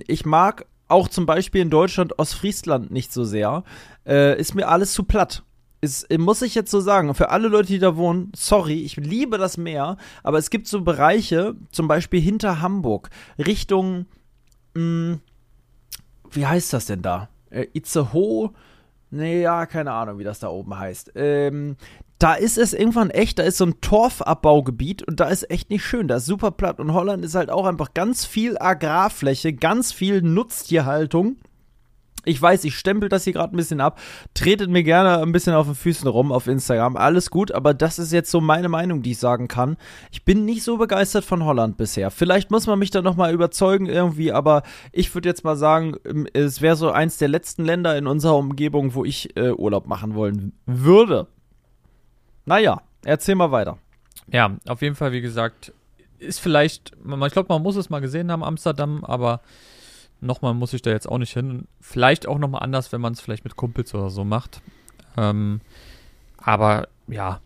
ich 0.06 0.25
mag 0.25 0.64
auch 0.88 1.08
zum 1.08 1.26
Beispiel 1.26 1.60
in 1.60 1.68
Deutschland 1.68 2.18
Ostfriesland 2.18 2.90
nicht 2.90 3.12
so 3.12 3.25
sehr. 3.25 3.62
Äh, 4.06 4.40
ist 4.40 4.54
mir 4.54 4.68
alles 4.68 4.94
zu 4.94 5.02
platt. 5.02 5.42
Ist, 5.80 6.12
muss 6.18 6.42
ich 6.42 6.56
jetzt 6.56 6.73
so 6.73 6.80
sagen, 6.80 7.14
für 7.14 7.30
alle 7.30 7.47
Leute, 7.47 7.68
die 7.68 7.78
da 7.78 7.97
wohnen, 7.97 8.32
sorry, 8.35 8.80
ich 8.82 8.97
liebe 8.97 9.38
das 9.38 9.56
Meer, 9.56 9.97
aber 10.25 10.38
es 10.38 10.50
gibt 10.50 10.66
so 10.66 10.80
Bereiche, 10.82 11.54
zum 11.70 11.87
Beispiel 11.87 12.20
hinter 12.20 12.61
Hamburg, 12.61 13.11
Richtung, 13.38 14.06
mh, 14.75 14.82
mm, 14.82 15.20
wie 16.32 16.47
heißt 16.47 16.73
das 16.73 16.87
denn 16.87 17.02
da? 17.02 17.28
Äh, 17.50 17.66
Itzehoe? 17.73 18.50
Nee, 19.11 19.42
ja, 19.42 19.66
keine 19.66 19.92
Ahnung, 19.92 20.18
wie 20.18 20.25
das 20.25 20.40
da 20.40 20.49
oben 20.49 20.76
heißt. 20.76 21.12
Ähm, 21.14 21.76
da 22.18 22.35
ist 22.35 22.58
es 22.58 22.75
irgendwann 22.75 23.11
echt, 23.11 23.38
da 23.38 23.44
ist 23.44 23.58
so 23.58 23.64
ein 23.64 23.80
Torfabbaugebiet 23.80 25.04
und 25.04 25.20
da 25.20 25.28
ist 25.28 25.50
echt 25.50 25.70
nicht 25.70 25.85
schön, 25.85 26.08
da 26.08 26.16
ist 26.16 26.26
super 26.26 26.50
platt 26.50 26.80
und 26.80 26.92
Holland 26.92 27.25
ist 27.25 27.37
halt 27.37 27.50
auch 27.50 27.64
einfach 27.64 27.94
ganz 27.94 28.25
viel 28.25 28.58
Agrarfläche, 28.58 29.52
ganz 29.52 29.92
viel 29.92 30.20
Nutztierhaltung 30.23 31.37
ich 32.28 32.40
weiß, 32.40 32.64
ich 32.64 32.76
stempel 32.76 33.08
das 33.08 33.25
hier 33.25 33.32
gerade 33.32 33.54
ein 33.54 33.56
bisschen 33.56 33.80
ab. 33.80 33.99
Tretet 34.34 34.71
mir 34.71 34.82
gerne 34.82 35.21
ein 35.21 35.32
bisschen 35.32 35.54
auf 35.54 35.67
den 35.67 35.75
Füßen 35.75 36.06
rum 36.08 36.30
auf 36.30 36.47
Instagram. 36.47 36.97
Alles 36.97 37.30
gut, 37.30 37.52
aber 37.52 37.75
das 37.75 37.99
ist 37.99 38.12
jetzt 38.12 38.30
so 38.30 38.41
meine 38.41 38.69
Meinung, 38.69 39.02
die 39.02 39.12
ich 39.12 39.19
sagen 39.19 39.49
kann. 39.49 39.76
Ich 40.10 40.25
bin 40.25 40.45
nicht 40.45 40.62
so 40.62 40.76
begeistert 40.76 41.25
von 41.25 41.45
Holland 41.45 41.76
bisher. 41.76 42.10
Vielleicht 42.10 42.50
muss 42.50 42.67
man 42.67 42.78
mich 42.78 42.91
da 42.91 43.02
nochmal 43.02 43.32
überzeugen 43.32 43.86
irgendwie, 43.86 44.32
aber 44.32 44.62
ich 44.93 45.14
würde 45.14 45.28
jetzt 45.28 45.45
mal 45.45 45.56
sagen, 45.56 45.97
ähm, 46.04 46.26
es 46.32 46.60
wäre 46.60 46.76
so 46.76 46.91
eins 46.91 47.19
der 47.19 47.28
letzten 47.28 47.64
Länder 47.64 47.97
in 47.97 48.06
unserer 48.06 48.36
Umgebung, 48.36 48.95
wo 48.95 49.04
ich 49.04 49.36
äh, 49.36 49.52
Urlaub 49.52 49.86
machen 49.86 50.14
wollen 50.14 50.52
würde. 50.67 51.26
Naja, 52.45 52.82
erzähl 53.04 53.34
mal 53.34 53.50
weiter. 53.50 53.78
Ja, 54.30 54.56
auf 54.67 54.82
jeden 54.82 54.95
Fall, 54.95 55.12
wie 55.12 55.21
gesagt, 55.21 55.73
ist 56.19 56.41
vielleicht, 56.41 56.93
ich 56.93 57.32
glaube, 57.32 57.47
man 57.49 57.62
muss 57.62 57.76
es 57.76 57.91
mal 57.91 58.00
gesehen 58.00 58.30
haben, 58.30 58.43
Amsterdam, 58.43 59.04
aber 59.04 59.41
Nochmal 60.21 60.54
muss 60.54 60.73
ich 60.73 60.83
da 60.83 60.91
jetzt 60.91 61.09
auch 61.09 61.19
nicht 61.19 61.33
hin. 61.33 61.69
Vielleicht 61.81 62.26
auch 62.26 62.39
nochmal 62.39 62.63
anders, 62.63 62.93
wenn 62.93 63.00
man 63.00 63.13
es 63.13 63.21
vielleicht 63.21 63.45
mit 63.45 63.57
Kumpels 63.57 63.95
oder 63.95 64.11
so 64.11 64.25
macht. 64.25 64.61
Ähm, 65.17 65.61
aber 66.37 66.89
ja, 67.07 67.41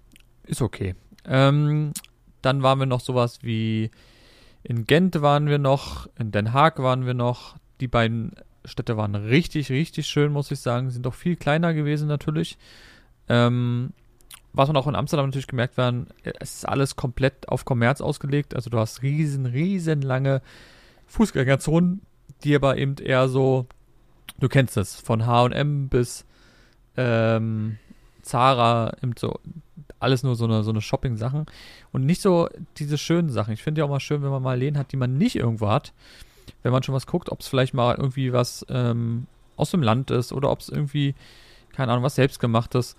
ist 0.44 0.62
okay. 0.62 0.94
Ähm, 1.24 1.92
dann 2.40 2.62
waren 2.62 2.78
wir 2.78 2.86
noch 2.86 3.00
sowas 3.00 3.40
wie 3.42 3.90
in 4.64 4.86
Gent 4.86 5.20
waren 5.22 5.48
wir 5.48 5.58
noch, 5.58 6.08
in 6.18 6.30
Den 6.30 6.52
Haag 6.52 6.78
waren 6.78 7.04
wir 7.04 7.14
noch. 7.14 7.56
Die 7.80 7.88
beiden 7.88 8.32
Städte 8.64 8.96
waren 8.96 9.14
richtig, 9.14 9.70
richtig 9.70 10.06
schön, 10.06 10.32
muss 10.32 10.50
ich 10.50 10.60
sagen. 10.60 10.90
Sind 10.90 11.04
doch 11.04 11.14
viel 11.14 11.36
kleiner 11.36 11.74
gewesen 11.74 12.06
natürlich. 12.06 12.58
Ähm, 13.28 13.92
was 14.52 14.68
man 14.68 14.76
auch 14.76 14.86
in 14.86 14.94
Amsterdam 14.94 15.26
natürlich 15.26 15.46
gemerkt 15.46 15.76
werden, 15.76 16.08
es 16.22 16.56
ist 16.56 16.68
alles 16.68 16.94
komplett 16.94 17.48
auf 17.48 17.64
Kommerz 17.64 18.00
ausgelegt. 18.00 18.54
Also 18.54 18.70
du 18.70 18.78
hast 18.78 19.02
riesen, 19.02 19.46
riesen 19.46 20.02
lange 20.02 20.42
Fußgängerzonen 21.06 22.02
die 22.44 22.54
aber 22.54 22.76
eben 22.78 22.96
eher 22.96 23.28
so, 23.28 23.66
du 24.38 24.48
kennst 24.48 24.76
es, 24.76 24.96
von 24.96 25.26
H&M 25.26 25.88
bis 25.88 26.24
ähm, 26.96 27.78
Zara, 28.22 28.94
eben 29.02 29.14
so, 29.18 29.38
alles 29.98 30.22
nur 30.22 30.34
so 30.36 30.44
eine, 30.44 30.64
so 30.64 30.70
eine 30.70 30.80
Shopping-Sachen 30.80 31.46
und 31.92 32.04
nicht 32.04 32.20
so 32.20 32.48
diese 32.78 32.98
schönen 32.98 33.30
Sachen. 33.30 33.54
Ich 33.54 33.62
finde 33.62 33.80
ja 33.80 33.84
auch 33.84 33.90
mal 33.90 34.00
schön, 34.00 34.22
wenn 34.22 34.30
man 34.30 34.42
mal 34.42 34.58
Läden 34.58 34.78
hat, 34.78 34.92
die 34.92 34.96
man 34.96 35.16
nicht 35.16 35.36
irgendwo 35.36 35.68
hat. 35.68 35.92
Wenn 36.62 36.72
man 36.72 36.82
schon 36.82 36.94
was 36.94 37.06
guckt, 37.06 37.30
ob 37.30 37.40
es 37.40 37.48
vielleicht 37.48 37.74
mal 37.74 37.94
irgendwie 37.96 38.32
was 38.32 38.66
ähm, 38.68 39.26
aus 39.56 39.70
dem 39.70 39.82
Land 39.82 40.10
ist 40.10 40.32
oder 40.32 40.50
ob 40.50 40.60
es 40.60 40.68
irgendwie, 40.68 41.14
keine 41.72 41.92
Ahnung, 41.92 42.04
was 42.04 42.16
selbstgemachtes. 42.16 42.96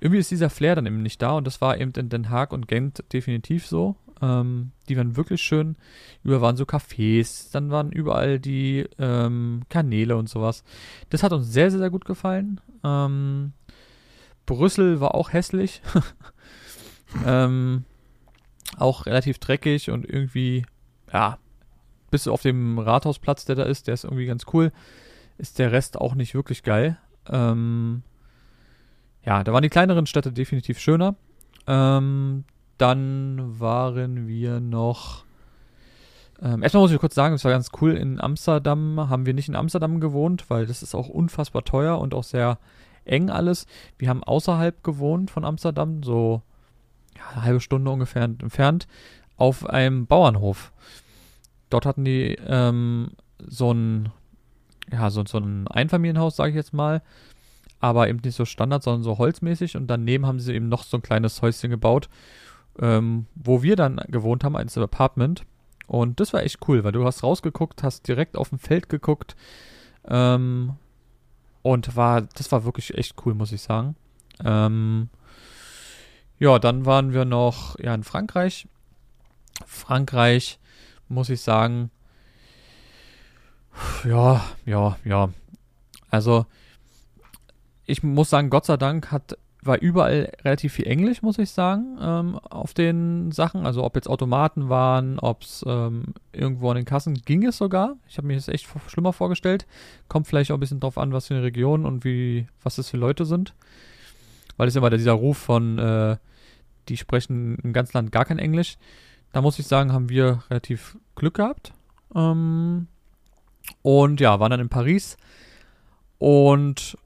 Irgendwie 0.00 0.18
ist 0.18 0.30
dieser 0.30 0.50
Flair 0.50 0.76
dann 0.76 0.86
eben 0.86 1.02
nicht 1.02 1.20
da 1.20 1.32
und 1.32 1.46
das 1.46 1.60
war 1.60 1.78
eben 1.78 1.92
in 1.92 2.08
Den 2.08 2.30
Haag 2.30 2.52
und 2.52 2.68
Gent 2.68 3.04
definitiv 3.12 3.66
so. 3.66 3.96
Ähm, 4.22 4.72
die 4.88 4.96
waren 4.96 5.16
wirklich 5.16 5.42
schön. 5.42 5.76
Überall 6.22 6.42
waren 6.42 6.56
so 6.56 6.64
Cafés, 6.64 7.50
dann 7.52 7.70
waren 7.70 7.90
überall 7.92 8.38
die 8.38 8.86
ähm, 8.98 9.62
Kanäle 9.68 10.16
und 10.16 10.28
sowas. 10.28 10.64
Das 11.08 11.22
hat 11.22 11.32
uns 11.32 11.52
sehr, 11.52 11.70
sehr, 11.70 11.80
sehr 11.80 11.90
gut 11.90 12.04
gefallen. 12.04 12.60
Ähm, 12.84 13.52
Brüssel 14.46 15.00
war 15.00 15.14
auch 15.14 15.32
hässlich. 15.32 15.80
ähm, 17.26 17.84
auch 18.76 19.06
relativ 19.06 19.38
dreckig 19.38 19.90
und 19.90 20.08
irgendwie, 20.08 20.64
ja, 21.12 21.38
bis 22.10 22.28
auf 22.28 22.42
dem 22.42 22.78
Rathausplatz, 22.78 23.44
der 23.44 23.56
da 23.56 23.62
ist, 23.64 23.86
der 23.86 23.94
ist 23.94 24.04
irgendwie 24.04 24.26
ganz 24.26 24.44
cool, 24.52 24.72
ist 25.38 25.58
der 25.58 25.72
Rest 25.72 25.98
auch 25.98 26.14
nicht 26.14 26.34
wirklich 26.34 26.62
geil. 26.62 26.98
Ähm, 27.28 28.02
ja, 29.24 29.44
da 29.44 29.52
waren 29.52 29.62
die 29.62 29.68
kleineren 29.68 30.06
Städte 30.06 30.32
definitiv 30.32 30.78
schöner. 30.78 31.16
Ähm, 31.66 32.44
dann 32.80 33.60
waren 33.60 34.26
wir 34.26 34.60
noch. 34.60 35.24
Ähm, 36.42 36.62
erstmal 36.62 36.82
muss 36.82 36.92
ich 36.92 36.98
kurz 36.98 37.14
sagen, 37.14 37.34
es 37.34 37.44
war 37.44 37.52
ganz 37.52 37.70
cool. 37.80 37.92
In 37.92 38.18
Amsterdam 38.18 39.08
haben 39.10 39.26
wir 39.26 39.34
nicht 39.34 39.48
in 39.48 39.56
Amsterdam 39.56 40.00
gewohnt, 40.00 40.48
weil 40.48 40.66
das 40.66 40.82
ist 40.82 40.94
auch 40.94 41.08
unfassbar 41.08 41.64
teuer 41.64 41.98
und 41.98 42.14
auch 42.14 42.24
sehr 42.24 42.58
eng 43.04 43.28
alles. 43.28 43.66
Wir 43.98 44.08
haben 44.08 44.24
außerhalb 44.24 44.82
gewohnt 44.82 45.30
von 45.30 45.44
Amsterdam, 45.44 46.02
so 46.02 46.40
eine 47.34 47.44
halbe 47.44 47.60
Stunde 47.60 47.90
ungefähr 47.90 48.22
entfernt, 48.22 48.88
auf 49.36 49.68
einem 49.68 50.06
Bauernhof. 50.06 50.72
Dort 51.68 51.84
hatten 51.84 52.04
die 52.06 52.38
ähm, 52.46 53.10
so 53.46 53.72
ein, 53.72 54.08
ja, 54.90 55.10
so, 55.10 55.22
so 55.26 55.36
ein 55.36 55.68
Einfamilienhaus, 55.68 56.36
sage 56.36 56.50
ich 56.50 56.56
jetzt 56.56 56.72
mal, 56.72 57.02
aber 57.78 58.08
eben 58.08 58.20
nicht 58.24 58.36
so 58.36 58.46
Standard, 58.46 58.82
sondern 58.82 59.02
so 59.02 59.18
holzmäßig 59.18 59.76
und 59.76 59.86
daneben 59.86 60.24
haben 60.24 60.40
sie 60.40 60.54
eben 60.54 60.70
noch 60.70 60.84
so 60.84 60.96
ein 60.96 61.02
kleines 61.02 61.42
Häuschen 61.42 61.68
gebaut 61.68 62.08
ähm, 62.80 63.26
wo 63.34 63.62
wir 63.62 63.76
dann 63.76 63.96
gewohnt 64.08 64.42
haben, 64.44 64.56
eins 64.56 64.76
Apartment. 64.78 65.44
Und 65.86 66.20
das 66.20 66.32
war 66.32 66.42
echt 66.42 66.66
cool, 66.68 66.84
weil 66.84 66.92
du 66.92 67.04
hast 67.04 67.22
rausgeguckt, 67.22 67.82
hast 67.82 68.08
direkt 68.08 68.36
auf 68.36 68.48
dem 68.50 68.58
Feld 68.58 68.88
geguckt. 68.88 69.36
Ähm, 70.08 70.76
Und 71.62 71.94
war, 71.94 72.22
das 72.22 72.50
war 72.52 72.64
wirklich 72.64 72.96
echt 72.96 73.16
cool, 73.24 73.34
muss 73.34 73.52
ich 73.52 73.60
sagen. 73.60 73.96
Ähm, 74.42 75.10
ja, 76.38 76.58
dann 76.58 76.86
waren 76.86 77.12
wir 77.12 77.26
noch 77.26 77.78
ja, 77.78 77.94
in 77.94 78.02
Frankreich. 78.02 78.66
Frankreich, 79.66 80.58
muss 81.08 81.28
ich 81.28 81.42
sagen, 81.42 81.90
ja, 84.04 84.42
ja, 84.64 84.96
ja. 85.04 85.28
Also, 86.10 86.46
ich 87.84 88.02
muss 88.02 88.30
sagen, 88.30 88.48
Gott 88.48 88.64
sei 88.64 88.78
Dank 88.78 89.12
hat, 89.12 89.36
war 89.62 89.78
überall 89.78 90.32
relativ 90.42 90.72
viel 90.74 90.86
Englisch, 90.86 91.22
muss 91.22 91.38
ich 91.38 91.50
sagen, 91.50 91.98
ähm, 92.00 92.38
auf 92.38 92.72
den 92.72 93.30
Sachen. 93.30 93.66
Also, 93.66 93.84
ob 93.84 93.94
jetzt 93.94 94.08
Automaten 94.08 94.68
waren, 94.68 95.18
ob 95.18 95.42
es 95.42 95.64
ähm, 95.66 96.14
irgendwo 96.32 96.70
an 96.70 96.76
den 96.76 96.86
Kassen 96.86 97.14
ging 97.14 97.44
es 97.44 97.58
sogar. 97.58 97.96
Ich 98.08 98.16
habe 98.16 98.26
mir 98.26 98.36
das 98.36 98.48
echt 98.48 98.66
schlimmer 98.88 99.12
vorgestellt. 99.12 99.66
Kommt 100.08 100.26
vielleicht 100.26 100.50
auch 100.50 100.56
ein 100.56 100.60
bisschen 100.60 100.80
drauf 100.80 100.96
an, 100.96 101.12
was 101.12 101.26
für 101.26 101.34
eine 101.34 101.42
Region 101.42 101.84
und 101.84 102.04
wie, 102.04 102.46
was 102.62 102.76
das 102.76 102.88
für 102.88 102.96
Leute 102.96 103.24
sind. 103.24 103.54
Weil 104.56 104.68
es 104.68 104.76
immer 104.76 104.90
dieser 104.90 105.12
Ruf 105.12 105.36
von, 105.36 105.78
äh, 105.78 106.16
die 106.88 106.96
sprechen 106.96 107.58
im 107.62 107.72
ganzen 107.72 107.98
Land 107.98 108.12
gar 108.12 108.24
kein 108.24 108.38
Englisch. 108.38 108.78
Da 109.32 109.42
muss 109.42 109.58
ich 109.58 109.66
sagen, 109.66 109.92
haben 109.92 110.08
wir 110.08 110.42
relativ 110.50 110.96
Glück 111.16 111.34
gehabt. 111.34 111.72
Ähm, 112.14 112.88
und 113.82 114.20
ja, 114.20 114.40
waren 114.40 114.50
dann 114.50 114.60
in 114.60 114.68
Paris. 114.68 115.16
Und 116.18 116.96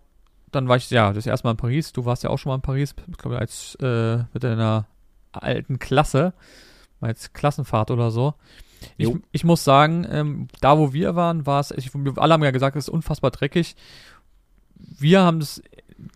dann 0.54 0.68
war 0.68 0.76
ich, 0.76 0.90
ja, 0.90 1.12
das 1.12 1.26
erste 1.26 1.46
Mal 1.46 1.52
in 1.52 1.56
Paris. 1.56 1.92
Du 1.92 2.04
warst 2.04 2.22
ja 2.22 2.30
auch 2.30 2.38
schon 2.38 2.50
mal 2.50 2.56
in 2.56 2.62
Paris, 2.62 2.94
ich 3.08 3.18
glaube, 3.18 3.38
als 3.38 3.76
äh, 3.80 4.18
mit 4.32 4.44
deiner 4.44 4.86
alten 5.32 5.78
Klasse, 5.78 6.32
als 7.00 7.32
Klassenfahrt 7.32 7.90
oder 7.90 8.10
so. 8.10 8.34
Ich, 8.98 9.10
ich, 9.32 9.44
muss 9.44 9.64
sagen, 9.64 10.06
ähm, 10.10 10.48
da 10.60 10.78
wo 10.78 10.92
wir 10.92 11.16
waren, 11.16 11.46
war 11.46 11.60
es, 11.60 11.72
alle 11.72 12.34
haben 12.34 12.44
ja 12.44 12.50
gesagt, 12.50 12.76
es 12.76 12.88
ist 12.88 12.90
unfassbar 12.90 13.30
dreckig. 13.30 13.76
Wir 14.76 15.22
haben 15.22 15.40
das, 15.40 15.62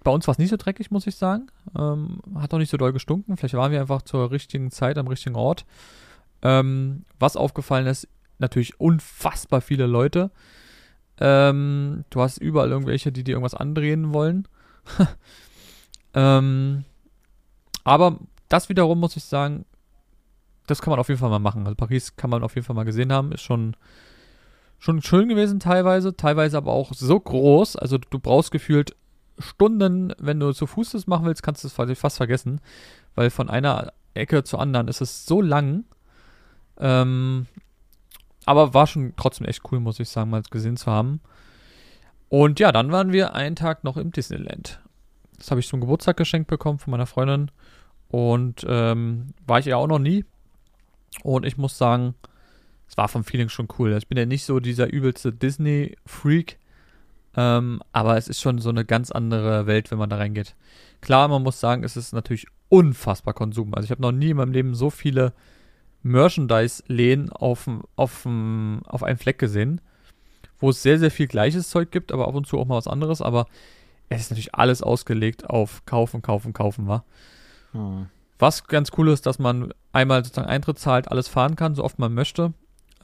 bei 0.04 0.10
uns 0.10 0.26
war 0.26 0.32
es 0.32 0.38
nicht 0.38 0.50
so 0.50 0.56
dreckig, 0.56 0.90
muss 0.90 1.06
ich 1.06 1.16
sagen. 1.16 1.48
Ähm, 1.76 2.20
hat 2.34 2.52
auch 2.52 2.58
nicht 2.58 2.70
so 2.70 2.76
doll 2.76 2.92
gestunken. 2.92 3.36
Vielleicht 3.36 3.54
waren 3.54 3.72
wir 3.72 3.80
einfach 3.80 4.02
zur 4.02 4.30
richtigen 4.30 4.70
Zeit 4.70 4.98
am 4.98 5.06
richtigen 5.06 5.36
Ort. 5.36 5.64
Ähm, 6.42 7.04
was 7.18 7.36
aufgefallen 7.36 7.86
ist, 7.86 8.06
natürlich 8.38 8.78
unfassbar 8.78 9.60
viele 9.60 9.86
Leute. 9.86 10.30
Ähm, 11.20 12.04
du 12.10 12.20
hast 12.20 12.38
überall 12.38 12.70
irgendwelche, 12.70 13.12
die 13.12 13.24
dir 13.24 13.32
irgendwas 13.32 13.54
andrehen 13.54 14.12
wollen. 14.12 14.46
ähm, 16.14 16.84
aber 17.84 18.18
das 18.48 18.68
wiederum 18.68 19.00
muss 19.00 19.16
ich 19.16 19.24
sagen, 19.24 19.64
das 20.66 20.82
kann 20.82 20.90
man 20.90 21.00
auf 21.00 21.08
jeden 21.08 21.20
Fall 21.20 21.30
mal 21.30 21.38
machen. 21.38 21.66
Also 21.66 21.74
Paris 21.74 22.16
kann 22.16 22.30
man 22.30 22.42
auf 22.42 22.54
jeden 22.54 22.66
Fall 22.66 22.76
mal 22.76 22.84
gesehen 22.84 23.12
haben. 23.12 23.32
Ist 23.32 23.42
schon, 23.42 23.74
schon 24.78 25.02
schön 25.02 25.28
gewesen 25.28 25.60
teilweise, 25.60 26.14
teilweise 26.14 26.56
aber 26.56 26.72
auch 26.72 26.92
so 26.92 27.18
groß. 27.18 27.76
Also 27.76 27.98
du 27.98 28.18
brauchst 28.18 28.50
gefühlt 28.50 28.94
Stunden, 29.38 30.12
wenn 30.18 30.40
du 30.40 30.52
zu 30.52 30.66
Fuß 30.66 30.90
das 30.90 31.06
machen 31.06 31.26
willst, 31.26 31.42
kannst 31.42 31.64
du 31.64 31.68
es 31.68 31.98
fast 31.98 32.16
vergessen. 32.16 32.60
Weil 33.14 33.30
von 33.30 33.48
einer 33.48 33.92
Ecke 34.14 34.44
zur 34.44 34.60
anderen 34.60 34.88
ist 34.88 35.00
es 35.00 35.26
so 35.26 35.40
lang. 35.40 35.84
Ähm, 36.78 37.46
aber 38.48 38.72
war 38.72 38.86
schon 38.86 39.12
trotzdem 39.16 39.46
echt 39.46 39.60
cool, 39.70 39.78
muss 39.78 40.00
ich 40.00 40.08
sagen, 40.08 40.30
mal 40.30 40.40
gesehen 40.50 40.78
zu 40.78 40.90
haben. 40.90 41.20
Und 42.30 42.58
ja, 42.60 42.72
dann 42.72 42.90
waren 42.90 43.12
wir 43.12 43.34
einen 43.34 43.56
Tag 43.56 43.84
noch 43.84 43.98
im 43.98 44.10
Disneyland. 44.10 44.80
Das 45.36 45.50
habe 45.50 45.60
ich 45.60 45.68
zum 45.68 45.82
Geburtstag 45.82 46.16
geschenkt 46.16 46.48
bekommen 46.48 46.78
von 46.78 46.90
meiner 46.90 47.04
Freundin. 47.04 47.50
Und 48.08 48.64
ähm, 48.66 49.34
war 49.46 49.58
ich 49.58 49.66
ja 49.66 49.76
auch 49.76 49.86
noch 49.86 49.98
nie. 49.98 50.24
Und 51.22 51.44
ich 51.44 51.58
muss 51.58 51.76
sagen, 51.76 52.14
es 52.88 52.96
war 52.96 53.08
vom 53.08 53.22
Feeling 53.22 53.50
schon 53.50 53.68
cool. 53.78 53.94
Ich 53.98 54.08
bin 54.08 54.16
ja 54.16 54.24
nicht 54.24 54.46
so 54.46 54.60
dieser 54.60 54.90
übelste 54.90 55.30
Disney-Freak. 55.30 56.58
Ähm, 57.36 57.82
aber 57.92 58.16
es 58.16 58.28
ist 58.28 58.40
schon 58.40 58.60
so 58.60 58.70
eine 58.70 58.86
ganz 58.86 59.10
andere 59.10 59.66
Welt, 59.66 59.90
wenn 59.90 59.98
man 59.98 60.08
da 60.08 60.16
reingeht. 60.16 60.56
Klar, 61.02 61.28
man 61.28 61.42
muss 61.42 61.60
sagen, 61.60 61.84
es 61.84 61.98
ist 61.98 62.14
natürlich 62.14 62.46
unfassbar 62.70 63.34
Konsum. 63.34 63.74
Also 63.74 63.84
ich 63.84 63.90
habe 63.90 64.00
noch 64.00 64.12
nie 64.12 64.30
in 64.30 64.38
meinem 64.38 64.52
Leben 64.52 64.74
so 64.74 64.88
viele 64.88 65.34
Merchandise-Läden 66.02 67.30
auf, 67.30 67.68
auf, 67.96 68.26
auf 68.26 69.02
einem 69.02 69.18
Fleck 69.18 69.38
gesehen, 69.38 69.80
wo 70.58 70.70
es 70.70 70.82
sehr, 70.82 70.98
sehr 70.98 71.10
viel 71.10 71.26
gleiches 71.26 71.70
Zeug 71.70 71.90
gibt, 71.90 72.12
aber 72.12 72.28
ab 72.28 72.34
und 72.34 72.46
zu 72.46 72.58
auch 72.58 72.66
mal 72.66 72.76
was 72.76 72.86
anderes. 72.86 73.22
Aber 73.22 73.46
es 74.08 74.22
ist 74.22 74.30
natürlich 74.30 74.54
alles 74.54 74.82
ausgelegt 74.82 75.48
auf 75.48 75.84
kaufen, 75.86 76.22
kaufen, 76.22 76.52
kaufen, 76.52 76.86
war. 76.86 77.04
Hm. 77.72 78.06
Was 78.38 78.64
ganz 78.64 78.90
cool 78.96 79.08
ist, 79.08 79.26
dass 79.26 79.38
man 79.38 79.72
einmal 79.92 80.24
sozusagen 80.24 80.48
Eintritt 80.48 80.78
zahlt, 80.78 81.10
alles 81.10 81.28
fahren 81.28 81.56
kann, 81.56 81.74
so 81.74 81.84
oft 81.84 81.98
man 81.98 82.14
möchte. 82.14 82.52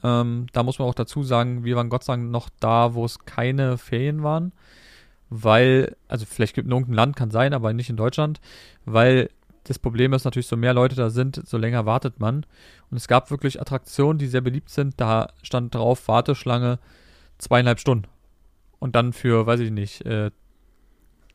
Ähm, 0.03 0.47
da 0.53 0.63
muss 0.63 0.79
man 0.79 0.87
auch 0.87 0.93
dazu 0.93 1.23
sagen, 1.23 1.63
wir 1.63 1.75
waren 1.75 1.89
Gott 1.89 2.03
sei 2.03 2.13
Dank 2.13 2.31
noch 2.31 2.49
da, 2.59 2.93
wo 2.93 3.05
es 3.05 3.25
keine 3.25 3.77
Ferien 3.77 4.23
waren. 4.23 4.53
Weil, 5.29 5.95
also 6.07 6.25
vielleicht 6.25 6.55
gibt 6.55 6.67
es 6.67 6.69
in 6.69 6.71
irgendeinem 6.71 6.95
Land, 6.95 7.15
kann 7.15 7.31
sein, 7.31 7.53
aber 7.53 7.73
nicht 7.73 7.89
in 7.89 7.97
Deutschland, 7.97 8.39
weil 8.85 9.29
das 9.65 9.79
Problem 9.79 10.13
ist 10.13 10.25
natürlich, 10.25 10.47
so 10.47 10.55
mehr 10.55 10.73
Leute 10.73 10.95
da 10.95 11.09
sind, 11.09 11.41
so 11.45 11.57
länger 11.57 11.85
wartet 11.85 12.19
man. 12.19 12.45
Und 12.91 12.97
es 12.97 13.07
gab 13.07 13.31
wirklich 13.31 13.59
Attraktionen, 13.59 14.19
die 14.19 14.27
sehr 14.27 14.41
beliebt 14.41 14.69
sind. 14.69 14.93
Da 15.01 15.33
stand 15.41 15.73
drauf 15.73 16.07
Warteschlange 16.07 16.79
zweieinhalb 17.39 17.79
Stunden. 17.79 18.07
Und 18.79 18.95
dann 18.95 19.11
für, 19.11 19.47
weiß 19.47 19.59
ich 19.61 19.71
nicht, 19.71 20.05
äh, 20.05 20.29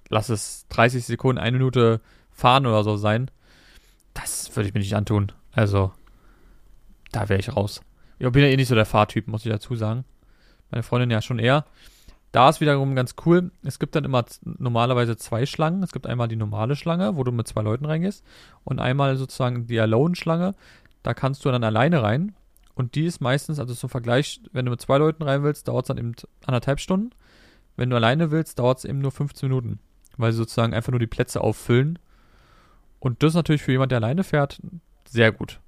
lass 0.09 0.29
es 0.29 0.67
30 0.69 1.05
Sekunden, 1.05 1.41
eine 1.41 1.59
Minute 1.59 2.01
fahren 2.31 2.67
oder 2.67 2.85
so 2.85 2.97
sein. 2.97 3.31
Das 4.15 4.55
würde 4.55 4.69
ich 4.69 4.75
mir 4.75 4.81
nicht 4.81 4.95
antun. 4.95 5.33
Also, 5.53 5.93
da 7.11 7.29
wäre 7.29 7.41
ich 7.41 7.57
raus. 7.57 7.81
Ich 8.21 8.31
bin 8.31 8.43
ja 8.43 8.49
eh 8.49 8.57
nicht 8.57 8.69
so 8.69 8.77
der 8.77 8.87
Fahrtyp, 8.87 9.27
muss 9.27 9.45
ich 9.45 9.51
dazu 9.51 9.75
sagen. 9.75 10.05
Meine 10.71 10.85
Freundin 10.85 11.11
ja 11.11 11.21
schon 11.21 11.41
eher. 11.41 11.65
Da 12.33 12.49
ist 12.49 12.61
wiederum 12.61 12.95
ganz 12.95 13.17
cool. 13.27 13.51
Es 13.63 13.79
gibt 13.79 13.97
dann 13.97 14.05
immer 14.05 14.25
normalerweise 14.45 15.17
zwei 15.17 15.47
Schlangen. 15.47 15.83
Es 15.83 15.93
gibt 15.93 16.07
einmal 16.07 16.29
die 16.29 16.37
normale 16.37 16.77
Schlange, 16.77 17.17
wo 17.17 17.25
du 17.25 17.33
mit 17.33 17.49
zwei 17.49 17.63
Leuten 17.63 17.87
reingehst. 17.87 18.25
Und 18.63 18.79
einmal 18.79 19.17
sozusagen 19.17 19.67
die 19.67 19.81
Alone-Schlange. 19.81 20.55
Da 21.03 21.15
kannst 21.15 21.45
du 21.45 21.51
dann 21.51 21.65
alleine 21.65 22.03
rein. 22.03 22.35
Und 22.75 22.95
die 22.95 23.05
ist 23.05 23.21
meistens, 23.21 23.59
also 23.59 23.75
zum 23.75 23.91
Vergleich, 23.91 24.41
wenn 24.53 24.65
du 24.65 24.71
mit 24.71 24.81
zwei 24.81 24.99
Leuten 24.99 25.25
rein 25.25 25.43
willst, 25.43 25.67
dauert 25.67 25.85
es 25.85 25.89
dann 25.89 25.99
eben 25.99 26.15
anderthalb 26.47 26.79
Stunden. 26.79 27.11
Wenn 27.77 27.91
du 27.91 27.97
alleine 27.97 28.31
willst, 28.31 28.59
dauert 28.59 28.79
es 28.79 28.85
eben 28.85 29.01
nur 29.01 29.11
15 29.11 29.49
Minuten. 29.49 29.81
Weil 30.17 30.31
sie 30.31 30.39
sozusagen 30.39 30.73
einfach 30.73 30.93
nur 30.93 31.01
die 31.01 31.09
Plätze 31.09 31.41
auffüllen. 31.41 31.99
Und 33.01 33.23
das 33.23 33.31
ist 33.31 33.37
natürlich 33.37 33.63
für 33.63 33.73
jemand, 33.73 33.91
der 33.91 33.99
alleine 33.99 34.23
fährt, 34.23 34.61
sehr 35.09 35.33
gut. 35.33 35.59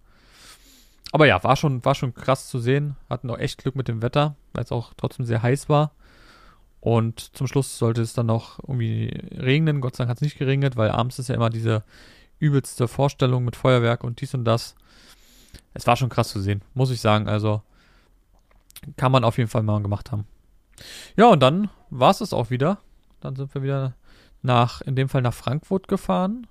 Aber 1.11 1.27
ja, 1.27 1.43
war 1.43 1.57
schon, 1.57 1.85
war 1.85 1.95
schon 1.95 2.15
krass 2.15 2.49
zu 2.49 2.59
sehen. 2.59 2.97
Hatten 3.11 3.31
auch 3.31 3.39
echt 3.39 3.59
Glück 3.59 3.75
mit 3.75 3.89
dem 3.89 4.01
Wetter, 4.01 4.37
weil 4.53 4.65
es 4.65 4.73
auch 4.73 4.95
trotzdem 4.97 5.27
sehr 5.27 5.43
heiß 5.43 5.69
war. 5.69 5.93
Und 6.83 7.37
zum 7.37 7.47
Schluss 7.47 7.79
sollte 7.79 8.03
es 8.03 8.13
dann 8.13 8.27
noch 8.27 8.59
irgendwie 8.59 9.07
regnen. 9.37 9.81
Gott 9.81 9.95
sei 9.95 10.03
Dank 10.03 10.11
hat 10.11 10.17
es 10.19 10.23
nicht 10.23 10.37
geregnet, 10.37 10.77
weil 10.77 10.91
abends 10.91 11.21
ist 11.21 11.29
ja 11.29 11.37
immer 11.37 11.49
diese 11.49 11.85
übelste 12.41 12.89
Vorstellung 12.89 13.45
mit 13.45 13.55
Feuerwerk 13.55 14.03
und 14.03 14.21
dies 14.21 14.35
und 14.35 14.45
das. 14.45 14.75
Es 15.75 15.87
war 15.87 15.95
schon 15.95 16.09
krass 16.09 16.31
zu 16.31 16.41
sehen, 16.41 16.61
muss 16.75 16.91
ich 16.91 17.01
sagen. 17.01 17.29
Also 17.29 17.63
kann 18.97 19.13
man 19.13 19.23
auf 19.23 19.39
jeden 19.39 19.49
Fall 19.49 19.63
mal 19.63 19.81
gemacht 19.81 20.11
haben. 20.11 20.27
Ja, 21.17 21.29
und 21.29 21.39
dann 21.39 21.71
war 21.91 22.11
es 22.11 22.21
es 22.21 22.33
auch 22.33 22.51
wieder. 22.51 22.79
Dann 23.21 23.37
sind 23.37 23.55
wir 23.55 23.63
wieder 23.63 23.95
nach, 24.43 24.81
in 24.81 24.97
dem 24.97 25.09
Fall 25.09 25.23
nach 25.23 25.35
Frankfurt 25.35 25.87
gefahren. 25.87 26.49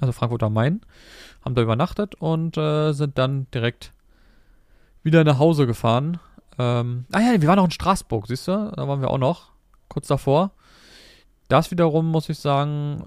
Also 0.00 0.10
Frankfurt 0.10 0.42
am 0.42 0.54
Main. 0.54 0.80
Haben 1.44 1.54
da 1.54 1.62
übernachtet 1.62 2.16
und 2.16 2.56
äh, 2.56 2.90
sind 2.94 3.16
dann 3.16 3.46
direkt 3.54 3.92
wieder 5.04 5.22
nach 5.22 5.38
Hause 5.38 5.68
gefahren. 5.68 6.18
Ähm, 6.58 7.04
ah 7.12 7.20
ja, 7.20 7.40
wir 7.40 7.46
waren 7.46 7.58
noch 7.58 7.64
in 7.64 7.70
Straßburg, 7.70 8.26
siehst 8.26 8.48
du? 8.48 8.72
Da 8.74 8.88
waren 8.88 9.00
wir 9.00 9.08
auch 9.08 9.18
noch 9.18 9.51
kurz 9.92 10.08
davor. 10.08 10.52
Das 11.48 11.70
wiederum, 11.70 12.10
muss 12.10 12.28
ich 12.28 12.38
sagen, 12.38 13.04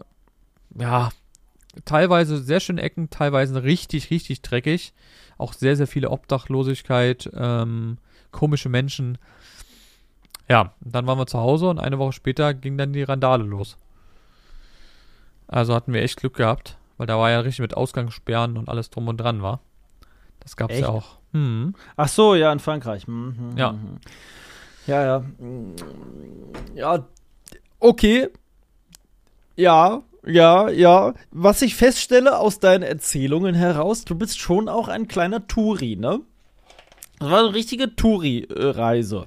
ja, 0.78 1.10
teilweise 1.84 2.38
sehr 2.38 2.60
schöne 2.60 2.82
Ecken, 2.82 3.10
teilweise 3.10 3.64
richtig, 3.64 4.12
richtig 4.12 4.42
dreckig. 4.42 4.94
Auch 5.38 5.54
sehr, 5.54 5.76
sehr 5.76 5.88
viele 5.88 6.12
Obdachlosigkeit, 6.12 7.30
ähm, 7.36 7.98
komische 8.32 8.70
Menschen. 8.70 9.18
Ja, 10.48 10.74
dann 10.80 11.08
waren 11.08 11.18
wir 11.18 11.26
zu 11.26 11.40
Hause 11.40 11.70
und 11.70 11.80
eine 11.80 11.98
Woche 11.98 12.14
später 12.14 12.54
ging 12.54 12.78
dann 12.78 12.94
die 12.94 13.04
Randale 13.04 13.44
los. 13.44 13.78
Also 15.48 15.74
hatten 15.74 15.92
wir 15.92 16.04
echt 16.04 16.18
Glück 16.18 16.36
gehabt, 16.36 16.78
weil 16.98 17.08
da 17.08 17.18
war 17.18 17.32
ja 17.32 17.40
richtig 17.40 17.62
mit 17.62 17.76
Ausgangssperren 17.76 18.58
und 18.58 18.70
alles 18.70 18.90
drum 18.90 19.08
und 19.08 19.18
dran 19.18 19.42
war. 19.42 19.60
Das 20.40 20.56
gab 20.56 20.70
es 20.70 20.80
ja 20.80 20.90
auch. 20.90 21.18
Hm. 21.34 21.74
Ach 21.98 22.08
so, 22.08 22.36
ja, 22.36 22.52
in 22.52 22.60
Frankreich. 22.60 23.08
Hm, 23.08 23.36
hm, 23.38 23.58
ja. 23.58 23.76
Ja, 24.88 25.04
ja. 25.04 25.24
Ja, 26.76 27.08
okay. 27.80 28.30
Ja, 29.56 30.04
ja, 30.26 30.70
ja. 30.70 31.14
Was 31.32 31.62
ich 31.62 31.76
feststelle 31.76 32.38
aus 32.38 32.60
deinen 32.60 32.84
Erzählungen 32.84 33.56
heraus, 33.56 34.06
du 34.06 34.16
bist 34.16 34.40
schon 34.40 34.70
auch 34.70 34.88
ein 34.88 35.08
kleiner 35.08 35.48
Touri, 35.48 35.96
ne? 35.96 36.20
Das 37.20 37.30
war 37.30 37.40
eine 37.40 37.54
richtige 37.54 37.96
Touri-Reise. 37.96 39.26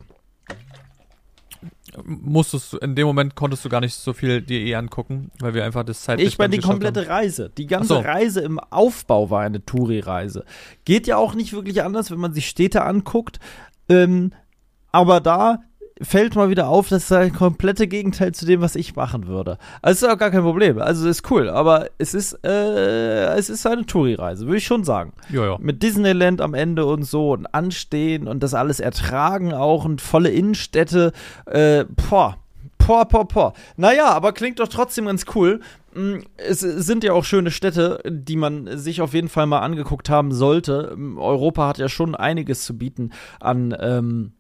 Musstest 2.05 2.73
du, 2.75 2.77
in 2.79 2.95
dem 2.95 3.07
Moment 3.07 3.35
konntest 3.35 3.65
du 3.65 3.69
gar 3.69 3.81
nicht 3.81 3.95
so 3.95 4.13
viel 4.13 4.43
dir 4.43 4.61
eh 4.61 4.75
angucken, 4.75 5.31
weil 5.41 5.55
wir 5.55 5.65
einfach 5.65 5.85
das 5.85 6.03
zeitlich 6.03 6.29
Ich 6.29 6.39
meine 6.39 6.55
die 6.57 6.61
komplette 6.61 7.01
haben. 7.01 7.09
Reise. 7.09 7.51
Die 7.57 7.67
ganze 7.67 7.89
so. 7.89 7.99
Reise 7.99 8.41
im 8.41 8.61
Aufbau 8.61 9.31
war 9.31 9.41
eine 9.41 9.65
Touri-Reise. 9.65 10.45
Geht 10.85 11.07
ja 11.07 11.17
auch 11.17 11.35
nicht 11.35 11.53
wirklich 11.53 11.83
anders, 11.83 12.11
wenn 12.11 12.19
man 12.21 12.35
sich 12.35 12.49
Städte 12.49 12.83
anguckt. 12.83 13.41
Ähm, 13.89 14.33
aber 14.93 15.21
da 15.21 15.61
fällt 16.01 16.37
mal 16.37 16.49
wieder 16.49 16.69
auf, 16.69 16.89
das 16.89 17.05
ist 17.05 17.13
ein 17.13 17.33
komplette 17.33 17.89
Gegenteil 17.89 18.33
zu 18.33 18.47
dem, 18.47 18.61
was 18.61 18.77
ich 18.77 18.97
machen 18.97 19.27
würde. 19.27 19.59
Also 19.83 20.07
ist 20.07 20.13
auch 20.13 20.19
gar 20.19 20.31
kein 20.31 20.43
Problem. 20.43 20.81
Also 20.81 21.09
ist 21.09 21.29
cool, 21.31 21.49
aber 21.49 21.89
es 21.99 22.15
ist, 22.15 22.39
äh, 22.45 23.35
es 23.35 23.51
ist 23.51 23.67
eine 23.67 23.85
Touri-Reise, 23.85 24.47
würde 24.47 24.59
ich 24.59 24.67
schon 24.67 24.85
sagen. 24.85 25.13
Ja, 25.31 25.45
ja. 25.45 25.59
Mit 25.59 25.83
Disneyland 25.83 26.41
am 26.41 26.55
Ende 26.55 26.87
und 26.87 27.03
so 27.03 27.33
und 27.33 27.53
anstehen 27.53 28.29
und 28.29 28.43
das 28.43 28.55
alles 28.55 28.81
ertragen 28.81 29.53
auch 29.53 29.85
und 29.85 30.01
volle 30.01 30.31
Innenstädte. 30.31 31.13
Äh, 31.47 31.85
boah. 32.09 32.37
Boah, 32.87 33.07
boah, 33.07 33.29
boah. 33.29 33.53
Naja, 33.77 34.07
aber 34.07 34.33
klingt 34.33 34.61
doch 34.61 34.69
trotzdem 34.69 35.07
ganz 35.07 35.27
cool. 35.35 35.61
Mm, 35.95 36.21
es 36.39 36.61
sind 36.61 37.05
ja 37.05 37.13
auch 37.13 37.25
schöne 37.25 37.51
Städte, 37.51 38.01
die 38.07 38.37
man 38.37 38.79
sich 38.79 39.03
auf 39.03 39.13
jeden 39.13 39.29
Fall 39.29 39.47
mal 39.47 39.59
angeguckt 39.59 40.09
haben 40.09 40.33
sollte. 40.33 40.97
Europa 41.17 41.69
hat 41.69 41.77
ja 41.77 41.91
schon 41.91 42.15
einiges 42.15 42.65
zu 42.65 42.79
bieten 42.79 43.11
an 43.41 43.77
ähm, 43.79 44.33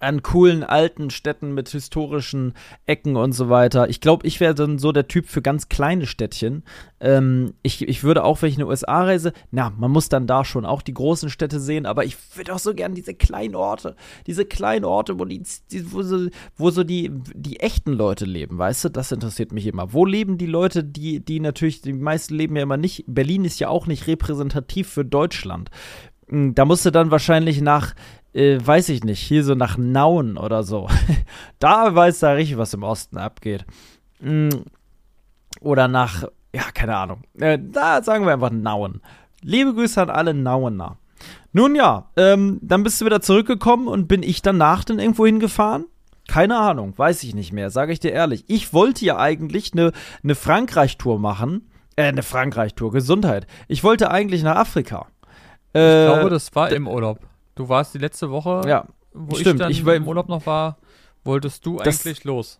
an 0.00 0.22
coolen 0.22 0.64
alten 0.64 1.10
Städten 1.10 1.52
mit 1.52 1.68
historischen 1.68 2.54
Ecken 2.86 3.16
und 3.16 3.32
so 3.32 3.50
weiter. 3.50 3.88
Ich 3.88 4.00
glaube, 4.00 4.26
ich 4.26 4.40
wäre 4.40 4.54
dann 4.54 4.78
so 4.78 4.92
der 4.92 5.08
Typ 5.08 5.28
für 5.28 5.42
ganz 5.42 5.68
kleine 5.68 6.06
Städtchen. 6.06 6.64
Ähm, 7.00 7.52
ich, 7.62 7.86
ich 7.86 8.02
würde 8.02 8.24
auch, 8.24 8.40
wenn 8.40 8.48
ich 8.48 8.54
in 8.56 8.64
die 8.64 8.70
USA 8.70 9.04
reise, 9.04 9.32
na, 9.50 9.70
man 9.70 9.90
muss 9.90 10.08
dann 10.08 10.26
da 10.26 10.44
schon 10.44 10.64
auch 10.64 10.80
die 10.80 10.94
großen 10.94 11.28
Städte 11.28 11.60
sehen, 11.60 11.84
aber 11.84 12.04
ich 12.04 12.16
würde 12.34 12.54
auch 12.54 12.58
so 12.58 12.74
gern 12.74 12.94
diese 12.94 13.14
kleinen 13.14 13.54
Orte, 13.54 13.94
diese 14.26 14.46
kleinen 14.46 14.86
Orte, 14.86 15.18
wo 15.18 15.26
die, 15.26 15.42
die 15.70 15.92
wo 15.92 16.02
so, 16.02 16.28
wo 16.56 16.70
so 16.70 16.82
die, 16.82 17.10
die 17.34 17.60
echten 17.60 17.92
Leute 17.92 18.24
leben, 18.24 18.56
weißt 18.56 18.84
du? 18.84 18.88
Das 18.88 19.12
interessiert 19.12 19.52
mich 19.52 19.66
immer. 19.66 19.92
Wo 19.92 20.06
leben 20.06 20.38
die 20.38 20.46
Leute, 20.46 20.82
die, 20.82 21.20
die 21.24 21.40
natürlich, 21.40 21.82
die 21.82 21.92
meisten 21.92 22.34
leben 22.34 22.56
ja 22.56 22.62
immer 22.62 22.78
nicht, 22.78 23.04
Berlin 23.06 23.44
ist 23.44 23.60
ja 23.60 23.68
auch 23.68 23.86
nicht 23.86 24.06
repräsentativ 24.06 24.88
für 24.88 25.04
Deutschland. 25.04 25.70
Hm, 26.30 26.54
da 26.54 26.64
musst 26.64 26.86
du 26.86 26.90
dann 26.90 27.10
wahrscheinlich 27.10 27.60
nach 27.60 27.94
äh, 28.32 28.58
weiß 28.62 28.88
ich 28.90 29.04
nicht, 29.04 29.20
hier 29.20 29.44
so 29.44 29.54
nach 29.54 29.76
Nauen 29.76 30.36
oder 30.36 30.62
so. 30.62 30.88
da 31.58 31.94
weiß 31.94 32.20
da 32.20 32.32
richtig, 32.32 32.58
was 32.58 32.74
im 32.74 32.82
Osten 32.82 33.18
abgeht. 33.18 33.64
Mm, 34.20 34.50
oder 35.60 35.88
nach, 35.88 36.24
ja, 36.54 36.64
keine 36.72 36.96
Ahnung. 36.96 37.22
Äh, 37.38 37.58
da 37.60 38.02
sagen 38.02 38.24
wir 38.24 38.32
einfach 38.32 38.50
Nauen. 38.50 39.00
Liebe 39.42 39.74
Grüße 39.74 40.00
an 40.00 40.10
alle 40.10 40.34
Nauener. 40.34 40.98
Nun 41.52 41.74
ja, 41.74 42.10
ähm, 42.16 42.58
dann 42.62 42.82
bist 42.82 43.00
du 43.00 43.06
wieder 43.06 43.20
zurückgekommen 43.20 43.88
und 43.88 44.06
bin 44.06 44.22
ich 44.22 44.42
danach 44.42 44.84
dann 44.84 44.98
irgendwo 44.98 45.26
hingefahren? 45.26 45.86
Keine 46.28 46.56
Ahnung, 46.56 46.96
weiß 46.96 47.24
ich 47.24 47.34
nicht 47.34 47.52
mehr, 47.52 47.70
sage 47.70 47.92
ich 47.92 47.98
dir 47.98 48.12
ehrlich. 48.12 48.44
Ich 48.46 48.72
wollte 48.72 49.04
ja 49.04 49.18
eigentlich 49.18 49.72
eine 49.72 49.90
ne, 50.22 50.34
Frankreich-Tour 50.36 51.18
machen. 51.18 51.68
Äh, 51.96 52.04
eine 52.04 52.22
Frankreich-Tour, 52.22 52.92
Gesundheit. 52.92 53.48
Ich 53.66 53.82
wollte 53.82 54.12
eigentlich 54.12 54.44
nach 54.44 54.56
Afrika. 54.56 55.08
Ich 55.72 55.80
äh, 55.80 56.06
glaube, 56.06 56.30
das 56.30 56.54
war 56.54 56.70
im 56.70 56.86
Urlaub. 56.86 57.18
Du 57.60 57.68
warst 57.68 57.92
die 57.92 57.98
letzte 57.98 58.30
Woche, 58.30 58.62
ja, 58.66 58.86
wo 59.12 59.36
stimmt. 59.36 59.56
ich 59.56 59.58
dann 59.58 59.70
ich 59.70 59.86
im 59.86 60.08
Urlaub 60.08 60.30
noch 60.30 60.46
war, 60.46 60.78
wolltest 61.24 61.66
du 61.66 61.76
das, 61.76 62.06
eigentlich 62.06 62.24
los. 62.24 62.58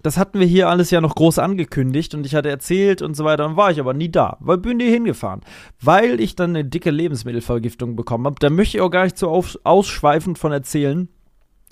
Das 0.00 0.16
hatten 0.16 0.40
wir 0.40 0.46
hier 0.46 0.70
alles 0.70 0.90
ja 0.90 1.02
noch 1.02 1.14
groß 1.14 1.38
angekündigt 1.38 2.14
und 2.14 2.24
ich 2.24 2.34
hatte 2.34 2.48
erzählt 2.48 3.02
und 3.02 3.14
so 3.14 3.26
weiter 3.26 3.44
und 3.44 3.58
war 3.58 3.70
ich 3.70 3.80
aber 3.80 3.92
nie 3.92 4.10
da, 4.10 4.38
weil 4.40 4.56
bin 4.56 4.78
die 4.78 4.90
hingefahren, 4.90 5.42
weil 5.82 6.20
ich 6.20 6.36
dann 6.36 6.56
eine 6.56 6.64
dicke 6.64 6.90
Lebensmittelvergiftung 6.90 7.96
bekommen 7.96 8.24
habe. 8.24 8.36
Da 8.40 8.48
möchte 8.48 8.78
ich 8.78 8.80
auch 8.80 8.88
gar 8.88 9.04
nicht 9.04 9.18
so 9.18 9.28
auf, 9.28 9.58
ausschweifend 9.62 10.38
von 10.38 10.52
erzählen. 10.52 11.10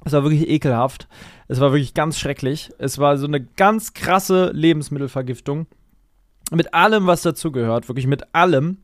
Es 0.04 0.12
war 0.12 0.24
wirklich 0.24 0.46
ekelhaft. 0.46 1.08
Es 1.48 1.60
war 1.60 1.72
wirklich 1.72 1.94
ganz 1.94 2.18
schrecklich. 2.18 2.70
Es 2.76 2.98
war 2.98 3.16
so 3.16 3.26
eine 3.26 3.42
ganz 3.42 3.94
krasse 3.94 4.50
Lebensmittelvergiftung. 4.52 5.68
Mit 6.50 6.74
allem, 6.74 7.06
was 7.06 7.22
dazugehört. 7.22 7.88
Wirklich 7.88 8.06
mit 8.06 8.34
allem. 8.34 8.76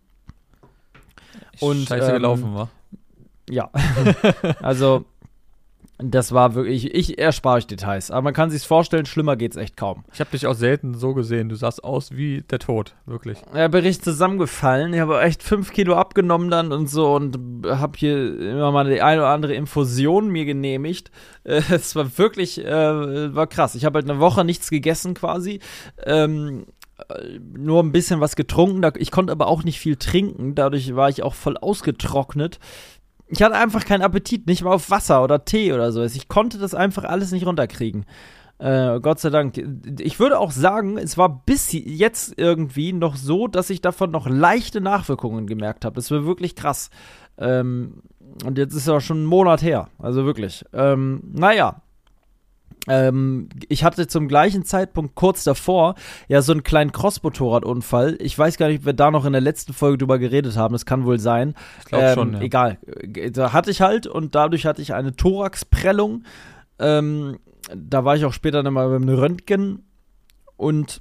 Und, 1.61 1.87
Scheiße 1.87 2.07
ähm, 2.09 2.14
gelaufen 2.14 2.55
war. 2.55 2.70
Ja. 3.49 3.71
also, 4.63 5.05
das 5.99 6.33
war 6.33 6.55
wirklich, 6.55 6.87
ich, 6.87 7.11
ich 7.11 7.19
erspare 7.19 7.59
euch 7.59 7.67
Details, 7.69 8.11
aber 8.11 8.23
man 8.23 8.35
kann 8.35 8.51
sich 8.51 8.67
vorstellen, 8.67 9.07
schlimmer 9.07 9.37
geht's 9.37 9.57
echt 9.57 9.77
kaum. 9.77 10.05
Ich 10.13 10.19
habe 10.19 10.31
dich 10.31 10.47
auch 10.47 10.55
selten 10.55 10.95
so 10.95 11.15
gesehen. 11.15 11.49
Du 11.49 11.55
sahst 11.55 11.85
aus 11.85 12.11
wie 12.11 12.43
der 12.43 12.59
Tod, 12.59 12.95
wirklich. 13.07 13.39
Ja, 13.55 13.69
Bericht 13.69 14.05
zusammengefallen. 14.05 14.93
Ich 14.93 15.01
habe 15.01 15.21
echt 15.23 15.43
fünf 15.43 15.73
Kilo 15.73 15.95
abgenommen 15.95 16.51
dann 16.51 16.73
und 16.73 16.89
so 16.91 17.15
und 17.15 17.39
habe 17.67 17.97
hier 17.97 18.41
immer 18.41 18.73
mal 18.73 18.91
die 18.91 19.03
eine 19.03 19.21
oder 19.21 19.31
andere 19.31 19.55
Infusion 19.55 20.29
mir 20.29 20.45
genehmigt. 20.45 21.11
Es 21.45 21.95
war 21.95 22.17
wirklich, 22.19 22.65
äh, 22.65 23.35
war 23.35 23.47
krass. 23.47 23.75
Ich 23.75 23.85
habe 23.85 23.99
halt 23.99 24.09
eine 24.09 24.19
Woche 24.19 24.45
nichts 24.45 24.71
gegessen 24.71 25.15
quasi. 25.15 25.61
Ähm, 26.05 26.65
nur 27.57 27.83
ein 27.83 27.93
bisschen 27.93 28.21
was 28.21 28.37
getrunken. 28.37 28.89
Ich 28.99 29.11
konnte 29.11 29.33
aber 29.33 29.49
auch 29.49 29.65
nicht 29.65 29.81
viel 29.81 29.97
trinken. 29.97 30.55
Dadurch 30.55 30.95
war 30.95 31.09
ich 31.09 31.23
auch 31.23 31.35
voll 31.35 31.57
ausgetrocknet. 31.57 32.59
Ich 33.27 33.43
hatte 33.43 33.57
einfach 33.57 33.85
keinen 33.85 34.03
Appetit, 34.03 34.47
nicht 34.47 34.63
mal 34.63 34.73
auf 34.73 34.91
Wasser 34.91 35.23
oder 35.25 35.45
Tee 35.45 35.73
oder 35.73 35.93
so. 35.93 36.03
Ich 36.03 36.29
konnte 36.29 36.59
das 36.59 36.75
einfach 36.75 37.05
alles 37.05 37.33
nicht 37.33 37.47
runterkriegen. 37.47 38.05
Äh, 38.59 39.01
Gott 39.01 39.19
sei 39.19 39.31
Dank. 39.31 39.57
Ich 39.99 40.21
würde 40.21 40.39
auch 40.39 40.51
sagen, 40.51 40.97
es 40.99 41.19
war 41.19 41.43
bis 41.45 41.73
jetzt 41.73 42.35
irgendwie 42.37 42.93
noch 42.93 43.17
so, 43.17 43.49
dass 43.49 43.71
ich 43.71 43.81
davon 43.81 44.11
noch 44.11 44.29
leichte 44.29 44.81
Nachwirkungen 44.81 45.47
gemerkt 45.47 45.85
habe. 45.85 45.97
Das 45.97 46.11
war 46.11 46.25
wirklich 46.25 46.55
krass. 46.55 46.91
Ähm, 47.39 48.03
und 48.45 48.59
jetzt 48.59 48.73
ist 48.73 48.83
es 48.83 48.87
ja 48.87 49.01
schon 49.01 49.23
ein 49.23 49.27
Monat 49.27 49.63
her. 49.63 49.89
Also 49.99 50.25
wirklich. 50.25 50.65
Ähm, 50.73 51.23
naja, 51.33 51.83
ähm, 52.87 53.49
ich 53.69 53.85
hatte 53.85 54.07
zum 54.07 54.29
gleichen 54.29 54.65
Zeitpunkt 54.65 55.15
kurz 55.15 55.45
davor 55.45 55.95
ja 56.29 56.43
so 56.43 56.53
einen 56.53 56.63
kleinen 56.63 56.93
Crossmotorradunfall. 56.93 58.17
Ich 58.21 58.39
weiß 58.39 58.57
gar 58.57 58.69
nicht, 58.69 58.81
ob 58.81 58.87
wir 58.87 58.93
da 58.93 59.11
noch 59.11 59.25
in 59.25 59.33
der 59.33 59.41
letzten 59.41 59.73
Folge 59.73 59.99
drüber 59.99 60.19
geredet 60.19 60.57
haben. 60.57 60.73
Das 60.73 60.87
kann 60.87 61.05
wohl 61.05 61.19
sein. 61.19 61.55
Ich 61.81 61.87
glaube 61.87 62.05
ähm, 62.05 62.15
schon. 62.15 62.33
Ja. 62.35 62.41
Egal. 62.41 62.79
Da 63.33 63.53
hatte 63.53 63.71
ich 63.71 63.81
halt 63.81 64.07
und 64.07 64.35
dadurch 64.35 64.67
hatte 64.67 64.83
ich 64.83 64.95
eine 64.95 65.17
Thoraxprellung. 65.17 66.25
Ähm, 66.79 67.39
da 67.75 68.05
war 68.05 68.17
ich 68.17 68.25
auch 68.25 68.33
später 68.33 68.63
nochmal 68.63 68.89
beim 68.91 69.09
Röntgen 69.09 69.83
und 70.57 71.01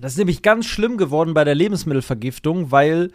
das 0.00 0.12
ist 0.12 0.18
nämlich 0.18 0.42
ganz 0.42 0.66
schlimm 0.66 0.98
geworden 0.98 1.34
bei 1.34 1.44
der 1.44 1.54
Lebensmittelvergiftung, 1.54 2.70
weil 2.70 3.12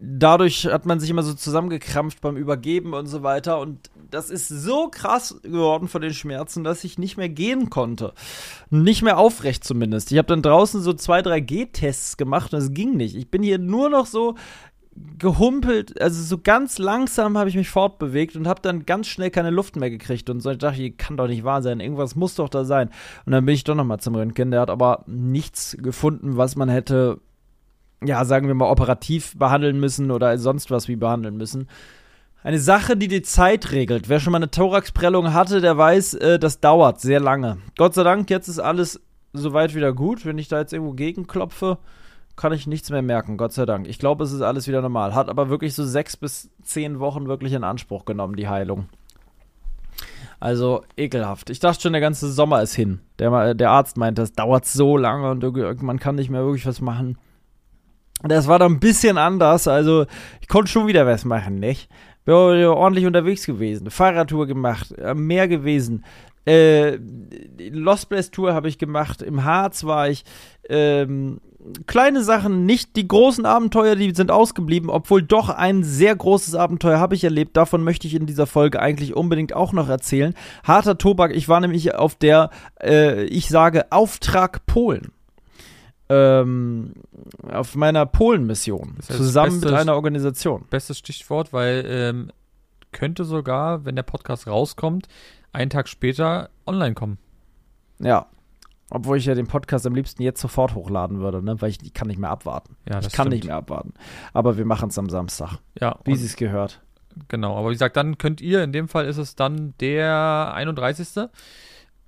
dadurch 0.00 0.66
hat 0.66 0.86
man 0.86 1.00
sich 1.00 1.10
immer 1.10 1.22
so 1.22 1.34
zusammengekrampft 1.34 2.20
beim 2.20 2.36
Übergeben 2.36 2.94
und 2.94 3.06
so 3.06 3.22
weiter. 3.22 3.60
Und 3.60 3.90
das 4.10 4.30
ist 4.30 4.48
so 4.48 4.88
krass 4.90 5.40
geworden 5.42 5.88
von 5.88 6.02
den 6.02 6.14
Schmerzen, 6.14 6.64
dass 6.64 6.84
ich 6.84 6.98
nicht 6.98 7.16
mehr 7.16 7.28
gehen 7.28 7.70
konnte. 7.70 8.12
Nicht 8.70 9.02
mehr 9.02 9.18
aufrecht 9.18 9.64
zumindest. 9.64 10.12
Ich 10.12 10.18
habe 10.18 10.28
dann 10.28 10.42
draußen 10.42 10.80
so 10.82 10.92
zwei, 10.92 11.22
drei 11.22 11.40
G-Tests 11.40 12.16
gemacht 12.16 12.52
und 12.52 12.60
es 12.60 12.72
ging 12.72 12.96
nicht. 12.96 13.16
Ich 13.16 13.30
bin 13.30 13.42
hier 13.42 13.58
nur 13.58 13.90
noch 13.90 14.06
so 14.06 14.34
gehumpelt, 15.18 16.00
also 16.00 16.22
so 16.22 16.38
ganz 16.38 16.78
langsam 16.78 17.36
habe 17.36 17.48
ich 17.48 17.56
mich 17.56 17.68
fortbewegt 17.68 18.36
und 18.36 18.46
habe 18.46 18.62
dann 18.62 18.86
ganz 18.86 19.08
schnell 19.08 19.30
keine 19.30 19.50
Luft 19.50 19.76
mehr 19.76 19.90
gekriegt 19.90 20.30
und 20.30 20.40
so. 20.40 20.50
Ich 20.50 20.58
dachte, 20.58 20.90
kann 20.92 21.16
doch 21.16 21.26
nicht 21.26 21.44
wahr 21.44 21.62
sein, 21.62 21.80
irgendwas 21.80 22.14
muss 22.14 22.36
doch 22.36 22.48
da 22.48 22.64
sein. 22.64 22.90
Und 23.26 23.32
dann 23.32 23.44
bin 23.44 23.54
ich 23.54 23.64
doch 23.64 23.74
nochmal 23.74 24.00
zum 24.00 24.14
Röntgen. 24.14 24.50
Der 24.50 24.60
hat 24.60 24.70
aber 24.70 25.04
nichts 25.06 25.76
gefunden, 25.80 26.36
was 26.36 26.54
man 26.56 26.68
hätte 26.68 27.20
ja, 28.04 28.24
sagen 28.24 28.46
wir 28.46 28.54
mal, 28.54 28.70
operativ 28.70 29.36
behandeln 29.36 29.80
müssen 29.80 30.10
oder 30.10 30.36
sonst 30.38 30.70
was 30.70 30.88
wie 30.88 30.96
behandeln 30.96 31.36
müssen. 31.36 31.68
Eine 32.42 32.58
Sache, 32.58 32.96
die 32.96 33.08
die 33.08 33.22
Zeit 33.22 33.72
regelt. 33.72 34.08
Wer 34.08 34.20
schon 34.20 34.32
mal 34.32 34.38
eine 34.38 34.50
Thoraxprellung 34.50 35.32
hatte, 35.32 35.60
der 35.62 35.78
weiß, 35.78 36.14
äh, 36.14 36.38
das 36.38 36.60
dauert 36.60 37.00
sehr 37.00 37.20
lange. 37.20 37.58
Gott 37.78 37.94
sei 37.94 38.02
Dank, 38.02 38.28
jetzt 38.28 38.48
ist 38.48 38.58
alles 38.58 39.00
soweit 39.32 39.74
wieder 39.74 39.92
gut. 39.94 40.26
Wenn 40.26 40.36
ich 40.36 40.48
da 40.48 40.60
jetzt 40.60 40.72
irgendwo 40.74 40.92
gegenklopfe, 40.92 41.78
kann 42.36 42.52
ich 42.52 42.66
nichts 42.66 42.90
mehr 42.90 43.00
merken. 43.00 43.38
Gott 43.38 43.52
sei 43.52 43.64
Dank. 43.64 43.88
Ich 43.88 43.98
glaube, 43.98 44.24
es 44.24 44.32
ist 44.32 44.42
alles 44.42 44.68
wieder 44.68 44.82
normal. 44.82 45.14
Hat 45.14 45.28
aber 45.28 45.48
wirklich 45.48 45.74
so 45.74 45.84
sechs 45.84 46.16
bis 46.16 46.50
zehn 46.62 47.00
Wochen 47.00 47.28
wirklich 47.28 47.52
in 47.54 47.64
Anspruch 47.64 48.04
genommen, 48.04 48.36
die 48.36 48.48
Heilung. 48.48 48.88
Also 50.40 50.82
ekelhaft. 50.98 51.48
Ich 51.48 51.60
dachte 51.60 51.80
schon, 51.80 51.92
der 51.92 52.02
ganze 52.02 52.30
Sommer 52.30 52.60
ist 52.60 52.74
hin. 52.74 53.00
Der, 53.18 53.54
der 53.54 53.70
Arzt 53.70 53.96
meinte, 53.96 54.20
das 54.20 54.32
dauert 54.32 54.66
so 54.66 54.98
lange 54.98 55.30
und 55.30 55.82
man 55.82 55.98
kann 55.98 56.16
nicht 56.16 56.28
mehr 56.28 56.44
wirklich 56.44 56.66
was 56.66 56.82
machen. 56.82 57.16
Das 58.22 58.48
war 58.48 58.58
dann 58.58 58.74
ein 58.74 58.80
bisschen 58.80 59.18
anders. 59.18 59.68
Also, 59.68 60.06
ich 60.40 60.48
konnte 60.48 60.70
schon 60.70 60.86
wieder 60.86 61.06
was 61.06 61.24
machen, 61.24 61.60
nicht? 61.60 61.88
Bin 62.24 62.34
ordentlich 62.34 63.06
unterwegs 63.06 63.44
gewesen. 63.44 63.90
Fahrradtour 63.90 64.46
gemacht, 64.46 64.98
am 64.98 65.26
Meer 65.26 65.46
gewesen. 65.46 66.04
Äh, 66.46 66.98
Lost 67.70 68.08
Place 68.08 68.30
Tour 68.30 68.54
habe 68.54 68.68
ich 68.68 68.78
gemacht. 68.78 69.22
Im 69.22 69.44
Harz 69.44 69.84
war 69.84 70.08
ich. 70.08 70.24
Ähm, 70.68 71.40
kleine 71.86 72.22
Sachen, 72.22 72.66
nicht 72.66 72.96
die 72.96 73.08
großen 73.08 73.46
Abenteuer, 73.46 73.96
die 73.96 74.14
sind 74.14 74.30
ausgeblieben, 74.30 74.90
obwohl 74.90 75.22
doch 75.22 75.48
ein 75.48 75.82
sehr 75.82 76.14
großes 76.14 76.54
Abenteuer 76.54 76.98
habe 76.98 77.14
ich 77.14 77.24
erlebt. 77.24 77.56
Davon 77.56 77.82
möchte 77.82 78.06
ich 78.06 78.14
in 78.14 78.26
dieser 78.26 78.46
Folge 78.46 78.80
eigentlich 78.80 79.14
unbedingt 79.14 79.54
auch 79.54 79.72
noch 79.72 79.88
erzählen. 79.88 80.34
Harter 80.62 80.98
Tobak, 80.98 81.34
ich 81.34 81.48
war 81.48 81.60
nämlich 81.60 81.94
auf 81.94 82.14
der, 82.14 82.50
äh, 82.82 83.24
ich 83.24 83.48
sage, 83.48 83.90
Auftrag 83.90 84.66
Polen 84.66 85.12
ähm, 86.08 86.92
auf 87.50 87.74
meiner 87.76 88.06
Polen-Mission. 88.06 88.94
Das 88.96 89.10
heißt, 89.10 89.18
zusammen 89.18 89.52
bestes, 89.52 89.70
mit 89.70 89.80
einer 89.80 89.94
Organisation. 89.94 90.66
Bestes 90.70 90.98
Stichwort, 90.98 91.52
weil 91.52 91.84
ähm, 91.86 92.30
könnte 92.92 93.24
sogar, 93.24 93.84
wenn 93.84 93.96
der 93.96 94.02
Podcast 94.02 94.46
rauskommt, 94.46 95.08
einen 95.52 95.70
Tag 95.70 95.88
später 95.88 96.50
online 96.66 96.94
kommen. 96.94 97.18
Ja. 97.98 98.26
Obwohl 98.90 99.16
ich 99.16 99.24
ja 99.24 99.34
den 99.34 99.46
Podcast 99.46 99.86
am 99.86 99.94
liebsten 99.94 100.22
jetzt 100.22 100.40
sofort 100.40 100.74
hochladen 100.74 101.20
würde, 101.20 101.42
ne? 101.42 101.60
weil 101.60 101.70
ich, 101.70 101.82
ich 101.82 101.94
kann 101.94 102.08
nicht 102.08 102.18
mehr 102.18 102.30
abwarten. 102.30 102.76
Ja, 102.88 102.98
ich 102.98 103.04
kann 103.04 103.26
stimmt. 103.26 103.30
nicht 103.30 103.44
mehr 103.46 103.56
abwarten. 103.56 103.94
Aber 104.32 104.58
wir 104.58 104.66
machen 104.66 104.90
es 104.90 104.98
am 104.98 105.08
Samstag. 105.08 105.58
Ja. 105.80 105.98
Wie 106.04 106.16
sie 106.16 106.26
es 106.26 106.36
gehört. 106.36 106.82
Genau, 107.28 107.56
aber 107.56 107.70
wie 107.70 107.74
gesagt, 107.74 107.96
dann 107.96 108.18
könnt 108.18 108.40
ihr, 108.40 108.62
in 108.62 108.72
dem 108.72 108.88
Fall 108.88 109.06
ist 109.06 109.18
es 109.18 109.36
dann 109.36 109.74
der 109.80 110.52
31. 110.54 111.28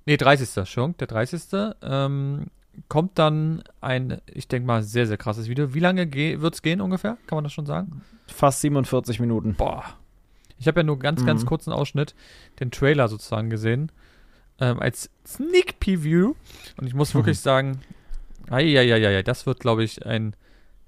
Nee, 0.05 0.17
30. 0.17 0.57
Entschuldigung, 0.57 0.97
der 0.97 1.07
30. 1.07 1.41
Ähm, 1.81 2.47
kommt 2.89 3.17
dann 3.19 3.63
ein, 3.81 4.21
ich 4.33 4.47
denke 4.47 4.67
mal, 4.67 4.83
sehr, 4.83 5.07
sehr 5.07 5.17
krasses 5.17 5.49
Video. 5.49 5.73
Wie 5.73 5.79
lange 5.79 6.11
wird 6.13 6.53
es 6.53 6.61
gehen 6.61 6.81
ungefähr? 6.81 7.17
Kann 7.27 7.37
man 7.37 7.43
das 7.43 7.53
schon 7.53 7.65
sagen? 7.65 8.01
Fast 8.27 8.61
47 8.61 9.19
Minuten. 9.19 9.55
Boah. 9.55 9.83
Ich 10.59 10.67
habe 10.67 10.79
ja 10.79 10.83
nur 10.83 10.99
ganz, 10.99 11.21
mhm. 11.21 11.25
ganz 11.25 11.45
kurzen 11.45 11.71
Ausschnitt, 11.71 12.15
den 12.59 12.71
Trailer 12.71 13.07
sozusagen 13.07 13.49
gesehen, 13.49 13.91
ähm, 14.59 14.79
als 14.79 15.09
Sneak 15.25 15.79
Preview. 15.79 16.33
Und 16.79 16.87
ich 16.87 16.93
muss 16.93 17.13
mhm. 17.13 17.19
wirklich 17.19 17.39
sagen, 17.39 17.81
ja, 18.49 19.21
das 19.23 19.45
wird, 19.45 19.59
glaube 19.59 19.83
ich, 19.83 20.05
ein 20.05 20.35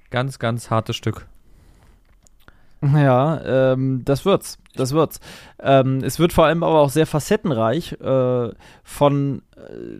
ganz, 0.10 0.40
ganz 0.40 0.70
hartes 0.70 0.96
Stück. 0.96 1.28
Ja, 2.82 3.74
ähm, 3.74 4.04
das 4.06 4.24
wird's. 4.26 4.58
Das 4.76 4.94
wird's. 4.94 5.20
Ähm, 5.60 6.02
es 6.04 6.20
wird 6.20 6.32
vor 6.32 6.46
allem 6.46 6.64
aber 6.64 6.80
auch 6.80 6.90
sehr 6.90 7.06
facettenreich 7.06 7.94
äh, 8.00 8.52
von 8.84 9.42
äh, 9.58 10.00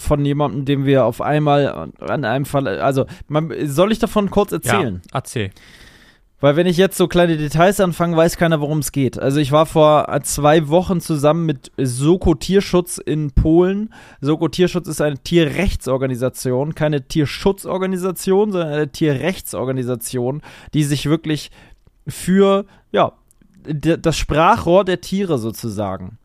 von 0.00 0.24
jemandem, 0.24 0.64
dem 0.64 0.86
wir 0.86 1.04
auf 1.04 1.20
einmal 1.20 1.90
an 2.00 2.24
einem 2.24 2.46
Fall, 2.46 2.66
also 2.80 3.06
man, 3.28 3.52
soll 3.66 3.92
ich 3.92 3.98
davon 3.98 4.30
kurz 4.30 4.52
erzählen? 4.52 5.02
Ja, 5.04 5.10
erzähl. 5.14 5.50
Weil 6.40 6.56
wenn 6.56 6.66
ich 6.66 6.78
jetzt 6.78 6.96
so 6.96 7.06
kleine 7.06 7.36
Details 7.36 7.80
anfange, 7.80 8.16
weiß 8.16 8.38
keiner, 8.38 8.62
worum 8.62 8.78
es 8.78 8.92
geht. 8.92 9.18
Also 9.18 9.40
ich 9.40 9.52
war 9.52 9.66
vor 9.66 10.08
zwei 10.22 10.68
Wochen 10.68 11.02
zusammen 11.02 11.44
mit 11.44 11.70
Soko 11.76 12.34
Tierschutz 12.34 12.96
in 12.96 13.32
Polen. 13.32 13.92
Soko 14.22 14.48
Tierschutz 14.48 14.88
ist 14.88 15.02
eine 15.02 15.18
Tierrechtsorganisation, 15.18 16.74
keine 16.74 17.06
Tierschutzorganisation, 17.06 18.52
sondern 18.52 18.72
eine 18.72 18.88
Tierrechtsorganisation, 18.88 20.40
die 20.72 20.84
sich 20.84 21.04
wirklich 21.06 21.50
für, 22.06 22.64
ja, 22.90 23.12
das 23.62 24.16
Sprachrohr 24.16 24.86
der 24.86 25.02
Tiere 25.02 25.36
sozusagen 25.36 26.19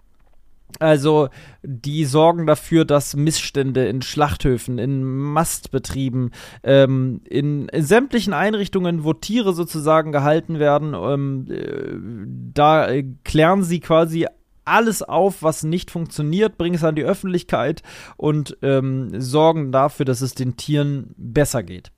also, 0.80 1.30
die 1.64 2.06
sorgen 2.06 2.46
dafür, 2.46 2.86
dass 2.86 3.16
Missstände 3.16 3.88
in 3.88 4.02
Schlachthöfen, 4.02 4.78
in 4.78 5.04
Mastbetrieben, 5.04 6.32
ähm, 6.64 7.22
in, 7.30 7.68
in, 7.70 7.84
sämtlichen 7.84 8.34
Einrichtungen, 8.34 9.04
wo 9.04 9.14
Tiere 9.14 9.54
sozusagen 9.54 10.12
gehalten 10.12 10.60
werden, 10.60 10.94
ähm, 10.94 11.48
äh, 11.50 12.54
da 12.54 12.90
äh, 12.90 13.06
klären 13.24 13.64
sie 13.64 13.80
quasi 13.80 14.28
alles 14.66 15.04
auf, 15.04 15.44
was 15.44 15.64
nicht 15.64 15.92
funktioniert, 15.92 16.58
bringen 16.58 16.76
es 16.76 16.84
an 16.84 16.96
die 16.96 17.04
Öffentlichkeit 17.04 17.84
und 18.18 18.58
ähm, 18.62 19.22
sorgen 19.22 19.72
dafür, 19.72 20.06
dass 20.06 20.22
es 20.22 20.34
den 20.34 20.58
Tieren 20.58 21.14
besser 21.18 21.64
geht. 21.64 21.92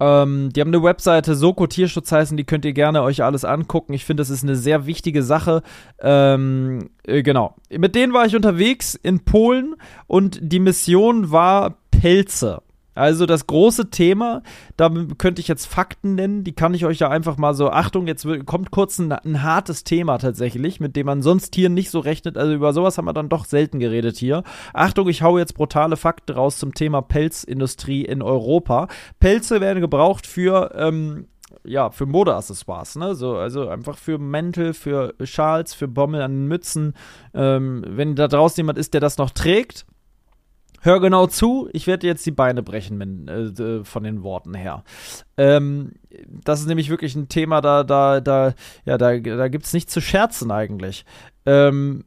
Ähm, 0.00 0.50
die 0.52 0.60
haben 0.60 0.68
eine 0.68 0.82
Webseite, 0.82 1.34
Soko 1.34 1.66
Tierschutz 1.66 2.12
heißen, 2.12 2.36
die 2.36 2.44
könnt 2.44 2.64
ihr 2.64 2.72
gerne 2.72 3.02
euch 3.02 3.22
alles 3.22 3.44
angucken. 3.44 3.92
Ich 3.92 4.04
finde, 4.04 4.20
das 4.20 4.30
ist 4.30 4.42
eine 4.42 4.56
sehr 4.56 4.86
wichtige 4.86 5.22
Sache. 5.22 5.62
Ähm, 6.00 6.90
äh, 7.04 7.22
genau. 7.22 7.56
Mit 7.70 7.94
denen 7.94 8.12
war 8.12 8.26
ich 8.26 8.36
unterwegs 8.36 8.94
in 8.94 9.20
Polen 9.20 9.74
und 10.06 10.38
die 10.40 10.60
Mission 10.60 11.30
war 11.30 11.76
Pelze. 11.90 12.62
Also 12.98 13.26
das 13.26 13.46
große 13.46 13.90
Thema, 13.90 14.42
da 14.76 14.90
könnte 15.18 15.40
ich 15.40 15.46
jetzt 15.46 15.66
Fakten 15.66 16.16
nennen, 16.16 16.42
die 16.42 16.52
kann 16.52 16.74
ich 16.74 16.84
euch 16.84 16.98
ja 16.98 17.08
einfach 17.08 17.36
mal 17.36 17.54
so, 17.54 17.70
Achtung, 17.70 18.08
jetzt 18.08 18.26
kommt 18.44 18.72
kurz 18.72 18.98
ein, 18.98 19.12
ein, 19.12 19.42
hartes 19.44 19.84
Thema 19.84 20.18
tatsächlich, 20.18 20.80
mit 20.80 20.96
dem 20.96 21.06
man 21.06 21.22
sonst 21.22 21.54
hier 21.54 21.68
nicht 21.68 21.90
so 21.90 22.00
rechnet, 22.00 22.36
also 22.36 22.52
über 22.52 22.72
sowas 22.72 22.98
haben 22.98 23.04
wir 23.04 23.12
dann 23.12 23.28
doch 23.28 23.44
selten 23.44 23.78
geredet 23.78 24.16
hier. 24.16 24.42
Achtung, 24.74 25.08
ich 25.08 25.22
hau 25.22 25.38
jetzt 25.38 25.54
brutale 25.54 25.96
Fakten 25.96 26.32
raus 26.32 26.58
zum 26.58 26.74
Thema 26.74 27.00
Pelzindustrie 27.00 28.04
in 28.04 28.20
Europa. 28.20 28.88
Pelze 29.20 29.60
werden 29.60 29.80
gebraucht 29.80 30.26
für, 30.26 30.72
ähm, 30.74 31.28
ja, 31.64 31.90
für 31.90 32.06
Modeaccessoires, 32.06 32.96
ne? 32.96 33.14
So, 33.14 33.36
also 33.36 33.68
einfach 33.68 33.96
für 33.96 34.18
Mäntel, 34.18 34.74
für 34.74 35.14
Schals, 35.22 35.72
für 35.72 35.86
Bommel 35.86 36.20
an 36.20 36.46
Mützen. 36.46 36.94
Ähm, 37.32 37.84
wenn 37.86 38.16
da 38.16 38.26
draußen 38.26 38.56
jemand 38.56 38.78
ist, 38.78 38.92
der 38.92 39.00
das 39.00 39.18
noch 39.18 39.30
trägt, 39.30 39.86
Hör 40.80 41.00
genau 41.00 41.26
zu, 41.26 41.68
ich 41.72 41.86
werde 41.86 42.06
jetzt 42.06 42.24
die 42.24 42.30
Beine 42.30 42.62
brechen 42.62 42.98
wenn, 42.98 43.28
äh, 43.28 43.84
von 43.84 44.02
den 44.02 44.22
Worten 44.22 44.54
her. 44.54 44.84
Ähm, 45.36 45.92
das 46.26 46.60
ist 46.60 46.66
nämlich 46.66 46.90
wirklich 46.90 47.14
ein 47.14 47.28
Thema, 47.28 47.60
da, 47.60 47.84
da, 47.84 48.20
da, 48.20 48.54
ja, 48.84 48.98
da, 48.98 49.18
da 49.18 49.48
gibt 49.48 49.66
es 49.66 49.72
nichts 49.72 49.92
zu 49.92 50.00
scherzen 50.00 50.50
eigentlich. 50.50 51.04
Ähm, 51.46 52.04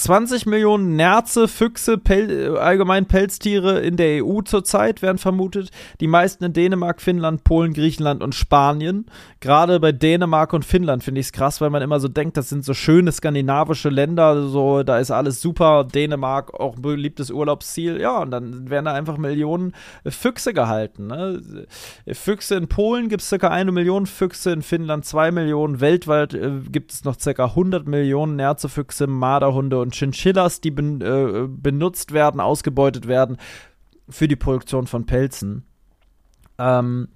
20 0.00 0.46
Millionen 0.46 0.96
Nerze, 0.96 1.46
Füchse, 1.46 1.98
Pel 1.98 2.56
allgemein 2.56 3.04
Pelztiere 3.04 3.80
in 3.80 3.98
der 3.98 4.24
EU 4.24 4.40
zurzeit 4.40 5.02
werden 5.02 5.18
vermutet. 5.18 5.70
Die 6.00 6.06
meisten 6.06 6.42
in 6.42 6.54
Dänemark, 6.54 7.02
Finnland, 7.02 7.44
Polen, 7.44 7.74
Griechenland 7.74 8.22
und 8.22 8.34
Spanien. 8.34 9.04
Gerade 9.40 9.78
bei 9.78 9.92
Dänemark 9.92 10.54
und 10.54 10.64
Finnland 10.64 11.04
finde 11.04 11.20
ich 11.20 11.26
es 11.26 11.32
krass, 11.32 11.60
weil 11.60 11.68
man 11.68 11.82
immer 11.82 12.00
so 12.00 12.08
denkt, 12.08 12.38
das 12.38 12.48
sind 12.48 12.64
so 12.64 12.72
schöne 12.72 13.12
skandinavische 13.12 13.90
Länder, 13.90 14.48
so 14.48 14.82
da 14.84 14.98
ist 14.98 15.10
alles 15.10 15.42
super. 15.42 15.84
Dänemark 15.84 16.54
auch 16.54 16.76
ein 16.76 16.82
beliebtes 16.82 17.30
Urlaubsziel. 17.30 18.00
Ja, 18.00 18.20
und 18.20 18.30
dann 18.30 18.70
werden 18.70 18.86
da 18.86 18.94
einfach 18.94 19.18
Millionen 19.18 19.74
Füchse 20.06 20.54
gehalten. 20.54 21.08
Ne? 21.08 21.66
Füchse 22.10 22.54
in 22.54 22.68
Polen 22.68 23.10
gibt 23.10 23.20
es 23.20 23.28
circa 23.28 23.48
eine 23.48 23.70
Million, 23.70 24.06
Füchse 24.06 24.50
in 24.50 24.62
Finnland 24.62 25.04
zwei 25.04 25.30
Millionen. 25.30 25.80
Weltweit 25.80 26.32
äh, 26.32 26.52
gibt 26.70 26.92
es 26.92 27.04
noch 27.04 27.20
circa 27.20 27.44
100 27.44 27.86
Millionen 27.86 28.36
Nerzefüchse, 28.36 29.06
Marderhunde 29.06 29.78
und 29.78 29.89
Chinchillas, 29.90 30.60
die 30.60 30.70
ben, 30.70 31.00
äh, 31.00 31.46
benutzt 31.48 32.12
werden, 32.12 32.40
ausgebeutet 32.40 33.06
werden 33.06 33.36
für 34.08 34.28
die 34.28 34.36
Produktion 34.36 34.86
von 34.86 35.06
Pelzen. 35.06 35.64
Ähm, 36.58 37.08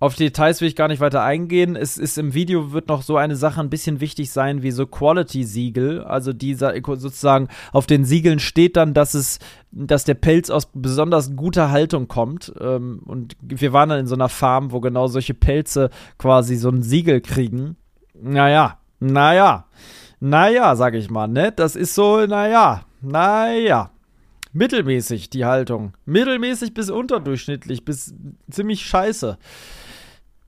auf 0.00 0.14
die 0.14 0.24
Details 0.24 0.62
will 0.62 0.68
ich 0.68 0.76
gar 0.76 0.88
nicht 0.88 1.00
weiter 1.00 1.22
eingehen. 1.22 1.76
Es 1.76 1.98
ist 1.98 2.16
im 2.16 2.32
Video 2.32 2.72
wird 2.72 2.88
noch 2.88 3.02
so 3.02 3.18
eine 3.18 3.36
Sache 3.36 3.60
ein 3.60 3.68
bisschen 3.68 4.00
wichtig 4.00 4.30
sein 4.30 4.62
wie 4.62 4.70
so 4.70 4.86
Quality-Siegel. 4.86 6.02
Also 6.04 6.32
dieser 6.32 6.72
sozusagen 6.82 7.48
auf 7.72 7.86
den 7.86 8.06
Siegeln 8.06 8.38
steht 8.38 8.78
dann, 8.78 8.94
dass 8.94 9.12
es, 9.12 9.40
dass 9.70 10.04
der 10.04 10.14
Pelz 10.14 10.48
aus 10.48 10.70
besonders 10.72 11.36
guter 11.36 11.70
Haltung 11.70 12.08
kommt. 12.08 12.50
Ähm, 12.58 13.02
und 13.04 13.36
wir 13.42 13.74
waren 13.74 13.90
dann 13.90 14.00
in 14.00 14.06
so 14.06 14.14
einer 14.14 14.30
Farm, 14.30 14.72
wo 14.72 14.80
genau 14.80 15.06
solche 15.06 15.34
Pelze 15.34 15.90
quasi 16.16 16.56
so 16.56 16.70
ein 16.70 16.82
Siegel 16.82 17.20
kriegen. 17.20 17.76
Naja, 18.14 18.78
naja 19.00 19.66
naja, 20.20 20.76
sag 20.76 20.94
ich 20.94 21.10
mal, 21.10 21.26
ne? 21.26 21.50
Das 21.50 21.74
ist 21.76 21.94
so, 21.94 22.26
naja, 22.26 22.84
naja. 23.00 23.90
Mittelmäßig 24.52 25.30
die 25.30 25.44
Haltung. 25.44 25.94
Mittelmäßig 26.04 26.74
bis 26.74 26.90
unterdurchschnittlich, 26.90 27.84
bis 27.84 28.14
ziemlich 28.50 28.84
scheiße. 28.84 29.38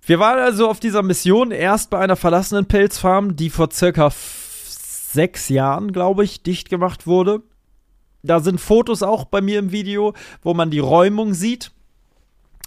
Wir 0.04 0.18
waren 0.18 0.40
also 0.40 0.68
auf 0.68 0.80
dieser 0.80 1.02
Mission 1.02 1.52
erst 1.52 1.88
bei 1.90 2.00
einer 2.00 2.16
verlassenen 2.16 2.66
Pelzfarm, 2.66 3.36
die 3.36 3.48
vor 3.48 3.70
circa 3.70 4.10
sechs 4.12 5.48
Jahren, 5.48 5.92
glaube 5.92 6.24
ich, 6.24 6.42
dicht 6.42 6.68
gemacht 6.68 7.06
wurde. 7.06 7.42
Da 8.22 8.40
sind 8.40 8.60
Fotos 8.60 9.02
auch 9.02 9.24
bei 9.24 9.40
mir 9.40 9.58
im 9.58 9.72
Video, 9.72 10.14
wo 10.42 10.54
man 10.54 10.70
die 10.70 10.80
Räumung 10.80 11.34
sieht. 11.34 11.70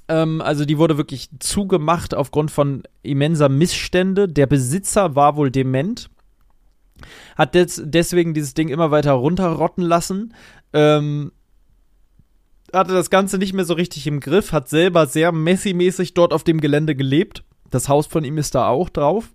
Ähm, 0.08 0.42
also 0.42 0.66
die 0.66 0.78
wurde 0.78 0.98
wirklich 0.98 1.30
zugemacht 1.40 2.16
aufgrund 2.16 2.52
von 2.52 2.84
immenser 3.04 3.50
Missstände. 3.50 4.28
Der 4.28 4.48
Besitzer 4.48 5.16
war 5.16 5.36
wohl 5.36 5.52
dement 5.52 6.10
hat 7.36 7.56
des, 7.56 7.82
deswegen 7.84 8.34
dieses 8.34 8.54
Ding 8.54 8.70
immer 8.70 8.92
weiter 8.92 9.14
runterrotten 9.14 9.84
lassen. 9.84 10.34
Ähm, 10.74 11.32
hatte 12.74 12.94
das 12.94 13.10
Ganze 13.10 13.38
nicht 13.38 13.54
mehr 13.54 13.66
so 13.66 13.74
richtig 13.74 14.08
im 14.08 14.20
Griff, 14.20 14.52
hat 14.52 14.70
selber 14.70 15.08
sehr 15.08 15.32
Messi-mäßig 15.32 16.14
dort 16.14 16.34
auf 16.34 16.44
dem 16.44 16.60
Gelände 16.60 16.96
gelebt. 16.96 17.44
Das 17.70 17.90
Haus 17.90 18.08
von 18.08 18.24
ihm 18.24 18.38
ist 18.38 18.56
da 18.56 18.68
auch 18.68 18.90
drauf. 18.90 19.34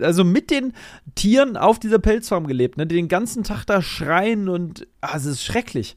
Also 0.00 0.24
mit 0.24 0.50
den 0.50 0.72
Tieren 1.14 1.56
auf 1.56 1.78
dieser 1.78 1.98
Pelzfarm 1.98 2.46
gelebt, 2.46 2.78
ne? 2.78 2.86
Den 2.86 3.08
ganzen 3.08 3.44
Tag 3.44 3.64
da 3.66 3.82
schreien 3.82 4.48
und. 4.48 4.86
Ah, 5.02 5.16
es 5.16 5.26
ist 5.26 5.44
schrecklich. 5.44 5.96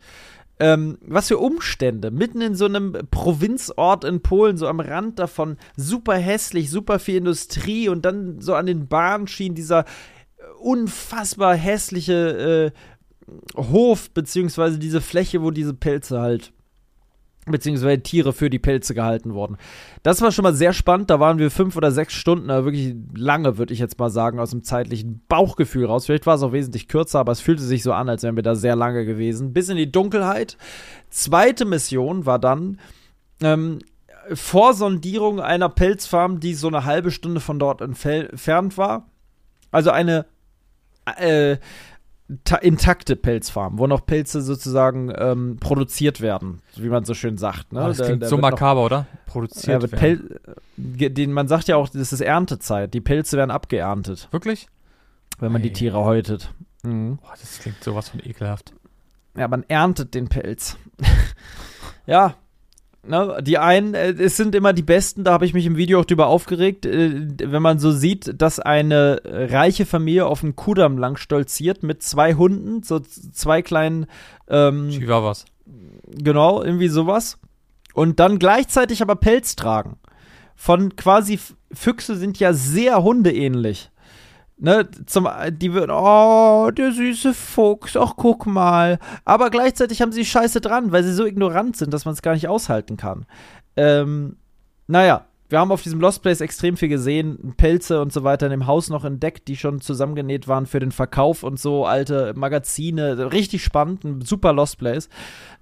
Ähm, 0.60 0.98
was 1.02 1.30
für 1.30 1.38
Umstände. 1.38 2.12
Mitten 2.12 2.42
in 2.42 2.56
so 2.56 2.66
einem 2.66 2.98
Provinzort 3.10 4.04
in 4.04 4.22
Polen, 4.22 4.58
so 4.58 4.68
am 4.68 4.82
Rand 4.82 5.18
davon, 5.18 5.56
super 5.78 6.16
hässlich, 6.16 6.70
super 6.70 7.00
viel 7.00 7.16
Industrie 7.16 7.88
und 7.88 8.04
dann 8.04 8.42
so 8.42 8.56
an 8.56 8.66
den 8.66 8.90
Bahnschienen 8.90 9.56
dieser 9.56 9.86
unfassbar 10.60 11.56
hässliche 11.56 12.74
äh, 12.74 13.60
Hof, 13.60 14.10
beziehungsweise 14.12 14.80
diese 14.80 15.02
Fläche, 15.02 15.42
wo 15.42 15.52
diese 15.52 15.74
Pelze 15.74 16.20
halt, 16.20 16.52
beziehungsweise 17.46 18.02
Tiere 18.02 18.34
für 18.34 18.50
die 18.50 18.60
Pelze 18.60 18.94
gehalten 18.94 19.34
wurden. 19.34 19.58
Das 20.04 20.22
war 20.22 20.32
schon 20.32 20.44
mal 20.44 20.54
sehr 20.54 20.74
spannend. 20.74 21.10
Da 21.10 21.20
waren 21.20 21.40
wir 21.40 21.52
fünf 21.52 21.76
oder 21.76 21.92
sechs 21.92 22.14
Stunden, 22.14 22.50
also 22.50 22.66
wirklich 22.66 22.96
lange, 23.16 23.58
würde 23.58 23.74
ich 23.74 23.80
jetzt 23.80 24.00
mal 24.00 24.10
sagen, 24.10 24.40
aus 24.40 24.52
dem 24.52 24.64
zeitlichen 24.64 25.22
Bauchgefühl 25.28 25.86
raus. 25.86 26.06
Vielleicht 26.06 26.26
war 26.26 26.36
es 26.36 26.44
auch 26.44 26.54
wesentlich 26.54 26.88
kürzer, 26.88 27.20
aber 27.20 27.32
es 27.32 27.42
fühlte 27.42 27.64
sich 27.64 27.84
so 27.84 27.94
an, 27.94 28.10
als 28.10 28.24
wären 28.24 28.36
wir 28.36 28.44
da 28.44 28.56
sehr 28.56 28.76
lange 28.76 29.06
gewesen. 29.06 29.54
Bis 29.54 29.70
in 29.70 29.78
die 29.78 29.92
Dunkelheit. 29.92 30.58
Zweite 31.10 31.66
Mission 31.66 32.26
war 32.26 32.40
dann, 32.40 32.80
ähm, 33.42 33.80
Vorsondierung 34.34 35.40
einer 35.40 35.70
Pelzfarm, 35.70 36.40
die 36.40 36.54
so 36.54 36.68
eine 36.68 36.86
halbe 36.86 37.10
Stunde 37.10 37.40
von 37.40 37.58
dort 37.58 37.82
entfernt 37.82 38.78
war. 38.78 39.10
Also 39.72 39.92
eine 39.92 40.26
äh, 41.18 41.58
intakte 42.62 43.16
Pelzfarmen, 43.16 43.80
wo 43.80 43.88
noch 43.88 44.06
Pilze 44.06 44.42
sozusagen 44.42 45.12
ähm, 45.18 45.58
produziert 45.60 46.22
werden, 46.22 46.62
wie 46.76 46.90
man 46.90 47.04
so 47.04 47.16
schön 47.16 47.38
sagt. 47.38 47.74
Ne? 47.74 47.84
Oh, 47.84 47.88
das 47.88 48.02
klingt 48.02 48.26
so 48.26 48.38
makaber, 48.38 48.82
noch, 48.82 48.86
oder? 48.86 49.08
Produziert 49.26 49.84
ja, 49.84 49.92
werden. 49.92 50.40
Pel 50.78 51.10
den, 51.10 51.34
man 51.34 51.48
sagt 51.48 51.68
ja 51.68 51.76
auch, 51.76 51.90
das 51.90 52.14
ist 52.14 52.22
Erntezeit. 52.22 52.94
Die 52.94 53.02
Pilze 53.02 53.36
werden 53.36 53.52
abgeerntet. 53.52 54.28
Wirklich? 54.32 54.68
Wenn 55.40 55.52
man 55.52 55.62
hey. 55.62 55.70
die 55.70 55.74
Tiere 55.74 56.04
häutet. 56.04 56.54
Mhm. 56.84 57.20
Oh, 57.24 57.32
das 57.40 57.60
klingt 57.60 57.84
sowas 57.84 58.10
von 58.10 58.20
ekelhaft. 58.20 58.74
Ja, 59.36 59.48
man 59.48 59.64
erntet 59.68 60.14
den 60.14 60.28
Pelz. 60.28 60.78
ja, 62.06 62.36
Ne, 63.08 63.40
die 63.42 63.58
einen, 63.58 63.94
äh, 63.94 64.12
es 64.12 64.36
sind 64.36 64.56
immer 64.56 64.74
die 64.74 64.84
besten, 64.84 65.24
da 65.24 65.32
habe 65.32 65.46
ich 65.46 65.54
mich 65.54 65.66
im 65.66 65.78
Video 65.78 66.02
auch 66.02 66.06
drüber 66.06 66.28
aufgeregt, 66.28 66.86
äh, 66.86 67.28
wenn 67.40 67.62
man 67.62 67.80
so 67.80 67.92
sieht, 67.92 68.42
dass 68.42 68.60
eine 68.60 69.22
reiche 69.26 69.86
Familie 69.86 70.26
auf 70.26 70.42
dem 70.42 70.58
Kudamm 70.58 70.98
lang 70.98 71.16
stolziert 71.16 71.82
mit 71.82 72.04
zwei 72.04 72.34
Hunden, 72.34 72.84
so 72.84 73.00
zwei 73.00 73.62
kleinen 73.62 74.06
ähm, 74.50 74.90
Chihuahuas. 74.90 75.46
Genau, 76.08 76.62
irgendwie 76.62 76.90
sowas. 76.90 77.40
Und 77.94 78.20
dann 78.20 78.38
gleichzeitig 78.38 79.02
aber 79.02 79.16
Pelz 79.16 79.56
tragen. 79.56 79.98
Von 80.56 80.96
quasi 80.98 81.40
Füchse 81.72 82.16
sind 82.16 82.38
ja 82.40 82.52
sehr 82.54 83.02
hundeähnlich 83.02 83.92
ne, 84.60 84.88
zum, 85.06 85.28
die 85.52 85.74
würden, 85.74 85.92
oh, 85.92 86.70
der 86.72 86.92
süße 86.92 87.34
Fuchs, 87.34 87.96
ach, 87.98 88.14
guck 88.16 88.46
mal. 88.46 89.00
Aber 89.26 89.50
gleichzeitig 89.50 90.02
haben 90.02 90.12
sie 90.12 90.26
Scheiße 90.26 90.62
dran, 90.62 90.92
weil 90.92 91.04
sie 91.04 91.14
so 91.14 91.26
ignorant 91.26 91.78
sind, 91.78 91.94
dass 91.94 92.06
man 92.06 92.14
es 92.14 92.22
gar 92.22 92.34
nicht 92.34 92.48
aushalten 92.48 92.98
kann. 92.98 93.26
Ähm, 93.76 94.38
naja, 94.88 95.26
wir 95.50 95.60
haben 95.60 95.72
auf 95.72 95.82
diesem 95.82 96.00
Lost 96.00 96.22
Place 96.22 96.42
extrem 96.42 96.78
viel 96.78 96.90
gesehen, 96.90 97.56
Pelze 97.58 98.02
und 98.02 98.14
so 98.14 98.24
weiter 98.24 98.46
in 98.46 98.52
dem 98.52 98.68
Haus 98.68 98.90
noch 98.90 99.04
entdeckt, 99.04 99.48
die 99.48 99.58
schon 99.58 99.82
zusammengenäht 99.82 100.48
waren 100.48 100.68
für 100.68 100.80
den 100.80 100.92
Verkauf 100.92 101.44
und 101.44 101.60
so, 101.60 101.86
alte 101.86 102.34
Magazine, 102.36 103.32
richtig 103.32 103.64
spannend, 103.64 104.04
ein 104.04 104.22
super 104.22 104.54
Lost 104.54 104.78
Place. 104.78 105.10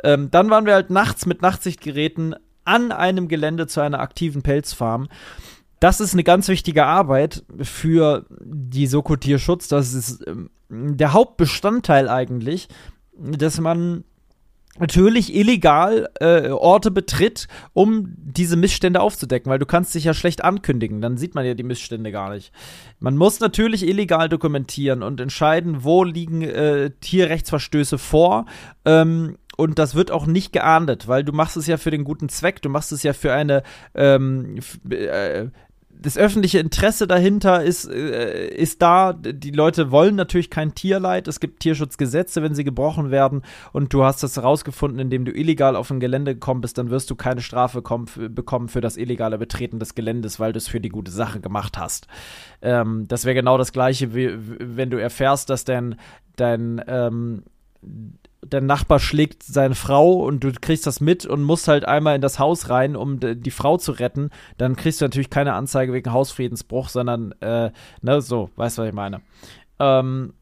Ähm, 0.03 0.29
dann 0.29 0.49
waren 0.49 0.65
wir 0.65 0.73
halt 0.73 0.89
nachts 0.89 1.25
mit 1.25 1.41
Nachtsichtgeräten 1.41 2.35
an 2.65 2.91
einem 2.91 3.29
Gelände 3.29 3.67
zu 3.67 3.79
einer 3.79 4.01
aktiven 4.01 4.41
Pelzfarm 4.41 5.07
das 5.79 5.99
ist 5.99 6.13
eine 6.13 6.23
ganz 6.23 6.47
wichtige 6.47 6.85
Arbeit 6.85 7.43
für 7.61 8.25
die 8.29 8.87
Soko-Tierschutz. 8.87 9.67
Das 9.67 9.93
ist 9.93 10.25
ähm, 10.27 10.49
der 10.69 11.13
Hauptbestandteil 11.13 12.09
eigentlich, 12.09 12.67
dass 13.13 13.59
man 13.59 14.03
natürlich 14.79 15.35
illegal 15.35 16.09
äh, 16.19 16.49
Orte 16.49 16.91
betritt, 16.91 17.47
um 17.73 18.13
diese 18.17 18.55
Missstände 18.55 19.01
aufzudecken, 19.01 19.49
weil 19.51 19.59
du 19.59 19.65
kannst 19.65 19.95
dich 19.95 20.03
ja 20.03 20.13
schlecht 20.13 20.43
ankündigen, 20.43 21.01
dann 21.01 21.17
sieht 21.17 21.35
man 21.35 21.45
ja 21.45 21.53
die 21.53 21.63
Missstände 21.63 22.11
gar 22.11 22.31
nicht. 22.31 22.51
Man 22.99 23.17
muss 23.17 23.39
natürlich 23.39 23.87
illegal 23.87 24.29
dokumentieren 24.29 25.03
und 25.03 25.19
entscheiden, 25.19 25.83
wo 25.83 26.03
liegen 26.03 26.41
äh, 26.41 26.91
Tierrechtsverstöße 27.01 27.97
vor. 27.97 28.45
Ähm, 28.85 29.37
und 29.57 29.79
das 29.79 29.95
wird 29.95 30.11
auch 30.11 30.27
nicht 30.27 30.53
geahndet, 30.53 31.07
weil 31.07 31.23
du 31.23 31.33
machst 31.33 31.57
es 31.57 31.65
ja 31.65 31.77
für 31.77 31.89
den 31.89 32.03
guten 32.03 32.29
Zweck, 32.29 32.61
du 32.61 32.69
machst 32.69 32.91
es 32.91 33.01
ja 33.01 33.13
für 33.13 33.33
eine 33.33 33.63
ähm, 33.95 34.59
äh, 34.91 35.47
das 35.99 36.17
öffentliche 36.17 36.59
Interesse 36.59 37.07
dahinter 37.07 37.63
ist, 37.63 37.89
äh, 37.89 38.47
ist 38.49 38.81
da. 38.81 39.13
Die 39.13 39.51
Leute 39.51 39.91
wollen 39.91 40.15
natürlich 40.15 40.49
kein 40.49 40.75
Tierleid. 40.75 41.27
Es 41.27 41.39
gibt 41.39 41.59
Tierschutzgesetze, 41.59 42.43
wenn 42.43 42.55
sie 42.55 42.63
gebrochen 42.63 43.11
werden. 43.11 43.41
Und 43.73 43.93
du 43.93 44.03
hast 44.03 44.21
das 44.23 44.35
herausgefunden, 44.35 44.99
indem 44.99 45.25
du 45.25 45.31
illegal 45.31 45.75
auf 45.75 45.89
ein 45.89 45.99
Gelände 45.99 46.35
gekommen 46.35 46.61
bist, 46.61 46.77
dann 46.77 46.89
wirst 46.89 47.09
du 47.09 47.15
keine 47.15 47.41
Strafe 47.41 47.81
kommen, 47.81 48.07
bekommen 48.29 48.69
für 48.69 48.81
das 48.81 48.97
illegale 48.97 49.37
Betreten 49.37 49.79
des 49.79 49.95
Geländes, 49.95 50.39
weil 50.39 50.53
du 50.53 50.57
es 50.57 50.67
für 50.67 50.81
die 50.81 50.89
gute 50.89 51.11
Sache 51.11 51.39
gemacht 51.39 51.77
hast. 51.77 52.07
Ähm, 52.61 53.07
das 53.07 53.25
wäre 53.25 53.35
genau 53.35 53.57
das 53.57 53.71
Gleiche, 53.71 54.13
wie 54.13 54.31
wenn 54.37 54.89
du 54.89 54.97
erfährst, 54.97 55.49
dass 55.49 55.65
dein, 55.65 55.95
dein 56.35 56.81
ähm, 56.87 57.43
der 58.51 58.61
Nachbar 58.61 58.99
schlägt 58.99 59.43
seine 59.43 59.75
Frau 59.75 60.13
und 60.13 60.43
du 60.43 60.51
kriegst 60.51 60.87
das 60.87 61.01
mit 61.01 61.25
und 61.25 61.43
musst 61.43 61.67
halt 61.67 61.85
einmal 61.85 62.15
in 62.15 62.21
das 62.21 62.39
Haus 62.39 62.69
rein, 62.69 62.95
um 62.95 63.19
die 63.19 63.51
Frau 63.51 63.77
zu 63.77 63.91
retten, 63.91 64.29
dann 64.57 64.75
kriegst 64.75 65.01
du 65.01 65.05
natürlich 65.05 65.29
keine 65.29 65.53
Anzeige 65.53 65.93
wegen 65.93 66.11
Hausfriedensbruch, 66.11 66.89
sondern, 66.89 67.33
äh, 67.41 67.71
ne, 68.01 68.21
so, 68.21 68.49
weißt 68.55 68.77
du, 68.77 68.81
was 68.81 68.89
ich 68.89 68.95
meine. 68.95 69.21
Ähm, 69.79 70.33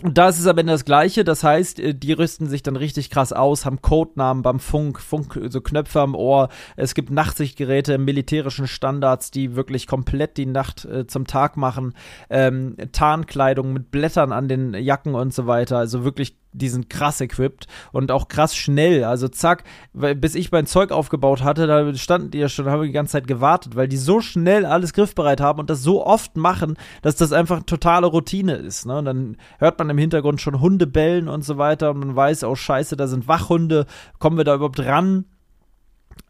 und 0.00 0.16
da 0.16 0.28
ist 0.28 0.38
es 0.38 0.46
am 0.46 0.56
Ende 0.56 0.72
das 0.72 0.84
Gleiche, 0.84 1.24
das 1.24 1.42
heißt, 1.42 1.80
äh, 1.80 1.92
die 1.92 2.12
rüsten 2.12 2.46
sich 2.46 2.62
dann 2.62 2.76
richtig 2.76 3.10
krass 3.10 3.32
aus, 3.32 3.66
haben 3.66 3.82
Codenamen 3.82 4.44
beim 4.44 4.60
Funk, 4.60 5.00
Funk, 5.00 5.40
so 5.48 5.60
Knöpfe 5.60 6.00
am 6.00 6.14
Ohr. 6.14 6.50
Es 6.76 6.94
gibt 6.94 7.10
Nachtsichtgeräte 7.10 7.98
militärischen 7.98 8.68
Standards, 8.68 9.32
die 9.32 9.56
wirklich 9.56 9.88
komplett 9.88 10.36
die 10.36 10.46
Nacht 10.46 10.84
äh, 10.84 11.08
zum 11.08 11.26
Tag 11.26 11.56
machen. 11.56 11.94
Ähm, 12.30 12.76
Tarnkleidung 12.92 13.72
mit 13.72 13.90
Blättern 13.90 14.30
an 14.30 14.46
den 14.46 14.72
Jacken 14.74 15.16
und 15.16 15.34
so 15.34 15.48
weiter. 15.48 15.78
Also 15.78 16.04
wirklich 16.04 16.37
die 16.58 16.68
sind 16.68 16.90
krass 16.90 17.20
equipped 17.20 17.66
und 17.92 18.10
auch 18.10 18.28
krass 18.28 18.54
schnell. 18.54 19.04
Also 19.04 19.28
zack, 19.28 19.64
bis 19.92 20.34
ich 20.34 20.52
mein 20.52 20.66
Zeug 20.66 20.90
aufgebaut 20.90 21.42
hatte, 21.42 21.66
da 21.66 21.94
standen 21.94 22.30
die 22.30 22.38
ja 22.38 22.48
schon, 22.48 22.66
haben 22.66 22.82
die 22.82 22.92
ganze 22.92 23.12
Zeit 23.12 23.26
gewartet, 23.26 23.76
weil 23.76 23.88
die 23.88 23.96
so 23.96 24.20
schnell 24.20 24.66
alles 24.66 24.92
griffbereit 24.92 25.40
haben 25.40 25.60
und 25.60 25.70
das 25.70 25.82
so 25.82 26.04
oft 26.04 26.36
machen, 26.36 26.76
dass 27.02 27.16
das 27.16 27.32
einfach 27.32 27.62
totale 27.62 28.06
Routine 28.06 28.54
ist. 28.54 28.86
Ne? 28.86 28.98
Und 28.98 29.04
dann 29.04 29.36
hört 29.58 29.78
man 29.78 29.90
im 29.90 29.98
Hintergrund 29.98 30.40
schon 30.40 30.60
Hunde 30.60 30.86
bellen 30.86 31.28
und 31.28 31.44
so 31.44 31.58
weiter 31.58 31.90
und 31.90 32.00
man 32.00 32.16
weiß, 32.16 32.44
oh 32.44 32.54
scheiße, 32.54 32.96
da 32.96 33.06
sind 33.06 33.28
Wachhunde, 33.28 33.86
kommen 34.18 34.36
wir 34.36 34.44
da 34.44 34.54
überhaupt 34.54 34.80
ran? 34.80 35.24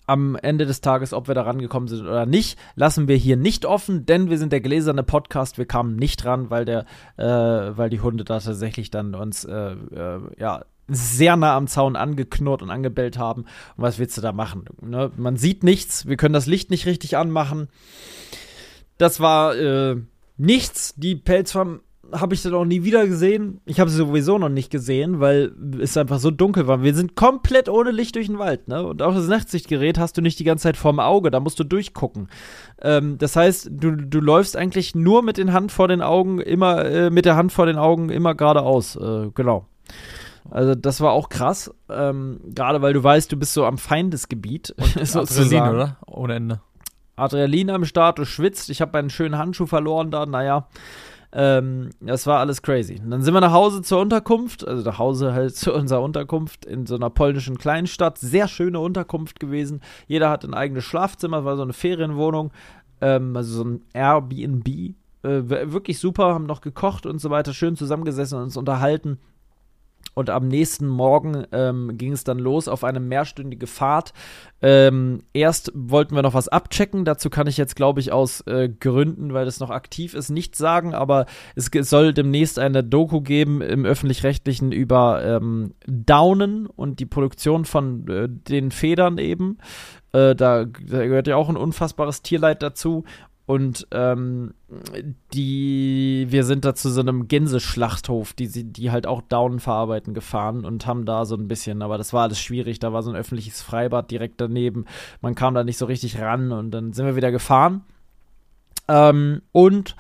Am 0.09 0.37
Ende 0.37 0.65
des 0.67 0.81
Tages, 0.81 1.13
ob 1.13 1.29
wir 1.29 1.35
da 1.35 1.43
rangekommen 1.43 1.89
sind 1.89 2.01
oder 2.01 2.27
nicht, 2.27 2.59
lassen 2.75 3.09
wir 3.09 3.17
hier 3.17 3.37
nicht 3.37 3.67
offen, 3.67 4.07
denn 4.07 4.31
wir 4.31 4.39
sind 4.39 4.53
der 4.53 4.63
gläserne 4.63 5.03
Podcast. 5.03 5.59
Wir 5.59 5.67
kamen 5.67 5.97
nicht 5.97 6.25
ran, 6.25 6.51
weil 6.51 6.65
der, 6.65 6.87
äh, 7.17 7.77
weil 7.77 7.91
die 7.91 8.01
Hunde 8.01 8.25
da 8.25 8.41
tatsächlich 8.41 8.91
dann 8.91 9.15
uns, 9.15 9.45
äh, 9.45 9.73
äh, 9.73 10.21
ja, 10.39 10.65
sehr 10.91 11.37
nah 11.37 11.55
am 11.55 11.67
Zaun 11.67 11.97
angeknurrt 11.97 12.63
und 12.63 12.71
angebellt 12.71 13.19
haben. 13.19 13.43
Und 13.43 13.83
was 13.83 13.99
willst 13.99 14.17
du 14.17 14.23
da 14.23 14.33
machen? 14.33 14.65
Ne? 14.81 15.11
Man 15.19 15.37
sieht 15.37 15.63
nichts, 15.63 16.07
wir 16.07 16.17
können 16.17 16.33
das 16.33 16.47
Licht 16.47 16.71
nicht 16.71 16.87
richtig 16.87 17.19
anmachen. 17.19 17.69
Das 18.97 19.21
war 19.21 19.55
äh, 19.55 19.97
nichts. 20.39 20.95
Die 20.97 21.17
Pelzfarm 21.17 21.81
habe 22.13 22.35
ich 22.35 22.43
dann 22.43 22.55
auch 22.55 22.65
nie 22.65 22.85
wieder 22.85 23.07
gesehen. 23.07 23.61
Ich 23.67 23.81
habe 23.81 23.91
sie 23.91 23.97
sowieso 23.97 24.39
noch 24.39 24.49
nicht 24.49 24.71
gesehen, 24.71 25.21
weil 25.21 25.53
es 25.81 25.97
einfach 25.97 26.19
so 26.19 26.31
dunkel 26.31 26.67
war. 26.67 26.83
Wir 26.83 26.95
sind 26.95 27.17
komplett 27.17 27.69
ohne 27.69 27.91
Licht 27.91 28.15
durch 28.15 28.27
den 28.27 28.39
Wald, 28.39 28.69
ne? 28.69 28.83
Und 28.83 29.03
auch 29.03 29.15
das 29.15 29.29
Nachtsichtgerät 29.29 29.99
hast 29.99 30.17
du 30.17 30.23
nicht 30.23 30.39
die 30.39 30.45
ganze 30.45 30.65
Zeit 30.65 30.77
vorm 30.77 31.01
Auge, 31.01 31.31
da 31.31 31.41
musst 31.41 31.59
du 31.61 31.65
durchgucken. 31.65 32.29
Ähm, 32.81 33.19
das 33.19 33.37
heißt, 33.37 33.71
du, 33.73 33.93
du 33.93 34.21
läufst 34.21 34.57
eigentlich 34.57 34.95
nur 34.95 35.23
mit 35.23 35.37
den 35.37 35.53
Hand 35.53 35.73
vor 35.73 35.89
den 35.89 36.03
Augen, 36.03 36.41
immer 36.41 36.85
äh, 36.85 37.11
mit 37.11 37.25
der 37.25 37.37
Hand 37.37 37.53
vor 37.53 37.67
den 37.67 37.77
Augen, 37.77 38.11
immer 38.11 38.35
geradeaus. 38.35 38.97
Äh, 38.97 39.31
genau. 39.35 39.67
Also 40.51 40.75
das 40.75 41.01
war 41.01 41.13
auch 41.13 41.29
krass, 41.29 41.71
ähm, 41.91 42.41
gerade 42.55 42.81
weil 42.81 42.95
du 42.95 43.05
weißt, 43.05 43.31
du 43.31 43.37
bist 43.37 43.53
so 43.53 43.67
am 43.67 43.79
Feindesgebiet. 43.79 44.71
Und 44.79 44.97
Adrenalin, 45.17 45.75
oder? 45.75 45.97
Ohne 46.07 46.35
Ende. 46.37 46.61
Adrenalin 47.17 47.71
am 47.71 47.85
Start, 47.85 48.19
du 48.19 48.25
schwitzt. 48.25 48.71
Ich 48.71 48.81
habe 48.81 48.93
meinen 48.93 49.11
schönen 49.11 49.37
Handschuh 49.37 49.67
verloren 49.67 50.11
da, 50.11 50.25
naja. 50.25 50.69
Ähm, 51.31 51.91
das 52.01 52.27
war 52.27 52.41
alles 52.41 52.63
crazy. 52.63 53.01
Und 53.03 53.11
dann 53.11 53.23
sind 53.23 53.35
wir 53.35 53.41
nach 53.41 53.53
Hause 53.53 53.83
zur 53.83 54.01
Unterkunft, 54.01 54.67
also 54.67 54.83
nach 54.83 54.99
Hause 54.99 55.35
halt 55.35 55.55
zu 55.57 55.75
unserer 55.75 56.03
Unterkunft 56.03 56.65
in 56.65 56.87
so 56.87 56.95
einer 56.95 57.11
polnischen 57.11 57.59
Kleinstadt. 57.59 58.19
Sehr 58.19 58.49
schöne 58.49 58.81
Unterkunft 58.81 59.39
gewesen. 59.41 59.81
Jeder 60.07 60.31
hat 60.31 60.45
ein 60.45 60.55
eigenes 60.55 60.85
Schlafzimmer, 60.85 61.45
war 61.45 61.57
so 61.57 61.63
eine 61.63 61.75
Ferienwohnung, 61.75 62.51
ähm, 63.01 63.37
also 63.37 63.63
so 63.63 63.65
ein 63.65 63.83
Airbnb. 63.93 64.69
Äh, 65.23 65.73
wirklich 65.73 65.99
super, 65.99 66.35
haben 66.35 66.47
noch 66.47 66.61
gekocht 66.61 67.05
und 67.05 67.21
so 67.21 67.31
weiter, 67.31 67.53
schön 67.53 67.77
zusammengesessen 67.77 68.39
und 68.39 68.45
uns 68.45 68.57
unterhalten. 68.57 69.19
Und 70.19 70.31
am 70.31 70.49
nächsten 70.49 70.89
Morgen 70.89 71.47
ähm, 71.53 71.97
ging 71.97 72.11
es 72.11 72.25
dann 72.25 72.41
los 72.41 72.67
auf 72.67 72.83
eine 72.83 72.99
mehrstündige 72.99 73.69
Fahrt. 73.69 74.13
Ähm, 74.61 75.23
erst 75.33 75.71
wollten 75.77 76.17
wir 76.17 76.23
noch 76.23 76.35
was 76.35 76.49
abchecken. 76.49 77.05
Dazu 77.05 77.31
kann 77.31 77.47
ich 77.47 77.57
jetzt, 77.57 77.77
glaube 77.77 78.01
ich, 78.01 78.11
aus 78.11 78.41
äh, 78.49 78.69
Gründen, 78.69 79.33
weil 79.33 79.45
das 79.45 79.61
noch 79.61 79.71
aktiv 79.71 80.15
ist, 80.15 80.31
nichts 80.31 80.59
sagen. 80.59 80.93
Aber 80.93 81.27
es, 81.55 81.71
es 81.73 81.89
soll 81.89 82.13
demnächst 82.13 82.59
eine 82.59 82.83
Doku 82.83 83.21
geben 83.21 83.63
im 83.63 83.85
öffentlich-rechtlichen 83.85 84.73
über 84.73 85.25
ähm, 85.25 85.75
Daunen 85.87 86.67
und 86.67 86.99
die 86.99 87.07
Produktion 87.07 87.65
von 87.65 88.09
äh, 88.09 88.29
den 88.29 88.73
Federn 88.73 89.19
eben. 89.19 89.59
Äh, 90.13 90.35
da, 90.35 90.65
da, 90.65 91.07
gehört 91.07 91.29
ja 91.29 91.37
auch 91.37 91.49
ein 91.49 91.57
unfassbares 91.57 92.23
Tierleid 92.23 92.63
dazu. 92.63 93.05
Und 93.49 93.87
ähm, 93.93 94.53
die, 95.33 96.27
wir 96.29 96.45
sind 96.45 96.67
da 96.67 96.75
zu 96.75 96.91
so 96.91 97.01
einem 97.01 97.29
Gänseschlachthof, 97.29 98.35
die, 98.35 98.47
die 98.47 98.91
halt 98.91 99.07
auch 99.07 99.23
Daunen 99.23 99.59
verarbeiten, 99.59 100.13
gefahren 100.13 100.67
und 100.67 100.87
haben 100.87 101.07
da 101.07 101.25
so 101.25 101.35
ein 101.35 101.49
bisschen, 101.49 101.81
aber 101.81 101.97
das 101.97 102.13
war 102.13 102.25
alles 102.25 102.39
schwierig. 102.39 102.79
Da 102.79 102.93
war 102.93 103.03
so 103.03 103.09
ein 103.09 103.17
öffentliches 103.17 103.63
Freibad 103.63 104.11
direkt 104.11 104.39
daneben. 104.43 104.85
Man 105.23 105.35
kam 105.35 105.55
da 105.55 105.65
nicht 105.65 105.79
so 105.79 105.87
richtig 105.87 106.21
ran 106.21 106.53
und 106.53 106.73
dann 106.73 106.93
sind 106.93 107.07
wir 107.07 107.17
wieder 107.17 107.33
gefahren. 107.33 107.85
Ähm, 108.87 109.41
und 109.53 109.97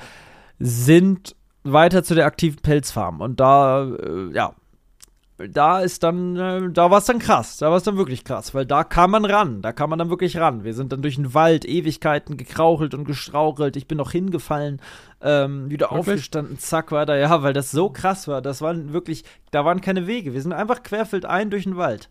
sind 0.59 1.35
weiter 1.65 2.03
zu 2.03 2.15
der 2.15 2.27
aktiven 2.27 2.61
Pelzfarm. 2.61 3.23
Und 3.23 3.41
da, 3.41 3.85
äh, 3.85 4.31
ja, 4.35 4.57
da 5.39 5.81
ist 5.81 6.03
dann, 6.03 6.37
äh, 6.37 6.69
da 6.71 6.91
war 6.91 6.99
es 6.99 7.05
dann 7.05 7.21
krass, 7.21 7.59
da 7.59 7.71
war 7.71 7.77
es 7.77 7.85
dann 7.85 7.97
wirklich 7.97 8.25
krass, 8.25 8.55
weil 8.55 8.67
da 8.67 8.83
kam 8.83 9.13
man 9.13 9.25
ran, 9.25 9.63
da 9.63 9.73
kam 9.73 9.91
man 9.91 9.99
dann 9.99 10.11
wirklich 10.11 10.37
ran. 10.37 10.65
Wir 10.65 10.75
sind 10.75 10.93
dann 10.93 11.01
durch 11.01 11.15
den 11.15 11.33
Wald 11.33 11.65
Ewigkeiten 11.65 12.37
gekrauchelt 12.37 12.93
und 12.93 13.05
gestrauchelt. 13.05 13.77
Ich 13.77 13.87
bin 13.87 13.99
noch 13.99 14.11
hingefallen, 14.11 14.81
ähm, 15.21 15.71
wieder 15.71 15.87
wirklich? 15.87 16.01
aufgestanden, 16.01 16.59
zack, 16.59 16.91
weiter. 16.91 17.17
Ja, 17.17 17.43
weil 17.43 17.53
das 17.53 17.71
so 17.71 17.89
krass 17.89 18.27
war. 18.27 18.43
Das 18.43 18.61
waren 18.63 18.93
wirklich, 18.93 19.25
da 19.53 19.65
waren 19.65 19.81
keine 19.81 20.09
Wege. 20.09 20.35
Wir 20.35 20.43
sind 20.43 20.53
einfach 20.53 20.83
querfeldein 20.83 21.51
durch 21.51 21.65
den 21.65 21.77
Wald. 21.77 22.09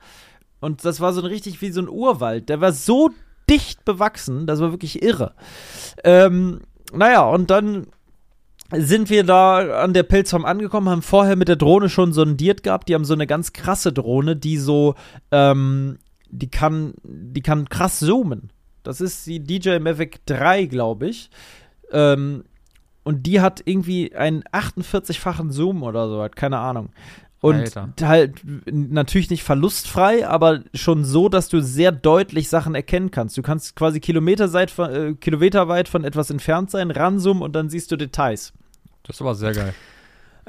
Und 0.61 0.85
das 0.85 1.01
war 1.01 1.11
so 1.11 1.21
richtig 1.21 1.61
wie 1.61 1.71
so 1.71 1.81
ein 1.81 1.89
Urwald. 1.89 2.47
Der 2.47 2.61
war 2.61 2.71
so 2.71 3.11
dicht 3.49 3.85
bewachsen, 3.85 4.47
das 4.47 4.59
war 4.61 4.71
wirklich 4.71 5.01
irre. 5.03 5.33
Ähm, 6.03 6.61
naja, 6.93 7.23
und 7.25 7.49
dann 7.49 7.87
sind 8.73 9.09
wir 9.09 9.23
da 9.23 9.81
an 9.83 9.93
der 9.93 10.03
Pilzfarm 10.03 10.45
angekommen, 10.45 10.89
haben 10.89 11.01
vorher 11.01 11.35
mit 11.35 11.47
der 11.47 11.55
Drohne 11.55 11.89
schon 11.89 12.13
sondiert 12.13 12.63
gehabt. 12.63 12.89
Die 12.89 12.95
haben 12.95 13.05
so 13.05 13.13
eine 13.13 13.27
ganz 13.27 13.53
krasse 13.53 13.93
Drohne, 13.93 14.35
die 14.35 14.57
so, 14.57 14.95
ähm, 15.31 15.99
die 16.29 16.49
kann, 16.49 16.93
die 17.03 17.41
kann 17.41 17.69
krass 17.69 17.99
zoomen. 17.99 18.51
Das 18.83 19.01
ist 19.01 19.25
die 19.25 19.43
DJI 19.43 19.79
Mavic 19.79 20.25
3, 20.25 20.65
glaube 20.65 21.07
ich. 21.07 21.29
Ähm, 21.91 22.43
und 23.03 23.23
die 23.23 23.39
hat 23.39 23.61
irgendwie 23.63 24.13
einen 24.15 24.43
48-fachen 24.43 25.51
Zoom 25.51 25.83
oder 25.83 26.09
so, 26.09 26.27
keine 26.33 26.59
Ahnung. 26.59 26.89
Und 27.39 27.55
Alter. 27.55 27.89
halt 28.01 28.41
natürlich 28.65 29.29
nicht 29.29 29.43
verlustfrei, 29.43 30.27
aber 30.27 30.61
schon 30.73 31.05
so, 31.05 31.29
dass 31.29 31.49
du 31.49 31.61
sehr 31.61 31.91
deutlich 31.91 32.49
Sachen 32.49 32.73
erkennen 32.73 33.11
kannst. 33.11 33.37
Du 33.37 33.43
kannst 33.43 33.75
quasi 33.75 33.99
kilometerweit, 33.99 34.77
äh, 34.79 35.13
kilometerweit 35.13 35.87
von 35.87 36.03
etwas 36.03 36.31
entfernt 36.31 36.71
sein, 36.71 36.89
ranzoomen 36.89 37.43
und 37.43 37.55
dann 37.55 37.69
siehst 37.69 37.91
du 37.91 37.95
Details. 37.95 38.53
Das 39.03 39.17
ist 39.17 39.21
aber 39.21 39.35
sehr 39.35 39.53
geil. 39.53 39.73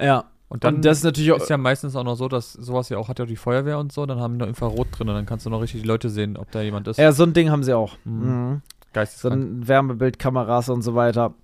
Ja. 0.00 0.24
Und 0.48 0.64
dann 0.64 0.76
und 0.76 0.84
das 0.86 0.98
ist, 0.98 1.04
natürlich 1.04 1.30
ist 1.30 1.50
ja 1.50 1.58
meistens 1.58 1.94
auch 1.94 2.04
noch 2.04 2.14
so, 2.14 2.26
dass 2.26 2.54
sowas 2.54 2.88
ja 2.88 2.96
auch 2.96 3.08
hat 3.08 3.18
ja 3.18 3.26
die 3.26 3.36
Feuerwehr 3.36 3.78
und 3.78 3.92
so, 3.92 4.06
dann 4.06 4.18
haben 4.18 4.34
die 4.34 4.38
noch 4.38 4.46
Infrarot 4.46 4.88
drin 4.92 5.10
und 5.10 5.14
dann 5.14 5.26
kannst 5.26 5.44
du 5.44 5.50
noch 5.50 5.60
richtig 5.60 5.82
die 5.82 5.86
Leute 5.86 6.08
sehen, 6.08 6.38
ob 6.38 6.50
da 6.52 6.62
jemand 6.62 6.88
ist. 6.88 6.96
Ja, 6.96 7.12
so 7.12 7.24
ein 7.24 7.34
Ding 7.34 7.50
haben 7.50 7.64
sie 7.64 7.74
auch. 7.74 7.96
Mhm. 8.04 8.28
Mhm. 8.28 8.62
So 9.04 9.28
ein 9.28 9.68
Wärmebildkameras 9.68 10.70
und 10.70 10.80
so 10.80 10.94
weiter 10.94 11.34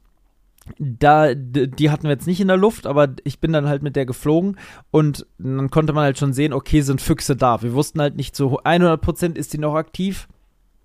da, 0.79 1.35
die 1.35 1.91
hatten 1.91 2.05
wir 2.05 2.11
jetzt 2.11 2.27
nicht 2.27 2.41
in 2.41 2.49
der 2.49 2.57
Luft, 2.57 2.87
aber 2.87 3.09
ich 3.25 3.41
bin 3.41 3.53
dann 3.53 3.69
halt 3.69 3.83
mit 3.83 3.97
der 3.97 4.07
geflogen 4.07 4.57
und 4.91 5.27
dann 5.39 5.71
konnte 5.71 5.93
man 5.93 6.05
halt 6.05 6.19
schon 6.19 6.33
sehen, 6.33 6.53
okay, 6.53 6.81
sind 6.81 7.01
Füchse 7.01 7.37
da. 7.37 7.62
Wir 7.62 7.75
wussten 7.75 8.01
halt 8.01 8.17
nicht 8.17 8.35
zu 8.35 8.61
100% 8.61 9.37
ist 9.37 9.53
die 9.53 9.59
noch 9.59 9.75
aktiv, 9.75 10.27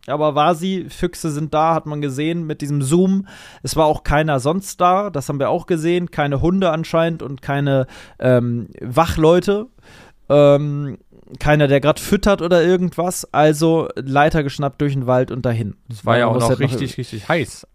aber 0.08 0.36
war 0.36 0.56
sie, 0.56 0.90
Füchse 0.90 1.32
sind 1.32 1.54
da, 1.54 1.74
hat 1.74 1.86
man 1.86 2.02
gesehen 2.02 2.46
mit 2.46 2.62
diesem 2.62 2.82
Zoom. 2.82 3.28
Es 3.64 3.76
war 3.76 3.86
auch 3.86 4.04
keiner 4.04 4.40
sonst 4.40 4.82
da, 4.82 5.10
das 5.10 5.30
haben 5.30 5.40
wir 5.40 5.50
auch 5.50 5.66
gesehen, 5.66 6.12
keine 6.12 6.42
Hunde 6.42 6.72
anscheinend 6.72 7.24
und 7.24 7.42
keine 7.42 7.88
ähm, 8.20 8.68
Wachleute. 8.82 9.68
Ähm, 10.28 10.98
keiner, 11.40 11.68
der 11.68 11.80
gerade 11.80 12.02
füttert 12.02 12.42
oder 12.42 12.64
irgendwas. 12.64 13.32
Also 13.34 13.88
Leiter 13.96 14.44
geschnappt 14.44 14.82
durch 14.82 14.94
den 14.94 15.06
Wald 15.06 15.32
und 15.32 15.46
dahin. 15.46 15.76
Es 15.90 16.06
war 16.06 16.18
ja 16.18 16.28
auch 16.28 16.40
noch 16.40 16.60
richtig, 16.60 16.92
noch 16.92 16.98
richtig 16.98 17.30
heiß 17.30 17.68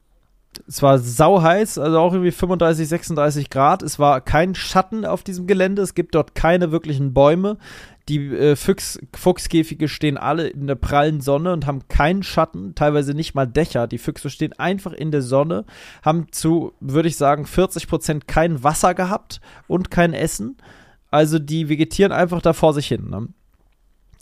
es 0.67 0.83
war 0.83 0.99
sau 0.99 1.43
heiß, 1.43 1.79
also 1.79 1.99
auch 1.99 2.13
irgendwie 2.13 2.31
35, 2.31 2.89
36 2.89 3.51
Grad. 3.51 3.83
Es 3.83 3.99
war 3.99 4.21
kein 4.21 4.55
Schatten 4.55 5.05
auf 5.05 5.23
diesem 5.23 5.47
Gelände. 5.47 5.83
Es 5.83 5.95
gibt 5.95 6.15
dort 6.15 6.35
keine 6.35 6.73
wirklichen 6.73 7.13
Bäume. 7.15 7.59
Die 8.09 8.19
äh, 8.29 8.55
Fuchs, 8.57 8.99
Fuchskäfige 9.17 9.89
stehen 9.89 10.19
alle 10.19 10.49
in 10.49 10.67
der 10.67 10.75
prallen 10.75 11.21
Sonne 11.21 11.53
und 11.53 11.67
haben 11.67 11.89
keinen 11.89 12.23
Schatten, 12.23 12.75
teilweise 12.75 13.15
nicht 13.15 13.35
mal 13.35 13.47
Dächer. 13.47 13.87
Die 13.87 13.99
Füchse 13.99 14.29
stehen 14.29 14.53
einfach 14.55 14.93
in 14.93 15.11
der 15.11 15.23
Sonne, 15.23 15.65
haben 16.03 16.27
zu, 16.31 16.73
würde 16.81 17.09
ich 17.09 17.17
sagen, 17.17 17.47
40 17.47 17.89
Prozent 17.89 18.29
kein 18.29 18.63
Wasser 18.63 18.95
gehabt 18.95 19.41
und 19.69 19.91
kein 19.91 20.13
Essen. 20.13 20.59
Also 21.11 21.39
die 21.39 21.69
vegetieren 21.69 22.13
einfach 22.13 22.43
da 22.43 22.53
vor 22.53 22.75
sich 22.75 22.89
hin. 22.89 23.09
Ne? 23.09 23.29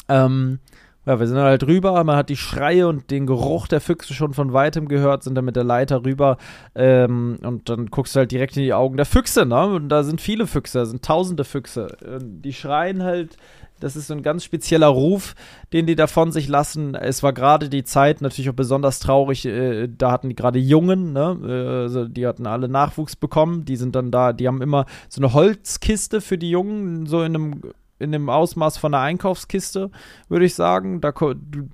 Ähm, 0.09 0.61
ja, 1.05 1.19
wir 1.19 1.27
sind 1.27 1.37
dann 1.37 1.47
halt 1.47 1.67
rüber, 1.67 2.03
man 2.05 2.17
hat 2.17 2.29
die 2.29 2.37
Schreie 2.37 2.87
und 2.87 3.11
den 3.11 3.27
Geruch 3.27 3.67
der 3.67 3.81
Füchse 3.81 4.15
schon 4.15 4.35
von 4.35 4.53
weitem 4.53 4.87
gehört, 4.87 5.25
sind 5.25 5.35
dann 5.35 5.45
mit 5.45 5.57
der 5.57 5.65
Leiter 5.65 6.05
rüber 6.05 6.37
ähm, 6.77 7.39
und 7.43 7.69
dann 7.69 7.87
guckst 7.87 8.15
du 8.15 8.21
halt 8.21 8.31
direkt 8.31 8.57
in 8.57 8.63
die 8.63 8.73
Augen 8.73 8.97
der 8.97 9.07
Füchse, 9.07 9.45
ne? 9.45 9.67
Und 9.67 9.89
da 9.89 10.05
sind 10.05 10.21
viele 10.21 10.47
Füchse, 10.47 10.79
da 10.79 10.85
sind 10.85 11.05
tausende 11.05 11.45
Füchse. 11.45 11.97
Die 12.21 12.53
schreien 12.53 13.03
halt, 13.03 13.37
das 13.81 13.97
ist 13.97 14.07
so 14.07 14.15
ein 14.15 14.23
ganz 14.23 14.45
spezieller 14.45 14.87
Ruf, 14.87 15.35
den 15.73 15.87
die 15.87 15.97
da 15.97 16.07
von 16.07 16.31
sich 16.31 16.47
lassen. 16.47 16.95
Es 16.95 17.25
war 17.25 17.33
gerade 17.33 17.69
die 17.69 17.83
Zeit, 17.83 18.21
natürlich 18.21 18.49
auch 18.49 18.55
besonders 18.55 19.01
traurig, 19.01 19.45
äh, 19.45 19.89
da 19.89 20.13
hatten 20.13 20.29
die 20.29 20.37
gerade 20.37 20.61
Jungen, 20.61 21.13
ne? 21.13 21.37
Äh, 21.45 21.83
also 21.83 22.07
die 22.07 22.29
hatten 22.29 22.47
alle 22.47 22.69
Nachwuchs 22.69 23.17
bekommen, 23.17 23.65
die 23.65 23.77
sind 23.77 23.97
dann 23.97 24.13
da, 24.13 24.33
die 24.33 24.47
haben 24.47 24.63
immer 24.63 24.87
so 25.09 25.21
eine 25.21 25.33
Holzkiste 25.33 26.21
für 26.21 26.39
die 26.39 26.51
Jungen, 26.51 27.07
so 27.07 27.23
in 27.23 27.35
einem 27.35 27.61
in 28.03 28.13
dem 28.13 28.29
Ausmaß 28.29 28.77
von 28.79 28.95
einer 28.95 29.03
Einkaufskiste, 29.03 29.91
würde 30.29 30.45
ich 30.45 30.55
sagen. 30.55 31.01
Da 31.01 31.13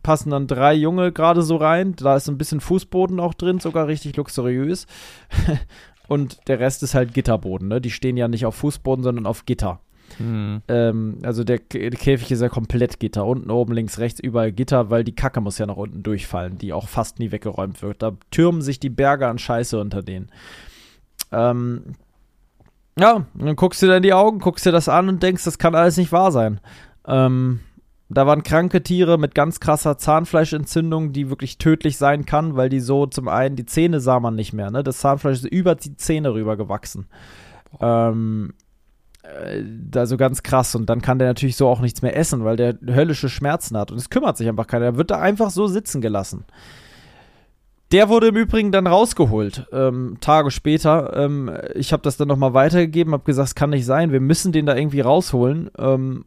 passen 0.02 0.30
dann 0.30 0.46
drei 0.46 0.74
Junge 0.74 1.12
gerade 1.12 1.42
so 1.42 1.56
rein. 1.56 1.94
Da 1.96 2.16
ist 2.16 2.28
ein 2.28 2.38
bisschen 2.38 2.60
Fußboden 2.60 3.20
auch 3.20 3.34
drin, 3.34 3.60
sogar 3.60 3.86
richtig 3.86 4.16
luxuriös. 4.16 4.86
Und 6.08 6.48
der 6.48 6.58
Rest 6.60 6.82
ist 6.82 6.94
halt 6.94 7.12
Gitterboden. 7.12 7.68
Ne? 7.68 7.80
Die 7.80 7.90
stehen 7.90 8.16
ja 8.16 8.28
nicht 8.28 8.46
auf 8.46 8.54
Fußboden, 8.56 9.04
sondern 9.04 9.26
auf 9.26 9.44
Gitter. 9.44 9.80
Mhm. 10.18 10.62
Ähm, 10.68 11.18
also 11.22 11.44
der, 11.44 11.58
der, 11.58 11.90
Käfig 11.90 12.30
ist 12.30 12.40
ja 12.40 12.48
komplett 12.48 12.98
Gitter. 12.98 13.26
Unten, 13.26 13.50
oben, 13.50 13.74
links, 13.74 13.98
rechts, 13.98 14.20
überall 14.20 14.52
Gitter, 14.52 14.90
weil 14.90 15.04
die 15.04 15.14
Kacke 15.14 15.40
muss 15.40 15.58
ja 15.58 15.66
nach 15.66 15.76
unten 15.76 16.02
durchfallen, 16.02 16.58
die 16.58 16.72
auch 16.72 16.88
fast 16.88 17.18
nie 17.18 17.30
weggeräumt 17.30 17.82
wird. 17.82 18.02
Da 18.02 18.12
türmen 18.30 18.62
sich 18.62 18.80
die 18.80 18.90
Berge 18.90 19.28
an 19.28 19.38
Scheiße 19.38 19.78
unter 19.78 20.02
denen. 20.02 20.30
Ähm, 21.30 21.94
ja, 22.98 23.14
und 23.14 23.46
dann 23.46 23.56
guckst 23.56 23.82
du 23.82 23.86
dir 23.86 23.96
in 23.96 24.02
die 24.02 24.14
Augen, 24.14 24.38
guckst 24.38 24.66
dir 24.66 24.72
das 24.72 24.88
an 24.88 25.08
und 25.08 25.22
denkst, 25.22 25.44
das 25.44 25.58
kann 25.58 25.74
alles 25.74 25.96
nicht 25.96 26.12
wahr 26.12 26.32
sein. 26.32 26.60
Ähm, 27.06 27.60
da 28.08 28.26
waren 28.26 28.42
kranke 28.42 28.82
Tiere 28.82 29.18
mit 29.18 29.34
ganz 29.34 29.60
krasser 29.60 29.98
Zahnfleischentzündung, 29.98 31.12
die 31.12 31.28
wirklich 31.28 31.58
tödlich 31.58 31.98
sein 31.98 32.24
kann, 32.24 32.56
weil 32.56 32.70
die 32.70 32.80
so 32.80 33.06
zum 33.06 33.28
einen, 33.28 33.54
die 33.54 33.66
Zähne 33.66 34.00
sah 34.00 34.18
man 34.18 34.34
nicht 34.34 34.52
mehr, 34.52 34.70
ne? 34.70 34.82
Das 34.82 34.98
Zahnfleisch 34.98 35.38
ist 35.38 35.44
über 35.44 35.74
die 35.74 35.96
Zähne 35.96 36.32
rüber 36.32 36.56
gewachsen. 36.56 37.06
Ähm, 37.80 38.54
äh, 39.22 39.62
also 39.94 40.16
ganz 40.16 40.42
krass. 40.42 40.74
Und 40.74 40.88
dann 40.88 41.02
kann 41.02 41.18
der 41.18 41.28
natürlich 41.28 41.56
so 41.56 41.68
auch 41.68 41.80
nichts 41.80 42.02
mehr 42.02 42.16
essen, 42.16 42.44
weil 42.44 42.56
der 42.56 42.78
höllische 42.86 43.28
Schmerzen 43.28 43.76
hat. 43.76 43.90
Und 43.90 43.98
es 43.98 44.10
kümmert 44.10 44.36
sich 44.36 44.48
einfach 44.48 44.66
keiner. 44.66 44.86
Er 44.86 44.96
wird 44.96 45.10
da 45.10 45.20
einfach 45.20 45.50
so 45.50 45.66
sitzen 45.66 46.00
gelassen. 46.00 46.44
Der 47.90 48.10
wurde 48.10 48.28
im 48.28 48.36
Übrigen 48.36 48.70
dann 48.70 48.86
rausgeholt, 48.86 49.66
ähm, 49.72 50.18
Tage 50.20 50.50
später. 50.50 51.16
Ähm, 51.16 51.50
ich 51.74 51.92
habe 51.92 52.02
das 52.02 52.18
dann 52.18 52.28
nochmal 52.28 52.52
weitergegeben, 52.52 53.14
habe 53.14 53.24
gesagt, 53.24 53.48
es 53.48 53.54
kann 53.54 53.70
nicht 53.70 53.86
sein, 53.86 54.12
wir 54.12 54.20
müssen 54.20 54.52
den 54.52 54.66
da 54.66 54.76
irgendwie 54.76 55.00
rausholen. 55.00 55.70
Ähm, 55.78 56.24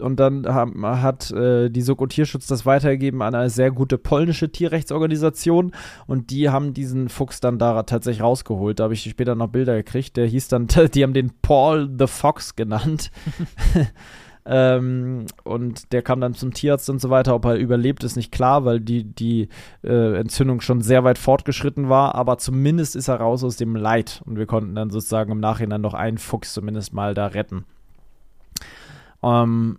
und 0.00 0.18
dann 0.18 0.46
haben, 0.46 0.84
hat 0.84 1.30
äh, 1.30 1.68
die 1.68 1.82
Soko 1.82 2.06
Tierschutz 2.06 2.46
das 2.46 2.66
weitergegeben 2.66 3.22
an 3.22 3.34
eine 3.34 3.50
sehr 3.50 3.70
gute 3.70 3.98
polnische 3.98 4.50
Tierrechtsorganisation 4.50 5.72
und 6.06 6.30
die 6.30 6.48
haben 6.48 6.74
diesen 6.74 7.08
Fuchs 7.08 7.40
dann 7.40 7.58
da 7.58 7.82
tatsächlich 7.82 8.22
rausgeholt. 8.22 8.78
Da 8.78 8.84
habe 8.84 8.94
ich 8.94 9.02
später 9.02 9.34
noch 9.34 9.48
Bilder 9.48 9.76
gekriegt. 9.76 10.16
Der 10.16 10.26
hieß 10.26 10.48
dann, 10.48 10.66
die 10.94 11.02
haben 11.02 11.14
den 11.14 11.32
Paul 11.42 11.90
the 11.98 12.06
Fox 12.06 12.56
genannt. 12.56 13.10
Ähm, 14.46 15.26
und 15.44 15.92
der 15.92 16.02
kam 16.02 16.20
dann 16.20 16.34
zum 16.34 16.52
Tierarzt 16.52 16.88
und 16.90 17.00
so 17.00 17.10
weiter. 17.10 17.34
Ob 17.34 17.44
er 17.44 17.56
überlebt, 17.56 18.04
ist 18.04 18.16
nicht 18.16 18.32
klar, 18.32 18.64
weil 18.64 18.80
die, 18.80 19.04
die 19.04 19.48
äh, 19.82 20.18
Entzündung 20.18 20.60
schon 20.60 20.80
sehr 20.80 21.04
weit 21.04 21.18
fortgeschritten 21.18 21.88
war. 21.88 22.14
Aber 22.14 22.38
zumindest 22.38 22.96
ist 22.96 23.08
er 23.08 23.16
raus 23.16 23.44
aus 23.44 23.56
dem 23.56 23.76
Leid. 23.76 24.22
Und 24.26 24.38
wir 24.38 24.46
konnten 24.46 24.74
dann 24.74 24.90
sozusagen 24.90 25.32
im 25.32 25.40
Nachhinein 25.40 25.80
noch 25.80 25.94
einen 25.94 26.18
Fuchs 26.18 26.54
zumindest 26.54 26.92
mal 26.92 27.14
da 27.14 27.26
retten. 27.26 27.64
Ähm, 29.22 29.78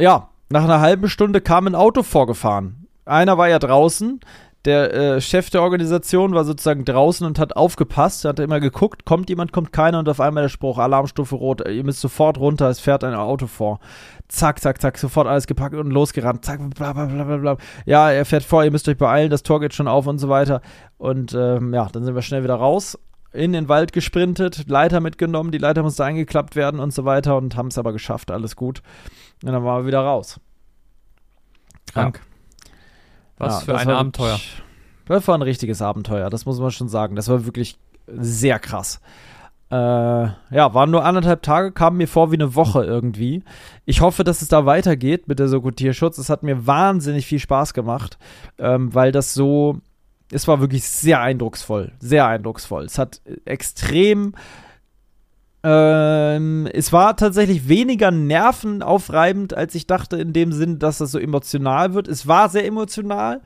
ja, 0.00 0.30
nach 0.48 0.64
einer 0.64 0.80
halben 0.80 1.08
Stunde 1.08 1.40
kam 1.40 1.66
ein 1.66 1.74
Auto 1.74 2.02
vorgefahren. 2.02 2.86
Einer 3.04 3.36
war 3.36 3.48
ja 3.48 3.58
draußen, 3.58 4.20
der 4.64 4.94
äh, 4.94 5.20
Chef 5.20 5.50
der 5.50 5.62
Organisation 5.62 6.34
war 6.34 6.44
sozusagen 6.44 6.84
draußen 6.84 7.26
und 7.26 7.38
hat 7.38 7.54
aufgepasst, 7.56 8.24
hat 8.24 8.40
immer 8.40 8.60
geguckt, 8.60 9.04
kommt 9.04 9.28
jemand, 9.28 9.52
kommt 9.52 9.72
keiner 9.72 9.98
und 9.98 10.08
auf 10.08 10.20
einmal 10.20 10.44
der 10.44 10.48
Spruch, 10.48 10.78
Alarmstufe 10.78 11.34
rot, 11.34 11.68
ihr 11.68 11.84
müsst 11.84 12.00
sofort 12.00 12.38
runter, 12.38 12.68
es 12.70 12.80
fährt 12.80 13.04
ein 13.04 13.14
Auto 13.14 13.46
vor. 13.46 13.80
Zack, 14.28 14.60
zack, 14.60 14.80
zack, 14.80 14.96
sofort 14.96 15.26
alles 15.26 15.46
gepackt 15.46 15.74
und 15.74 15.90
losgerannt, 15.90 16.44
zack, 16.44 16.58
bla 16.74 16.94
bla 16.94 17.04
bla 17.04 17.24
bla 17.24 17.36
bla. 17.36 17.56
Ja, 17.84 18.10
er 18.10 18.24
fährt 18.24 18.42
vor, 18.42 18.64
ihr 18.64 18.70
müsst 18.70 18.88
euch 18.88 18.96
beeilen, 18.96 19.30
das 19.30 19.42
Tor 19.42 19.60
geht 19.60 19.74
schon 19.74 19.88
auf 19.88 20.06
und 20.06 20.18
so 20.18 20.30
weiter. 20.30 20.62
Und 20.96 21.34
ähm, 21.34 21.74
ja, 21.74 21.88
dann 21.92 22.04
sind 22.04 22.14
wir 22.14 22.22
schnell 22.22 22.42
wieder 22.42 22.54
raus, 22.54 22.98
in 23.32 23.52
den 23.52 23.68
Wald 23.68 23.92
gesprintet, 23.92 24.68
Leiter 24.68 25.00
mitgenommen, 25.00 25.50
die 25.50 25.58
Leiter 25.58 25.82
musste 25.82 26.04
eingeklappt 26.04 26.56
werden 26.56 26.80
und 26.80 26.94
so 26.94 27.04
weiter 27.04 27.36
und 27.36 27.56
haben 27.56 27.68
es 27.68 27.76
aber 27.76 27.92
geschafft, 27.92 28.30
alles 28.30 28.56
gut. 28.56 28.80
Und 29.42 29.52
dann 29.52 29.62
waren 29.62 29.82
wir 29.82 29.86
wieder 29.86 30.00
raus. 30.00 30.40
Krank. 31.92 32.20
Ja. 32.24 32.33
Was 33.38 33.66
ja, 33.66 33.74
für 33.74 33.78
ein 33.78 33.90
Abenteuer. 33.90 34.38
das 35.06 35.28
war 35.28 35.36
ein 35.36 35.42
richtiges 35.42 35.82
Abenteuer, 35.82 36.30
das 36.30 36.46
muss 36.46 36.60
man 36.60 36.70
schon 36.70 36.88
sagen. 36.88 37.16
Das 37.16 37.28
war 37.28 37.44
wirklich 37.44 37.78
sehr 38.06 38.58
krass. 38.58 39.00
Äh, 39.70 39.76
ja, 39.76 40.74
waren 40.74 40.90
nur 40.90 41.04
anderthalb 41.04 41.42
Tage, 41.42 41.72
kamen 41.72 41.96
mir 41.96 42.06
vor 42.06 42.30
wie 42.30 42.36
eine 42.36 42.54
Woche 42.54 42.84
irgendwie. 42.84 43.42
Ich 43.86 44.02
hoffe, 44.02 44.22
dass 44.22 44.42
es 44.42 44.48
da 44.48 44.66
weitergeht 44.66 45.26
mit 45.26 45.38
der 45.38 45.48
Soko 45.48 45.70
Tierschutz. 45.70 46.18
Es 46.18 46.28
hat 46.28 46.42
mir 46.42 46.66
wahnsinnig 46.66 47.26
viel 47.26 47.38
Spaß 47.38 47.74
gemacht, 47.74 48.18
ähm, 48.58 48.94
weil 48.94 49.10
das 49.10 49.34
so, 49.34 49.78
es 50.30 50.46
war 50.46 50.60
wirklich 50.60 50.84
sehr 50.84 51.20
eindrucksvoll, 51.20 51.92
sehr 51.98 52.26
eindrucksvoll. 52.26 52.84
Es 52.84 52.98
hat 52.98 53.22
extrem 53.46 54.34
Ähm, 55.66 56.68
es 56.74 56.92
war 56.92 57.16
tatsächlich 57.16 57.68
weniger 57.68 58.10
nervenaufreibend, 58.10 59.54
als 59.54 59.74
ich 59.74 59.86
dachte, 59.86 60.18
in 60.18 60.34
dem 60.34 60.52
Sinn, 60.52 60.78
dass 60.78 60.98
das 60.98 61.10
so 61.10 61.18
emotional 61.18 61.94
wird. 61.94 62.06
Es 62.06 62.26
war 62.26 62.50
sehr 62.50 62.66
emotional. 62.66 63.40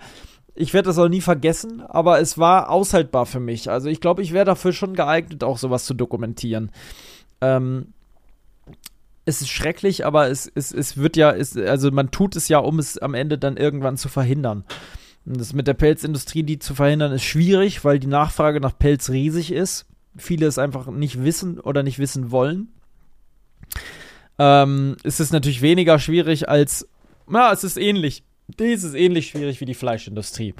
Ich 0.56 0.74
werde 0.74 0.88
das 0.88 0.98
auch 0.98 1.08
nie 1.08 1.20
vergessen, 1.20 1.80
aber 1.80 2.18
es 2.18 2.36
war 2.36 2.70
aushaltbar 2.70 3.24
für 3.24 3.38
mich. 3.38 3.70
Also 3.70 3.88
ich 3.88 4.00
glaube, 4.00 4.22
ich 4.22 4.32
wäre 4.32 4.44
dafür 4.44 4.72
schon 4.72 4.94
geeignet, 4.94 5.44
auch 5.44 5.58
sowas 5.58 5.84
zu 5.84 5.94
dokumentieren. 5.94 6.72
Ähm, 7.40 7.92
es 9.24 9.40
ist 9.40 9.50
schrecklich, 9.50 10.04
aber 10.04 10.28
es, 10.28 10.50
es, 10.52 10.72
es 10.72 10.96
wird 10.96 11.16
ja, 11.16 11.30
es, 11.30 11.56
also 11.56 11.92
man 11.92 12.10
tut 12.10 12.34
es 12.34 12.48
ja, 12.48 12.58
um 12.58 12.80
es 12.80 12.98
am 12.98 13.14
Ende 13.14 13.38
dann 13.38 13.56
irgendwann 13.56 13.96
zu 13.96 14.08
verhindern. 14.08 14.64
Und 15.24 15.38
das 15.38 15.52
mit 15.52 15.68
der 15.68 15.74
Pelzindustrie, 15.74 16.42
die 16.42 16.58
zu 16.58 16.74
verhindern, 16.74 17.12
ist 17.12 17.22
schwierig, 17.22 17.84
weil 17.84 18.00
die 18.00 18.08
Nachfrage 18.08 18.60
nach 18.60 18.76
Pelz 18.76 19.10
riesig 19.10 19.52
ist. 19.52 19.87
Viele 20.18 20.46
es 20.46 20.58
einfach 20.58 20.86
nicht 20.88 21.22
wissen 21.22 21.58
oder 21.60 21.82
nicht 21.82 21.98
wissen 21.98 22.30
wollen. 22.30 22.68
Ähm, 24.38 24.96
es 25.02 25.20
ist 25.20 25.32
natürlich 25.32 25.62
weniger 25.62 25.98
schwierig 25.98 26.48
als, 26.48 26.88
na, 27.26 27.52
es 27.52 27.64
ist 27.64 27.76
ähnlich. 27.76 28.22
Dies 28.58 28.82
ist 28.82 28.94
ähnlich 28.94 29.28
schwierig 29.28 29.60
wie 29.60 29.66
die 29.66 29.74
Fleischindustrie. 29.74 30.54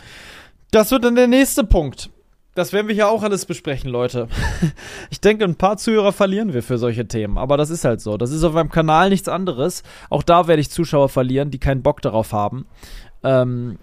Das 0.71 0.91
wird 0.91 1.05
dann 1.05 1.15
der 1.15 1.29
nächste 1.29 1.65
Punkt. 1.65 2.11
Das 2.55 2.73
werden 2.73 2.89
wir 2.89 2.95
hier 2.95 3.09
auch 3.09 3.23
alles 3.23 3.47
besprechen, 3.47 3.89
Leute. 3.89 4.29
Ich 5.11 5.21
denke, 5.21 5.45
ein 5.45 5.55
paar 5.55 5.77
Zuhörer 5.77 6.13
verlieren 6.13 6.53
wir 6.53 6.63
für 6.63 6.77
solche 6.77 7.07
Themen, 7.07 7.39
aber 7.39 7.57
das 7.57 7.71
ist 7.71 7.85
halt 7.85 8.01
so. 8.01 8.17
Das 8.17 8.31
ist 8.31 8.43
auf 8.43 8.53
meinem 8.53 8.69
Kanal 8.69 9.11
nichts 9.11 9.29
anderes. 9.29 9.85
Auch 10.11 10.23
da 10.23 10.49
werde 10.49 10.61
ich 10.61 10.71
Zuschauer 10.71 11.09
verlieren, 11.09 11.51
die 11.51 11.59
keinen 11.59 11.83
Bock 11.83 12.03
darauf 12.03 12.33
haben. 12.33 12.67
Ähm, 13.23 13.79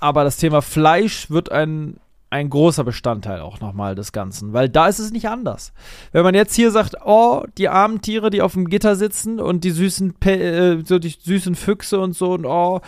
aber 0.00 0.24
das 0.24 0.36
Thema 0.36 0.62
Fleisch 0.62 1.30
wird 1.30 1.50
ein, 1.50 1.98
ein 2.30 2.50
großer 2.50 2.84
Bestandteil 2.84 3.40
auch 3.40 3.60
nochmal 3.60 3.94
des 3.94 4.12
Ganzen, 4.12 4.52
weil 4.52 4.68
da 4.68 4.88
ist 4.88 4.98
es 4.98 5.12
nicht 5.12 5.28
anders. 5.28 5.72
Wenn 6.12 6.24
man 6.24 6.34
jetzt 6.34 6.54
hier 6.54 6.70
sagt, 6.70 6.96
oh, 7.04 7.44
die 7.56 7.68
armen 7.68 8.02
Tiere, 8.02 8.30
die 8.30 8.42
auf 8.42 8.52
dem 8.52 8.68
Gitter 8.68 8.96
sitzen 8.96 9.40
und 9.40 9.64
die 9.64 9.70
süßen, 9.70 10.20
äh, 10.22 10.78
so 10.84 10.98
die 10.98 11.14
süßen 11.18 11.54
Füchse 11.54 12.00
und 12.00 12.14
so 12.14 12.32
und 12.32 12.44
oh, 12.44 12.80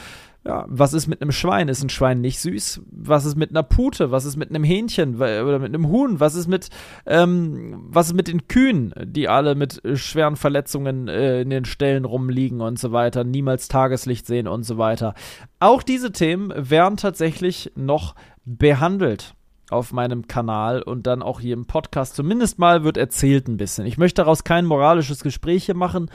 ja, 0.43 0.65
was 0.69 0.95
ist 0.95 1.07
mit 1.07 1.21
einem 1.21 1.33
Schwein? 1.33 1.69
Ist 1.69 1.83
ein 1.83 1.91
Schwein 1.91 2.23
nicht 2.23 2.41
süß? 2.41 2.81
Was 2.91 3.27
ist 3.27 3.37
mit 3.37 3.51
einer 3.51 3.63
Pute? 3.63 4.11
Was 4.11 4.25
ist 4.25 4.37
mit 4.37 4.49
einem 4.49 4.65
Hähnchen 4.65 5.17
oder 5.17 5.59
mit 5.59 5.69
einem 5.69 5.89
Huhn? 5.89 6.19
Was 6.19 6.35
ist 6.35 6.47
mit, 6.47 6.71
ähm, 7.05 7.85
was 7.89 8.07
ist 8.07 8.15
mit 8.15 8.27
den 8.27 8.49
Kühen, 8.49 8.95
die 9.05 9.29
alle 9.29 9.55
mit 9.55 9.83
schweren 9.95 10.37
Verletzungen 10.37 11.09
äh, 11.09 11.43
in 11.43 11.51
den 11.51 11.67
Ställen 11.67 12.07
rumliegen 12.07 12.63
und 12.63 12.79
so 12.79 12.91
weiter, 12.91 13.23
niemals 13.23 13.69
Tageslicht 13.69 14.27
sehen 14.27 14.49
und 14.49 14.63
so 14.63 14.79
weiter? 14.79 15.15
Auch 15.59 15.83
diese 15.83 16.11
Themen 16.11 16.51
werden 16.57 16.97
tatsächlich 16.97 17.73
noch 17.77 18.15
behandelt 18.45 19.35
auf 19.71 19.93
meinem 19.93 20.27
Kanal 20.27 20.83
und 20.83 21.07
dann 21.07 21.23
auch 21.23 21.41
hier 21.41 21.55
im 21.55 21.67
Podcast. 21.67 22.17
Zumindest 22.17 22.59
mal 22.59 22.85
wird 22.85 22.97
erzählt 22.97 23.49
ein 23.49 23.57
bisschen. 23.57 23.87
Ich 23.87 23.99
möchte 23.99 24.23
daraus 24.23 24.45
kein 24.45 24.67
moralisches 24.67 25.23
Gespräch 25.23 25.67
hier 25.67 25.77
machen. 25.77 26.11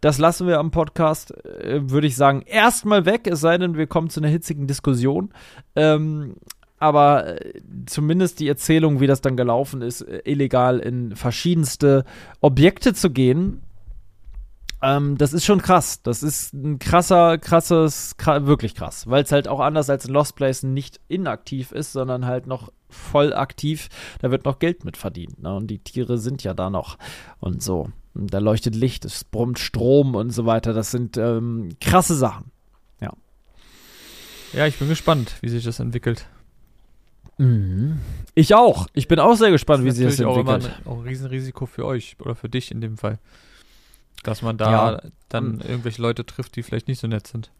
Das 0.00 0.18
lassen 0.18 0.46
wir 0.46 0.58
am 0.58 0.70
Podcast, 0.70 1.32
äh, 1.44 1.90
würde 1.90 2.06
ich 2.06 2.16
sagen, 2.16 2.42
erstmal 2.42 3.04
weg, 3.06 3.26
es 3.26 3.40
sei 3.40 3.58
denn, 3.58 3.76
wir 3.76 3.86
kommen 3.86 4.10
zu 4.10 4.20
einer 4.20 4.28
hitzigen 4.28 4.66
Diskussion. 4.66 5.30
Ähm, 5.74 6.36
aber 6.78 7.44
äh, 7.44 7.60
zumindest 7.86 8.40
die 8.40 8.48
Erzählung, 8.48 9.00
wie 9.00 9.06
das 9.06 9.20
dann 9.20 9.36
gelaufen 9.36 9.82
ist, 9.82 10.02
äh, 10.02 10.22
illegal 10.24 10.78
in 10.78 11.14
verschiedenste 11.16 12.04
Objekte 12.40 12.94
zu 12.94 13.10
gehen, 13.10 13.60
ähm, 14.82 15.18
das 15.18 15.32
ist 15.32 15.44
schon 15.44 15.60
krass. 15.60 16.02
Das 16.02 16.22
ist 16.22 16.54
ein 16.54 16.78
krasser, 16.78 17.38
krasses, 17.38 18.16
kr 18.16 18.46
wirklich 18.46 18.74
krass, 18.74 19.08
weil 19.08 19.22
es 19.22 19.32
halt 19.32 19.46
auch 19.48 19.60
anders 19.60 19.90
als 19.90 20.06
in 20.06 20.12
Lost 20.12 20.36
Place 20.36 20.62
nicht 20.62 21.00
inaktiv 21.08 21.72
ist, 21.72 21.92
sondern 21.92 22.26
halt 22.26 22.46
noch 22.46 22.72
voll 22.88 23.34
aktiv. 23.34 23.88
Da 24.20 24.30
wird 24.30 24.44
noch 24.44 24.58
Geld 24.58 24.84
mit 24.84 24.96
verdient. 24.96 25.42
Ne? 25.42 25.54
Und 25.54 25.66
die 25.68 25.78
Tiere 25.78 26.18
sind 26.18 26.42
ja 26.42 26.54
da 26.54 26.70
noch 26.70 26.98
und 27.40 27.62
so. 27.62 27.90
Da 28.14 28.38
leuchtet 28.38 28.74
Licht, 28.74 29.04
es 29.04 29.24
brummt 29.24 29.58
Strom 29.58 30.14
und 30.14 30.30
so 30.30 30.46
weiter. 30.46 30.72
Das 30.72 30.90
sind 30.90 31.16
ähm, 31.16 31.68
krasse 31.80 32.14
Sachen. 32.14 32.50
Ja. 33.00 33.12
Ja, 34.52 34.66
ich 34.66 34.78
bin 34.78 34.88
gespannt, 34.88 35.34
wie 35.42 35.48
sich 35.48 35.62
das 35.62 35.78
entwickelt. 35.78 36.26
Mhm. 37.38 38.00
Ich 38.34 38.54
auch. 38.54 38.88
Ich 38.94 39.08
bin 39.08 39.18
auch 39.18 39.34
sehr 39.34 39.50
gespannt, 39.50 39.84
wie 39.84 39.90
sich 39.90 40.04
das 40.04 40.18
entwickelt. 40.18 40.64
Das 40.64 40.66
ist 40.66 40.86
auch 40.86 40.98
ein 40.98 41.02
Riesenrisiko 41.02 41.66
für 41.66 41.86
euch 41.86 42.16
oder 42.18 42.34
für 42.34 42.48
dich 42.48 42.70
in 42.70 42.80
dem 42.80 42.96
Fall. 42.96 43.18
Dass 44.22 44.42
man 44.42 44.58
da 44.58 44.70
ja. 44.70 45.00
dann 45.28 45.60
irgendwelche 45.60 46.02
Leute 46.02 46.26
trifft, 46.26 46.56
die 46.56 46.62
vielleicht 46.62 46.88
nicht 46.88 47.00
so 47.00 47.06
nett 47.06 47.26
sind. 47.26 47.50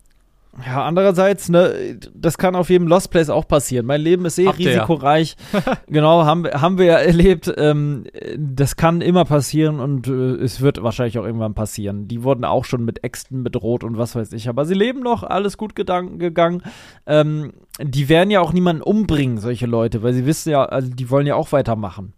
Ja, 0.67 0.85
andererseits, 0.85 1.49
ne, 1.49 1.97
das 2.13 2.37
kann 2.37 2.57
auf 2.57 2.71
jedem 2.71 2.89
Lost 2.89 3.13
Place 3.13 3.31
auch 3.31 3.47
passieren. 3.47 3.87
Mein 3.87 4.01
Leben 4.01 4.25
ist 4.25 4.37
eh 4.37 4.49
Habt 4.49 4.59
risikoreich. 4.59 5.37
Ja. 5.53 5.79
genau, 5.87 6.25
haben, 6.25 6.45
haben 6.45 6.77
wir 6.77 6.87
ja 6.87 6.97
erlebt. 6.97 7.53
Ähm, 7.57 8.05
das 8.37 8.75
kann 8.75 9.01
immer 9.01 9.25
passieren 9.25 9.79
und 9.79 10.09
äh, 10.09 10.11
es 10.11 10.61
wird 10.61 10.83
wahrscheinlich 10.83 11.19
auch 11.21 11.25
irgendwann 11.25 11.55
passieren. 11.55 12.09
Die 12.09 12.25
wurden 12.25 12.45
auch 12.45 12.65
schon 12.65 12.85
mit 12.85 13.05
Äxten 13.05 13.45
bedroht 13.45 13.85
und 13.85 13.97
was 13.97 14.17
weiß 14.17 14.33
ich. 14.33 14.49
Aber 14.49 14.65
sie 14.65 14.75
leben 14.75 15.01
noch, 15.01 15.23
alles 15.23 15.57
gut 15.57 15.77
gegangen. 15.77 16.63
Ähm, 17.07 17.53
die 17.81 18.09
werden 18.09 18.31
ja 18.31 18.41
auch 18.41 18.53
niemanden 18.53 18.83
umbringen, 18.83 19.39
solche 19.39 19.67
Leute, 19.67 20.03
weil 20.03 20.15
sie 20.15 20.27
wissen 20.27 20.51
ja, 20.51 20.65
also 20.65 20.91
die 20.93 21.11
wollen 21.11 21.29
ja 21.29 21.37
auch 21.37 21.53
weitermachen. 21.53 22.13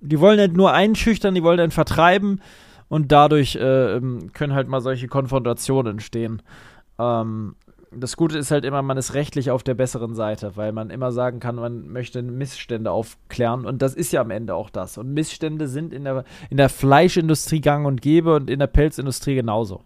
Die 0.00 0.20
wollen 0.20 0.38
nicht 0.38 0.56
nur 0.56 0.72
einschüchtern, 0.72 1.34
die 1.34 1.42
wollen 1.42 1.58
dann 1.58 1.72
vertreiben 1.72 2.40
und 2.94 3.10
dadurch 3.10 3.56
äh, 3.56 3.96
ähm, 3.96 4.32
können 4.34 4.54
halt 4.54 4.68
mal 4.68 4.80
solche 4.80 5.08
Konfrontationen 5.08 5.94
entstehen. 5.94 6.42
Ähm, 6.96 7.56
das 7.90 8.16
Gute 8.16 8.38
ist 8.38 8.52
halt 8.52 8.64
immer, 8.64 8.82
man 8.82 8.96
ist 8.96 9.14
rechtlich 9.14 9.50
auf 9.50 9.64
der 9.64 9.74
besseren 9.74 10.14
Seite, 10.14 10.52
weil 10.54 10.70
man 10.70 10.90
immer 10.90 11.10
sagen 11.10 11.40
kann, 11.40 11.56
man 11.56 11.88
möchte 11.88 12.22
Missstände 12.22 12.92
aufklären 12.92 13.66
und 13.66 13.82
das 13.82 13.96
ist 13.96 14.12
ja 14.12 14.20
am 14.20 14.30
Ende 14.30 14.54
auch 14.54 14.70
das. 14.70 14.96
Und 14.96 15.12
Missstände 15.12 15.66
sind 15.66 15.92
in 15.92 16.04
der, 16.04 16.22
in 16.50 16.56
der 16.56 16.68
Fleischindustrie 16.68 17.60
gang 17.60 17.84
und 17.84 18.00
gäbe 18.00 18.36
und 18.36 18.48
in 18.48 18.60
der 18.60 18.68
Pelzindustrie 18.68 19.34
genauso. 19.34 19.82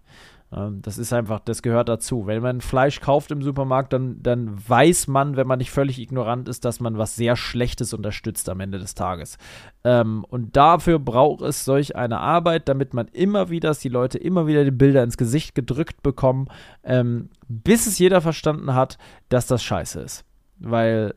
Ähm, 0.51 0.81
das 0.81 0.97
ist 0.97 1.13
einfach, 1.13 1.39
das 1.39 1.61
gehört 1.61 1.89
dazu. 1.89 2.25
Wenn 2.27 2.41
man 2.41 2.61
Fleisch 2.61 3.01
kauft 3.01 3.31
im 3.31 3.41
Supermarkt, 3.41 3.93
dann, 3.93 4.21
dann 4.21 4.57
weiß 4.67 5.07
man, 5.07 5.35
wenn 5.35 5.47
man 5.47 5.59
nicht 5.59 5.71
völlig 5.71 5.99
ignorant 5.99 6.49
ist, 6.49 6.65
dass 6.65 6.79
man 6.79 6.97
was 6.97 7.15
sehr 7.15 7.35
Schlechtes 7.35 7.93
unterstützt 7.93 8.49
am 8.49 8.59
Ende 8.59 8.79
des 8.79 8.95
Tages. 8.95 9.37
Ähm, 9.83 10.25
und 10.29 10.55
dafür 10.55 10.99
braucht 10.99 11.41
es 11.41 11.65
solch 11.65 11.95
eine 11.95 12.19
Arbeit, 12.19 12.67
damit 12.67 12.93
man 12.93 13.07
immer 13.07 13.49
wieder, 13.49 13.69
dass 13.69 13.79
die 13.79 13.89
Leute 13.89 14.17
immer 14.17 14.47
wieder 14.47 14.63
die 14.63 14.71
Bilder 14.71 15.03
ins 15.03 15.17
Gesicht 15.17 15.53
gedrückt 15.53 16.01
bekommen, 16.01 16.47
ähm, 16.83 17.29
bis 17.47 17.87
es 17.87 17.99
jeder 17.99 18.21
verstanden 18.21 18.73
hat, 18.73 18.97
dass 19.29 19.47
das 19.47 19.63
scheiße 19.63 19.99
ist. 20.01 20.25
Weil, 20.57 21.13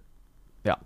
ja, 0.65 0.79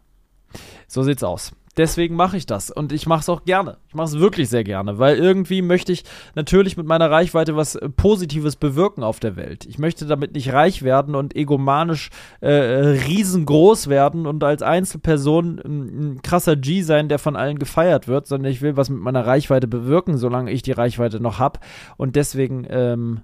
so 0.86 1.02
sieht's 1.02 1.24
aus 1.24 1.52
deswegen 1.76 2.16
mache 2.16 2.36
ich 2.36 2.46
das. 2.46 2.70
Und 2.70 2.92
ich 2.92 3.06
mache 3.06 3.20
es 3.20 3.28
auch 3.28 3.44
gerne. 3.44 3.78
Ich 3.88 3.94
mache 3.94 4.06
es 4.06 4.18
wirklich 4.18 4.48
sehr 4.48 4.64
gerne, 4.64 4.98
weil 4.98 5.16
irgendwie 5.16 5.62
möchte 5.62 5.92
ich 5.92 6.04
natürlich 6.34 6.76
mit 6.76 6.86
meiner 6.86 7.10
Reichweite 7.10 7.56
was 7.56 7.74
äh, 7.74 7.88
Positives 7.88 8.56
bewirken 8.56 9.02
auf 9.02 9.20
der 9.20 9.36
Welt. 9.36 9.66
Ich 9.66 9.78
möchte 9.78 10.06
damit 10.06 10.34
nicht 10.34 10.52
reich 10.52 10.82
werden 10.82 11.14
und 11.14 11.36
egomanisch 11.36 12.10
äh, 12.40 12.50
riesengroß 12.50 13.88
werden 13.88 14.26
und 14.26 14.42
als 14.42 14.62
Einzelperson 14.62 15.58
ein, 15.58 16.14
ein 16.14 16.22
krasser 16.22 16.56
G 16.56 16.82
sein, 16.82 17.08
der 17.08 17.18
von 17.18 17.36
allen 17.36 17.58
gefeiert 17.58 18.08
wird, 18.08 18.26
sondern 18.26 18.50
ich 18.50 18.62
will 18.62 18.76
was 18.76 18.90
mit 18.90 19.00
meiner 19.00 19.26
Reichweite 19.26 19.68
bewirken, 19.68 20.16
solange 20.18 20.50
ich 20.50 20.62
die 20.62 20.72
Reichweite 20.72 21.20
noch 21.20 21.38
habe. 21.38 21.60
Und 21.96 22.16
deswegen 22.16 22.66
ähm, 22.68 23.22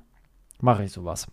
mache 0.61 0.85
ich 0.85 0.93
sowas. 0.93 1.27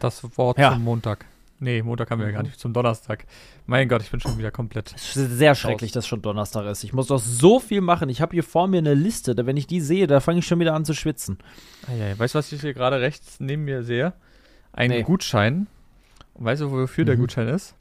Das 0.00 0.24
Wort 0.36 0.58
ja. 0.58 0.72
zum 0.72 0.84
Montag. 0.84 1.26
Nee, 1.62 1.82
Montag 1.82 2.10
haben 2.10 2.20
wir 2.20 2.26
ja 2.26 2.32
gar 2.32 2.42
mhm. 2.42 2.48
nicht, 2.48 2.58
zum 2.58 2.72
Donnerstag. 2.72 3.26
Mein 3.66 3.86
Gott, 3.86 4.00
ich 4.00 4.10
bin 4.10 4.18
schon 4.18 4.38
wieder 4.38 4.50
komplett. 4.50 4.94
Es 4.96 5.14
ist 5.14 5.36
sehr 5.36 5.54
schrecklich, 5.54 5.92
dass 5.92 6.06
schon 6.06 6.22
Donnerstag 6.22 6.64
ist. 6.66 6.84
Ich 6.84 6.94
muss 6.94 7.08
doch 7.08 7.18
so 7.18 7.60
viel 7.60 7.82
machen. 7.82 8.08
Ich 8.08 8.22
habe 8.22 8.32
hier 8.32 8.42
vor 8.42 8.66
mir 8.66 8.78
eine 8.78 8.94
Liste, 8.94 9.36
wenn 9.44 9.58
ich 9.58 9.66
die 9.66 9.82
sehe, 9.82 10.06
da 10.06 10.20
fange 10.20 10.38
ich 10.38 10.46
schon 10.46 10.58
wieder 10.58 10.72
an 10.72 10.86
zu 10.86 10.94
schwitzen. 10.94 11.38
Ja, 11.86 12.18
weißt 12.18 12.34
du, 12.34 12.38
was 12.38 12.50
ich 12.50 12.62
hier 12.62 12.72
gerade 12.72 13.00
rechts 13.02 13.40
neben 13.40 13.66
mir 13.66 13.82
sehe? 13.82 14.14
Ein 14.72 14.88
nee. 14.88 15.02
Gutschein. 15.02 15.66
weißt 16.34 16.62
du, 16.62 16.70
wofür 16.70 17.04
mhm. 17.04 17.06
der 17.06 17.16
Gutschein 17.16 17.48
ist? 17.48 17.74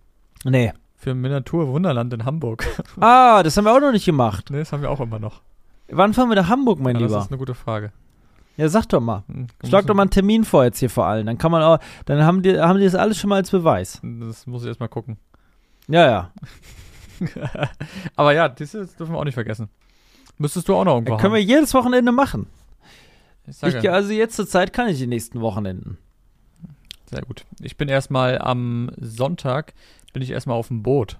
Nee. 0.44 0.74
Für 0.98 1.16
Miniatur 1.16 1.70
Wunderland 1.70 2.14
in 2.14 2.26
Hamburg. 2.26 2.66
Ah, 3.00 3.44
das 3.44 3.56
haben 3.56 3.64
wir 3.64 3.74
auch 3.74 3.80
noch 3.80 3.94
nicht 3.94 4.06
gemacht. 4.06 4.50
Nee, 4.50 4.60
das 4.60 4.74
haben 4.74 4.82
wir 4.82 4.92
auch 4.92 5.00
immer 5.00 5.20
noch. 5.20 5.42
Wann 5.88 6.14
fahren 6.14 6.28
wir 6.28 6.36
nach 6.36 6.50
Hamburg, 6.50 6.80
mein 6.80 6.96
ja, 6.96 7.04
Lieber? 7.04 7.16
Das 7.16 7.26
ist 7.26 7.32
eine 7.32 7.38
gute 7.38 7.56
Frage. 7.56 7.94
Ja, 8.60 8.68
sag 8.68 8.88
doch 8.88 9.00
mal. 9.00 9.24
Hm, 9.28 9.48
Schlag 9.66 9.88
doch 9.88 9.96
mal 9.96 10.02
einen 10.02 10.12
Termin 10.12 10.44
vor 10.44 10.66
jetzt 10.66 10.80
hier 10.80 10.90
vor 10.90 11.06
allen. 11.06 11.26
Dann 11.26 11.38
kann 11.38 11.50
man 11.50 11.64
auch, 11.64 11.80
dann 12.04 12.26
haben 12.26 12.42
die, 12.42 12.60
haben 12.60 12.78
die 12.78 12.84
das 12.84 12.94
alles 12.94 13.18
schon 13.18 13.30
mal 13.30 13.38
als 13.38 13.50
Beweis. 13.52 14.02
Das 14.04 14.46
muss 14.48 14.64
ich 14.64 14.68
erstmal 14.68 14.90
gucken. 14.90 15.18
Ja, 15.88 16.06
ja. 16.06 16.34
Aber 18.18 18.34
ja, 18.34 18.50
das 18.50 18.72
dürfen 18.72 19.14
wir 19.14 19.18
auch 19.18 19.24
nicht 19.24 19.36
vergessen. 19.36 19.70
Müsstest 20.38 20.68
du 20.68 20.76
auch 20.76 20.84
noch 20.84 20.96
irgendwo 20.96 21.14
ja, 21.14 21.20
Können 21.20 21.36
wir 21.36 21.42
jedes 21.42 21.74
Wochenende 21.74 22.12
machen. 22.12 22.48
Ich 23.48 23.64
ich, 23.64 23.90
also 23.90 24.12
jetzt 24.12 24.36
zur 24.36 24.46
Zeit 24.46 24.74
kann 24.74 24.90
ich 24.90 24.98
die 24.98 25.08
nächsten 25.08 25.40
Wochenenden. 25.40 25.98
Sehr 27.10 27.22
gut. 27.22 27.46
Ich 27.62 27.78
bin 27.78 27.88
erstmal 27.88 28.40
am 28.40 28.92
Sonntag, 28.98 29.74
bin 30.12 30.22
ich 30.22 30.32
erstmal 30.32 30.58
auf 30.58 30.68
dem 30.68 30.84
Boot. 30.84 31.18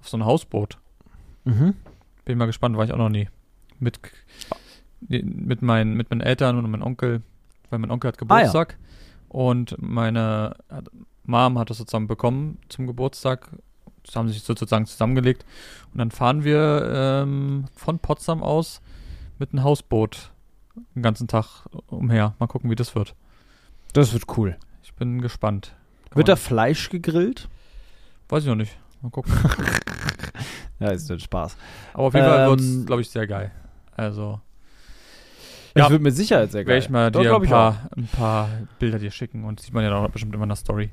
Auf 0.00 0.08
so 0.08 0.16
einem 0.16 0.26
Hausboot. 0.26 0.76
Mhm. 1.44 1.74
Bin 2.24 2.36
mal 2.36 2.46
gespannt, 2.46 2.76
war 2.76 2.84
ich 2.84 2.92
auch 2.92 2.98
noch 2.98 3.10
nie. 3.10 3.28
Mit 3.78 4.00
mit, 5.08 5.62
mein, 5.62 5.94
mit 5.94 6.10
meinen 6.10 6.20
Eltern 6.20 6.58
und 6.58 6.70
meinem 6.70 6.82
Onkel, 6.82 7.22
weil 7.70 7.78
mein 7.78 7.90
Onkel 7.90 8.08
hat 8.08 8.18
Geburtstag. 8.18 8.76
Ah, 8.78 8.82
ja. 8.82 8.88
Und 9.28 9.76
meine 9.80 10.56
Mom 11.24 11.58
hat 11.58 11.70
das 11.70 11.78
sozusagen 11.78 12.08
bekommen 12.08 12.58
zum 12.68 12.86
Geburtstag. 12.86 13.48
das 14.04 14.16
haben 14.16 14.28
sich 14.28 14.42
sozusagen 14.42 14.86
zusammengelegt. 14.86 15.44
Und 15.92 15.98
dann 15.98 16.10
fahren 16.10 16.44
wir 16.44 16.90
ähm, 16.92 17.66
von 17.74 17.98
Potsdam 17.98 18.42
aus 18.42 18.80
mit 19.38 19.52
einem 19.52 19.64
Hausboot 19.64 20.32
den 20.94 21.02
ganzen 21.02 21.28
Tag 21.28 21.66
umher. 21.86 22.34
Mal 22.38 22.46
gucken, 22.46 22.70
wie 22.70 22.76
das 22.76 22.94
wird. 22.94 23.14
Das 23.92 24.12
wird 24.12 24.24
cool. 24.36 24.56
Ich 24.82 24.94
bin 24.94 25.20
gespannt. 25.20 25.74
Kann 26.10 26.16
wird 26.16 26.28
da 26.28 26.36
Fleisch 26.36 26.90
gegrillt? 26.90 27.48
Weiß 28.28 28.42
ich 28.42 28.48
noch 28.48 28.56
nicht. 28.56 28.76
Mal 29.02 29.10
gucken. 29.10 29.32
ja, 30.80 30.90
ist 30.90 31.10
ein 31.10 31.20
Spaß. 31.20 31.56
Aber 31.94 32.04
auf 32.04 32.14
jeden 32.14 32.26
ähm, 32.26 32.32
Fall 32.32 32.50
wird 32.50 32.60
es, 32.60 32.86
glaube 32.86 33.02
ich, 33.02 33.10
sehr 33.10 33.26
geil. 33.26 33.50
Also. 33.96 34.40
Ja, 35.76 35.90
wird 35.90 36.02
mit 36.02 36.16
Sicherheit 36.16 36.52
sehr 36.52 36.64
geil. 36.64 36.74
Werde 36.74 36.84
ich 36.84 36.90
mal 36.90 37.10
dir 37.10 37.34
ein 37.34 37.42
paar, 37.42 37.90
ein 37.96 38.08
paar 38.08 38.48
Bilder 38.78 38.98
dir 38.98 39.10
schicken 39.10 39.44
und 39.44 39.60
sieht 39.60 39.72
man 39.72 39.84
ja 39.84 39.90
dann 39.90 40.10
bestimmt 40.10 40.34
immer 40.34 40.44
in 40.44 40.48
der 40.48 40.56
Story. 40.56 40.90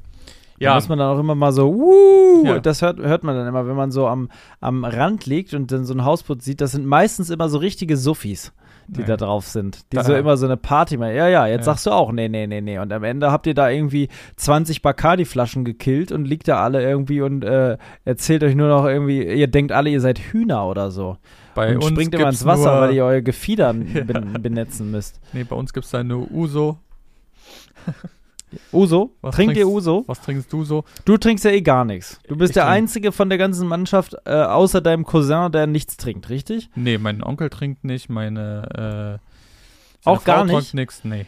Ja. 0.60 0.72
Da 0.72 0.76
muss 0.76 0.90
man 0.90 1.00
dann 1.00 1.16
auch 1.16 1.20
immer 1.20 1.36
mal 1.36 1.52
so, 1.52 1.70
uh, 1.70 2.46
ja. 2.46 2.60
das 2.60 2.82
hört, 2.82 3.00
hört 3.00 3.24
man 3.24 3.36
dann 3.36 3.48
immer, 3.48 3.68
wenn 3.68 3.76
man 3.76 3.92
so 3.92 4.08
am, 4.08 4.30
am 4.60 4.86
Rand 4.86 5.26
liegt 5.28 5.54
und 5.54 5.72
dann 5.72 5.86
so 5.86 5.94
ein 5.94 6.04
Hausboot 6.04 6.42
sieht. 6.42 6.62
Das 6.62 6.72
sind 6.72 6.86
meistens 6.86 7.30
immer 7.30 7.48
so 7.48 7.60
richtige 7.60 7.96
Suffis, 7.96 8.54
die 8.88 9.02
nee. 9.02 9.06
da 9.06 9.18
drauf 9.18 9.48
sind. 9.48 9.92
Die 9.92 9.98
da, 9.98 10.04
so 10.04 10.16
immer 10.16 10.38
so 10.38 10.46
eine 10.46 10.58
Party 10.58 10.98
machen. 10.98 11.16
Ja, 11.16 11.28
ja, 11.28 11.46
jetzt 11.46 11.60
ja. 11.60 11.74
sagst 11.74 11.86
du 11.86 11.92
auch, 11.92 12.12
nee, 12.12 12.30
nee, 12.30 12.48
nee, 12.48 12.62
nee. 12.62 12.80
Und 12.80 12.92
am 12.94 13.04
Ende 13.04 13.32
habt 13.32 13.46
ihr 13.48 13.54
da 13.54 13.70
irgendwie 13.70 14.08
20 14.38 14.82
Bacardi-Flaschen 14.82 15.66
gekillt 15.66 16.12
und 16.12 16.26
liegt 16.26 16.48
da 16.48 16.64
alle 16.64 16.82
irgendwie 16.82 17.22
und 17.22 17.44
äh, 17.44 17.78
erzählt 18.06 18.44
euch 18.44 18.56
nur 18.56 18.70
noch 18.70 18.86
irgendwie, 18.86 19.24
ihr 19.24 19.48
denkt 19.48 19.72
alle, 19.72 19.90
ihr 19.90 20.02
seid 20.02 20.20
Hühner 20.20 20.68
oder 20.68 20.90
so. 20.92 21.18
Bei 21.54 21.70
und 21.72 21.78
uns 21.78 21.88
springt 21.88 22.14
immer 22.14 22.30
ins 22.30 22.46
Wasser, 22.46 22.82
weil 22.82 22.94
ihr 22.94 23.04
euer 23.04 23.22
Gefieder 23.22 23.74
benetzen 24.42 24.92
müsst. 24.92 25.20
Nee, 25.34 25.44
bei 25.44 25.56
uns 25.56 25.74
gibt 25.74 25.86
es 25.86 25.92
da 25.92 26.04
nur 26.04 26.32
Uso. 26.32 26.78
Uso? 28.72 29.12
Was 29.22 29.36
Trinkt 29.36 29.56
trinkst, 29.56 29.60
ihr 29.60 29.68
Uso? 29.68 30.04
Was 30.08 30.22
trinkst 30.22 30.52
du 30.52 30.64
so? 30.64 30.84
Du 31.06 31.18
trinkst 31.18 31.44
ja 31.46 31.52
eh 31.52 31.62
gar 31.62 31.86
nichts. 31.86 32.20
Du 32.28 32.38
bist 32.38 32.52
ich 32.52 32.54
der 32.56 32.64
trink. 32.64 32.76
Einzige 32.76 33.12
von 33.12 33.30
der 33.30 33.38
ganzen 33.38 33.68
Mannschaft, 33.68 34.16
äh, 34.26 34.32
außer 34.32 34.82
deinem 34.82 35.06
Cousin, 35.06 35.52
der 35.52 35.68
nichts 35.68 35.98
trinkt, 35.98 36.30
richtig? 36.30 36.70
Nee, 36.76 36.98
mein 36.98 37.24
Onkel 37.24 37.50
trinkt 37.50 37.84
nicht, 37.84 38.10
meine 38.10 39.20
äh, 40.06 40.10
Auch 40.10 40.24
gar 40.24 40.48
Frau 40.48 40.58
nicht? 40.60 40.74
nichts, 40.74 41.04
nee. 41.04 41.26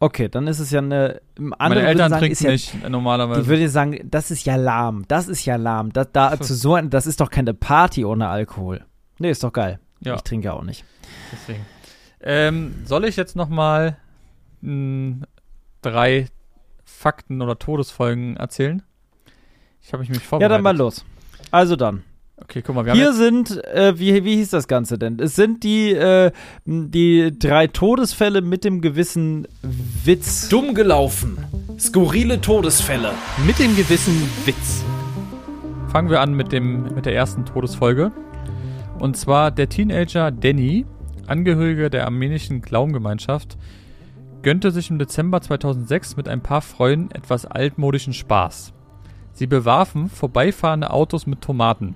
Okay, 0.00 0.28
dann 0.28 0.46
ist 0.46 0.60
es 0.60 0.70
ja 0.70 0.80
eine. 0.80 1.20
Meine 1.36 1.82
Eltern 1.82 2.10
sagen, 2.10 2.20
trinken 2.20 2.44
ja, 2.44 2.50
nicht 2.52 2.88
normalerweise. 2.88 3.40
Ich 3.40 3.46
würde 3.48 3.68
sagen, 3.68 3.98
das 4.04 4.30
ist 4.30 4.44
ja 4.46 4.54
lahm. 4.54 5.04
Das 5.08 5.26
ist 5.26 5.44
ja 5.44 5.56
lahm. 5.56 5.92
Das, 5.92 6.08
da, 6.12 6.38
zu 6.40 6.54
so, 6.54 6.76
das 6.76 7.08
ist 7.08 7.20
doch 7.20 7.30
keine 7.30 7.52
Party 7.52 8.04
ohne 8.04 8.28
Alkohol. 8.28 8.84
Nee, 9.18 9.30
ist 9.30 9.42
doch 9.42 9.52
geil. 9.52 9.80
Ja. 10.00 10.14
Ich 10.14 10.22
trinke 10.22 10.52
auch 10.52 10.62
nicht. 10.62 10.84
Deswegen. 11.32 11.66
Ähm, 12.20 12.74
soll 12.84 13.04
ich 13.06 13.16
jetzt 13.16 13.34
noch 13.34 13.48
mal 13.48 13.96
drei 15.82 16.26
Fakten 16.88 17.42
oder 17.42 17.58
Todesfolgen 17.58 18.36
erzählen? 18.36 18.82
Ich 19.82 19.92
habe 19.92 20.02
mich 20.02 20.10
vorbereitet. 20.18 20.42
Ja, 20.42 20.48
dann 20.48 20.62
mal 20.62 20.76
los. 20.76 21.04
Also 21.50 21.76
dann. 21.76 22.02
Okay, 22.40 22.62
guck 22.62 22.74
mal, 22.74 22.86
wir 22.86 22.94
Hier 22.94 23.12
sind, 23.12 23.62
äh, 23.64 23.98
wie, 23.98 24.24
wie 24.24 24.36
hieß 24.36 24.50
das 24.50 24.68
Ganze 24.68 24.98
denn? 24.98 25.18
Es 25.18 25.34
sind 25.34 25.64
die, 25.64 25.92
äh, 25.92 26.30
die 26.64 27.36
drei 27.36 27.66
Todesfälle 27.66 28.42
mit 28.42 28.64
dem 28.64 28.80
gewissen 28.80 29.46
Witz. 30.04 30.48
Dumm 30.48 30.74
gelaufen. 30.74 31.38
Skurrile 31.78 32.40
Todesfälle. 32.40 33.12
Mit 33.44 33.58
dem 33.58 33.76
gewissen 33.76 34.28
Witz. 34.44 34.84
Fangen 35.88 36.10
wir 36.10 36.20
an 36.20 36.32
mit, 36.34 36.52
dem, 36.52 36.94
mit 36.94 37.06
der 37.06 37.14
ersten 37.14 37.44
Todesfolge. 37.44 38.12
Und 38.98 39.16
zwar 39.16 39.50
der 39.50 39.68
Teenager 39.68 40.30
Danny, 40.30 40.86
Angehöriger 41.26 41.90
der 41.90 42.04
armenischen 42.04 42.62
Glaubengemeinschaft, 42.62 43.58
gönnte 44.48 44.70
sich 44.70 44.88
im 44.88 44.98
Dezember 44.98 45.42
2006 45.42 46.16
mit 46.16 46.26
ein 46.26 46.40
paar 46.40 46.62
Freunden 46.62 47.10
etwas 47.10 47.44
altmodischen 47.44 48.14
Spaß. 48.14 48.72
Sie 49.34 49.46
bewarfen 49.46 50.08
vorbeifahrende 50.08 50.88
Autos 50.88 51.26
mit 51.26 51.42
Tomaten. 51.42 51.94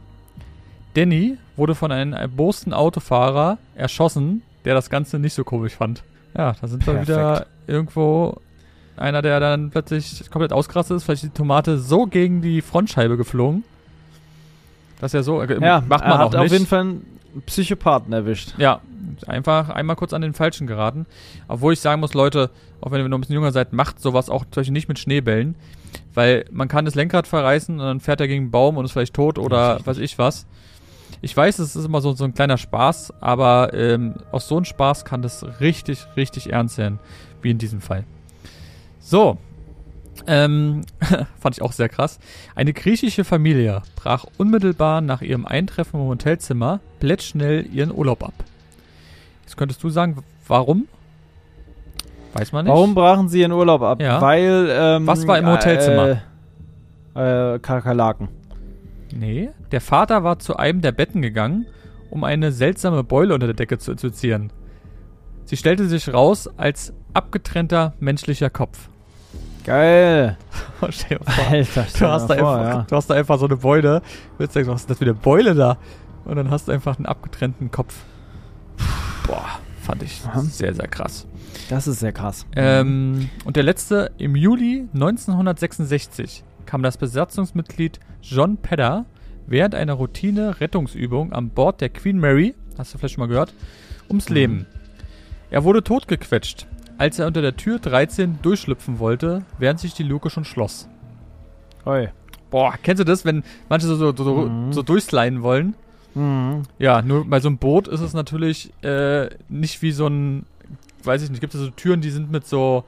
Danny 0.93 1.39
wurde 1.57 1.75
von 1.75 1.91
einem 1.91 2.13
erbosten 2.13 2.75
Autofahrer 2.75 3.57
erschossen, 3.75 4.43
der 4.67 4.75
das 4.75 4.91
Ganze 4.91 5.19
nicht 5.19 5.33
so 5.33 5.45
komisch 5.45 5.77
fand. 5.77 6.03
Ja, 6.37 6.55
da 6.61 6.67
sind 6.67 6.87
wir 6.87 7.01
wieder 7.01 7.47
irgendwo 7.67 8.37
einer, 8.99 9.23
der 9.23 9.41
dann 9.41 9.71
plötzlich 9.71 10.31
komplett 10.31 10.53
ausgerastet 10.53 10.99
ist, 10.99 11.05
vielleicht 11.05 11.23
die 11.23 11.31
Tomate 11.31 11.79
so 11.79 12.05
gegen 12.05 12.43
die 12.43 12.61
Frontscheibe 12.61 13.17
geflogen, 13.17 13.65
dass 15.01 15.15
er 15.15 15.23
so 15.23 15.41
äh, 15.41 15.59
ja, 15.59 15.83
macht 15.89 16.05
man 16.05 16.13
er 16.13 16.19
hat 16.19 16.27
auch 16.27 16.33
nicht. 16.33 16.41
auf 16.41 16.53
jeden 16.53 16.67
Fall 16.67 16.97
Psychopathen 17.47 18.13
erwischt. 18.13 18.55
Ja, 18.59 18.81
einfach 19.27 19.71
einmal 19.71 19.97
kurz 19.97 20.13
an 20.13 20.23
den 20.23 20.35
Falschen 20.35 20.67
geraten. 20.67 21.07
Obwohl 21.49 21.73
ich 21.73 21.81
sagen 21.81 22.01
muss, 22.01 22.15
Leute, 22.15 22.51
auch 22.81 22.91
wenn 22.91 23.01
ihr 23.01 23.09
noch 23.09 23.19
ein 23.19 23.21
bisschen 23.21 23.35
jünger 23.35 23.53
seid, 23.53 23.73
macht 23.73 24.01
sowas 24.01 24.31
auch 24.31 24.45
zum 24.45 24.61
Beispiel 24.61 24.73
nicht 24.73 24.89
mit 24.89 24.99
Schneebällen. 24.99 25.55
Weil 26.15 26.45
man 26.51 26.69
kann 26.69 26.85
das 26.85 26.95
Lenkrad 26.95 27.27
verreißen 27.27 27.79
und 27.79 27.85
dann 27.85 28.01
fährt 28.01 28.21
er 28.21 28.29
gegen 28.29 28.45
einen 28.45 28.51
Baum 28.51 28.77
und 28.77 28.85
ist 28.85 28.93
vielleicht 28.93 29.15
tot 29.15 29.39
oder 29.39 29.85
weiß 29.85 29.99
ich 29.99 30.19
was. 30.19 30.47
Ich 31.21 31.37
weiß, 31.37 31.59
es 31.59 31.77
ist 31.77 31.85
immer 31.85 32.01
so, 32.01 32.13
so 32.13 32.25
ein 32.25 32.35
kleiner 32.35 32.59
Spaß, 32.59 33.15
aber 33.21 33.73
ähm, 33.75 34.15
aus 34.33 34.49
so 34.49 34.57
einem 34.57 34.65
Spaß 34.65 35.05
kann 35.05 35.23
das 35.23 35.45
richtig, 35.61 36.07
richtig 36.17 36.53
ernst 36.53 36.77
sein, 36.77 36.99
wie 37.43 37.51
in 37.51 37.59
diesem 37.59 37.81
Fall. 37.81 38.05
So, 38.99 39.39
ähm, 40.27 40.83
fand 41.41 41.57
ich 41.57 41.63
auch 41.63 41.73
sehr 41.73 41.89
krass. 41.89 42.19
Eine 42.55 42.73
griechische 42.73 43.25
Familie 43.25 43.83
brach 43.97 44.25
unmittelbar 44.39 45.01
nach 45.01 45.23
ihrem 45.23 45.47
Eintreffen 45.47 46.01
im 46.01 46.07
Hotelzimmer 46.07 46.81
blitzschnell 47.01 47.67
ihren 47.73 47.93
Urlaub 47.93 48.23
ab. 48.23 48.35
Jetzt 49.43 49.57
könntest 49.57 49.83
du 49.83 49.91
sagen, 49.91 50.23
warum? 50.47 50.89
Weiß 52.35 52.53
man 52.53 52.65
nicht. 52.65 52.73
Warum 52.73 52.95
brachen 52.95 53.29
sie 53.29 53.41
ihren 53.41 53.53
Urlaub 53.53 53.83
ab? 53.83 54.01
Ja. 54.01 54.21
Weil, 54.21 54.69
ähm, 54.71 55.07
Was 55.07 55.27
war 55.27 55.39
im 55.39 55.47
Hotelzimmer? 55.47 56.23
Äh, 57.15 57.55
äh, 57.55 57.59
Kakerlaken. 57.59 58.29
Nee, 59.15 59.51
der 59.71 59.83
Vater 59.83 60.25
war 60.25 60.39
zu 60.39 60.57
einem 60.57 60.81
der 60.81 60.93
Betten 60.93 61.21
gegangen, 61.21 61.67
um 62.11 62.25
eine 62.25 62.53
seltsame 62.53 63.05
Beule 63.05 63.35
unter 63.35 63.47
der 63.47 63.57
Decke 63.57 63.79
zu 63.79 63.93
inspizieren. 63.93 64.51
Sie 65.45 65.57
stellte 65.57 65.87
sich 65.87 66.13
raus 66.13 66.49
als 66.57 66.95
abgetrennter 67.13 67.93
menschlicher 68.01 68.49
Kopf. 68.49 68.89
Geil. 69.65 70.37
stell 70.91 71.19
dir 71.19 71.25
vor, 71.25 71.47
Alter, 71.49 71.87
stell 71.89 72.09
du, 72.09 72.13
hast 72.13 72.29
da 72.29 72.37
vor, 72.37 72.57
einfach, 72.57 72.75
ja. 72.75 72.87
du 72.89 72.97
hast 72.97 73.11
da 73.11 73.15
einfach 73.15 73.39
so 73.39 73.47
eine 73.47 73.57
Beule. 73.57 74.01
Du 74.01 74.39
willst 74.39 74.57
denken, 74.57 74.71
was 74.71 74.83
ist 74.83 74.91
das 74.91 74.99
für 74.99 75.05
eine 75.05 75.15
Beule 75.15 75.55
da? 75.55 75.79
Und 76.25 76.37
dann 76.37 76.51
hast 76.51 76.69
du 76.69 76.73
einfach 76.73 76.97
einen 76.97 77.07
abgetrennten 77.07 77.71
Kopf. 77.71 77.95
Boah, 79.27 79.61
fand 79.81 80.03
ich 80.03 80.23
Aha. 80.27 80.41
sehr, 80.41 80.75
sehr 80.75 80.89
krass. 80.89 81.27
Das 81.69 81.87
ist 81.87 82.01
sehr 82.01 82.13
krass. 82.13 82.47
Ähm, 82.57 83.31
und 83.45 83.57
der 83.57 83.63
letzte, 83.63 84.13
im 84.19 84.37
Juli 84.37 84.89
1966 84.95 86.45
kam 86.67 86.83
das 86.83 86.97
Besatzungsmitglied 86.97 88.01
John 88.21 88.57
Pedder 88.57 89.05
während 89.47 89.75
einer 89.75 89.95
Routine-Rettungsübung 89.95 91.33
an 91.33 91.51
Bord 91.51 91.81
der 91.81 91.89
Queen 91.89 92.19
Mary, 92.19 92.55
hast 92.79 92.95
du 92.95 92.99
vielleicht 92.99 93.15
schon 93.15 93.23
mal 93.23 93.29
gehört, 93.29 93.55
ums 94.09 94.29
mhm. 94.29 94.35
Leben. 94.35 94.67
Er 95.51 95.65
wurde 95.65 95.83
totgequetscht, 95.83 96.67
als 97.03 97.19
er 97.19 97.27
unter 97.27 97.43
der 97.43 97.57
Tür 97.57 97.81
13 97.81 98.39
durchschlüpfen 98.43 99.01
wollte, 99.01 99.43
während 99.59 99.81
sich 99.81 99.93
die 99.93 100.05
Luke 100.05 100.31
schon 100.31 100.45
schloss. 100.45 100.89
Oi. 101.85 102.11
Boah, 102.49 102.75
kennst 102.81 103.01
du 103.01 103.05
das, 103.05 103.25
wenn 103.25 103.43
manche 103.69 103.89
so, 103.89 103.97
so, 103.97 104.15
so, 104.15 104.35
mhm. 104.49 104.73
so 104.73 104.85
durchsliden 104.85 105.43
wollen? 105.43 105.75
Mhm. 106.15 106.63
Ja, 106.79 107.03
nur 107.03 107.29
bei 107.29 107.41
so 107.41 107.49
einem 107.49 107.59
Boot 107.59 107.89
ist 107.89 108.03
es 108.03 108.15
natürlich 108.15 108.73
äh, 108.85 109.31
nicht 109.49 109.83
wie 109.83 109.91
so 109.91 110.07
ein, 110.07 110.47
weiß 111.03 111.25
ich 111.25 111.31
nicht, 111.31 111.41
gibt 111.41 111.55
es 111.57 111.61
so 111.61 111.71
Türen, 111.71 112.03
die 112.03 112.11
sind 112.11 112.31
mit 112.31 112.47
so, 112.47 112.85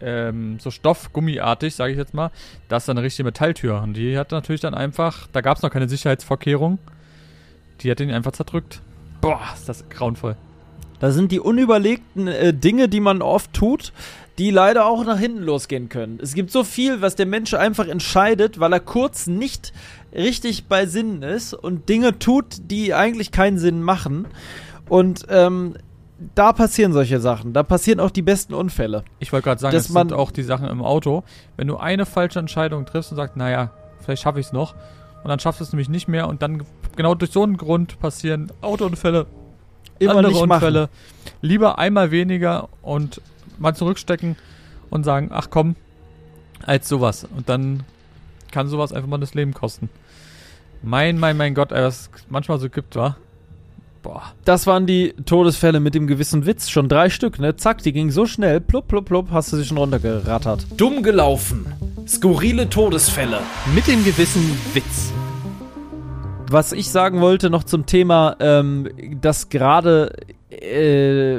ähm, 0.00 0.58
so 0.58 0.72
Stoffgummiartig, 0.72 1.76
sage 1.76 1.92
ich 1.92 1.98
jetzt 1.98 2.14
mal. 2.14 2.32
Das 2.68 2.82
ist 2.82 2.88
dann 2.88 2.98
eine 2.98 3.06
richtige 3.06 3.26
Metalltür. 3.26 3.80
Und 3.80 3.92
die 3.92 4.18
hat 4.18 4.32
natürlich 4.32 4.60
dann 4.60 4.74
einfach, 4.74 5.28
da 5.28 5.40
gab 5.40 5.56
es 5.56 5.62
noch 5.62 5.70
keine 5.70 5.88
Sicherheitsvorkehrung. 5.88 6.80
Die 7.82 7.92
hat 7.92 8.00
ihn 8.00 8.10
einfach 8.10 8.32
zerdrückt. 8.32 8.82
Boah, 9.20 9.40
ist 9.54 9.68
das 9.68 9.88
grauenvoll. 9.88 10.34
Da 11.00 11.10
sind 11.10 11.32
die 11.32 11.40
unüberlegten 11.40 12.28
äh, 12.28 12.54
Dinge, 12.54 12.88
die 12.88 13.00
man 13.00 13.22
oft 13.22 13.52
tut, 13.52 13.92
die 14.38 14.50
leider 14.50 14.86
auch 14.86 15.04
nach 15.04 15.18
hinten 15.18 15.42
losgehen 15.42 15.88
können. 15.88 16.18
Es 16.22 16.34
gibt 16.34 16.50
so 16.50 16.62
viel, 16.62 17.02
was 17.02 17.16
der 17.16 17.26
Mensch 17.26 17.52
einfach 17.54 17.88
entscheidet, 17.88 18.60
weil 18.60 18.72
er 18.72 18.80
kurz 18.80 19.26
nicht 19.26 19.72
richtig 20.14 20.66
bei 20.66 20.86
Sinnen 20.86 21.22
ist 21.22 21.52
und 21.54 21.88
Dinge 21.88 22.18
tut, 22.18 22.70
die 22.70 22.94
eigentlich 22.94 23.32
keinen 23.32 23.58
Sinn 23.58 23.82
machen. 23.82 24.26
Und 24.88 25.26
ähm, 25.28 25.74
da 26.34 26.52
passieren 26.52 26.92
solche 26.92 27.20
Sachen. 27.20 27.52
Da 27.52 27.62
passieren 27.62 28.00
auch 28.00 28.10
die 28.10 28.22
besten 28.22 28.54
Unfälle. 28.54 29.04
Ich 29.18 29.32
wollte 29.32 29.44
gerade 29.44 29.60
sagen, 29.60 29.76
es 29.76 29.88
sind 29.88 30.12
auch 30.12 30.30
die 30.30 30.42
Sachen 30.42 30.68
im 30.68 30.82
Auto. 30.82 31.24
Wenn 31.56 31.66
du 31.66 31.76
eine 31.76 32.06
falsche 32.06 32.38
Entscheidung 32.38 32.86
triffst 32.86 33.10
und 33.10 33.16
sagst, 33.16 33.36
naja, 33.36 33.72
vielleicht 34.00 34.22
schaffe 34.22 34.40
ich 34.40 34.46
es 34.46 34.52
noch, 34.52 34.74
und 35.22 35.28
dann 35.28 35.38
schaffst 35.38 35.60
du 35.60 35.64
es 35.64 35.72
nämlich 35.72 35.88
nicht 35.88 36.08
mehr 36.08 36.28
und 36.28 36.42
dann 36.42 36.62
genau 36.96 37.14
durch 37.14 37.30
so 37.30 37.42
einen 37.42 37.56
Grund 37.56 37.98
passieren 38.00 38.50
Autounfälle, 38.62 39.26
Immer 40.00 40.16
andere 40.16 40.34
Unfälle. 40.38 40.80
Machen. 40.80 41.36
Lieber 41.42 41.78
einmal 41.78 42.10
weniger 42.10 42.68
und 42.82 43.20
mal 43.58 43.74
zurückstecken 43.74 44.36
und 44.90 45.04
sagen, 45.04 45.30
ach 45.32 45.48
komm, 45.50 45.76
als 46.64 46.88
sowas. 46.88 47.26
Und 47.36 47.48
dann 47.48 47.84
kann 48.50 48.68
sowas 48.68 48.92
einfach 48.92 49.08
mal 49.08 49.18
das 49.18 49.34
Leben 49.34 49.54
kosten. 49.54 49.88
Mein, 50.82 51.18
mein, 51.18 51.36
mein 51.36 51.54
Gott, 51.54 51.72
ey, 51.72 51.82
was 51.82 52.10
manchmal 52.28 52.58
so 52.58 52.68
gibt, 52.68 52.96
wa? 52.96 53.16
Boah. 54.02 54.32
Das 54.46 54.66
waren 54.66 54.86
die 54.86 55.12
Todesfälle 55.26 55.78
mit 55.78 55.94
dem 55.94 56.06
gewissen 56.06 56.46
Witz. 56.46 56.70
Schon 56.70 56.88
drei 56.88 57.10
Stück, 57.10 57.38
ne? 57.38 57.56
Zack, 57.56 57.82
die 57.82 57.92
gingen 57.92 58.10
so 58.10 58.24
schnell. 58.24 58.60
Plupp, 58.60 58.88
plupp, 58.88 59.04
plupp, 59.04 59.30
hast 59.30 59.52
du 59.52 59.58
sie 59.58 59.64
schon 59.66 59.76
runtergerattert. 59.76 60.66
Dumm 60.78 61.02
gelaufen. 61.02 61.66
Skurrile 62.08 62.70
Todesfälle. 62.70 63.40
Mit 63.74 63.86
dem 63.86 64.02
gewissen 64.02 64.58
Witz. 64.72 65.12
Was 66.52 66.72
ich 66.72 66.90
sagen 66.90 67.20
wollte 67.20 67.48
noch 67.48 67.62
zum 67.62 67.86
Thema, 67.86 68.36
ähm, 68.40 68.88
dass 69.20 69.50
gerade 69.50 70.12
äh, 70.50 71.38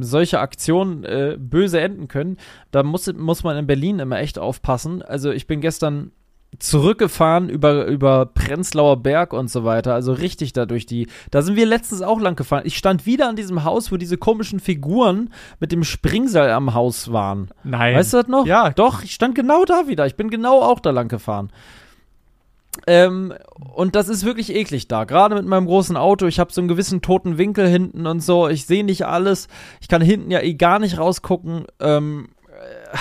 solche 0.00 0.40
Aktionen 0.40 1.04
äh, 1.04 1.38
böse 1.38 1.80
enden 1.80 2.06
können, 2.06 2.36
da 2.70 2.82
muss, 2.82 3.10
muss 3.14 3.44
man 3.44 3.56
in 3.56 3.66
Berlin 3.66 3.98
immer 3.98 4.18
echt 4.18 4.38
aufpassen. 4.38 5.00
Also 5.00 5.30
ich 5.30 5.46
bin 5.46 5.62
gestern 5.62 6.12
zurückgefahren 6.58 7.48
über, 7.48 7.86
über 7.86 8.26
Prenzlauer 8.26 9.02
Berg 9.02 9.32
und 9.32 9.50
so 9.50 9.64
weiter. 9.64 9.94
Also 9.94 10.12
richtig 10.12 10.52
da 10.52 10.66
durch 10.66 10.84
die. 10.84 11.08
Da 11.30 11.40
sind 11.40 11.56
wir 11.56 11.64
letztens 11.64 12.02
auch 12.02 12.20
lang 12.20 12.36
gefahren. 12.36 12.64
Ich 12.66 12.76
stand 12.76 13.06
wieder 13.06 13.30
an 13.30 13.36
diesem 13.36 13.64
Haus, 13.64 13.90
wo 13.90 13.96
diese 13.96 14.18
komischen 14.18 14.60
Figuren 14.60 15.30
mit 15.60 15.72
dem 15.72 15.82
Springseil 15.82 16.50
am 16.50 16.74
Haus 16.74 17.10
waren. 17.10 17.48
Nein. 17.64 17.96
Weißt 17.96 18.12
du 18.12 18.18
das 18.18 18.28
noch? 18.28 18.46
Ja. 18.46 18.68
Doch, 18.68 19.02
ich 19.02 19.14
stand 19.14 19.34
genau 19.34 19.64
da 19.64 19.88
wieder. 19.88 20.04
Ich 20.06 20.16
bin 20.16 20.28
genau 20.28 20.60
auch 20.60 20.80
da 20.80 20.90
lang 20.90 21.08
gefahren. 21.08 21.50
Ähm, 22.86 23.34
und 23.74 23.94
das 23.94 24.08
ist 24.08 24.24
wirklich 24.24 24.54
eklig 24.54 24.88
da. 24.88 25.04
Gerade 25.04 25.34
mit 25.34 25.46
meinem 25.46 25.66
großen 25.66 25.96
Auto. 25.96 26.26
Ich 26.26 26.40
habe 26.40 26.52
so 26.52 26.60
einen 26.60 26.68
gewissen 26.68 27.02
toten 27.02 27.38
Winkel 27.38 27.68
hinten 27.68 28.06
und 28.06 28.20
so. 28.20 28.48
Ich 28.48 28.66
sehe 28.66 28.84
nicht 28.84 29.06
alles. 29.06 29.48
Ich 29.80 29.88
kann 29.88 30.02
hinten 30.02 30.30
ja 30.30 30.40
eh 30.40 30.54
gar 30.54 30.78
nicht 30.78 30.98
rausgucken. 30.98 31.66
Ähm, 31.80 32.30
äh, 32.48 32.96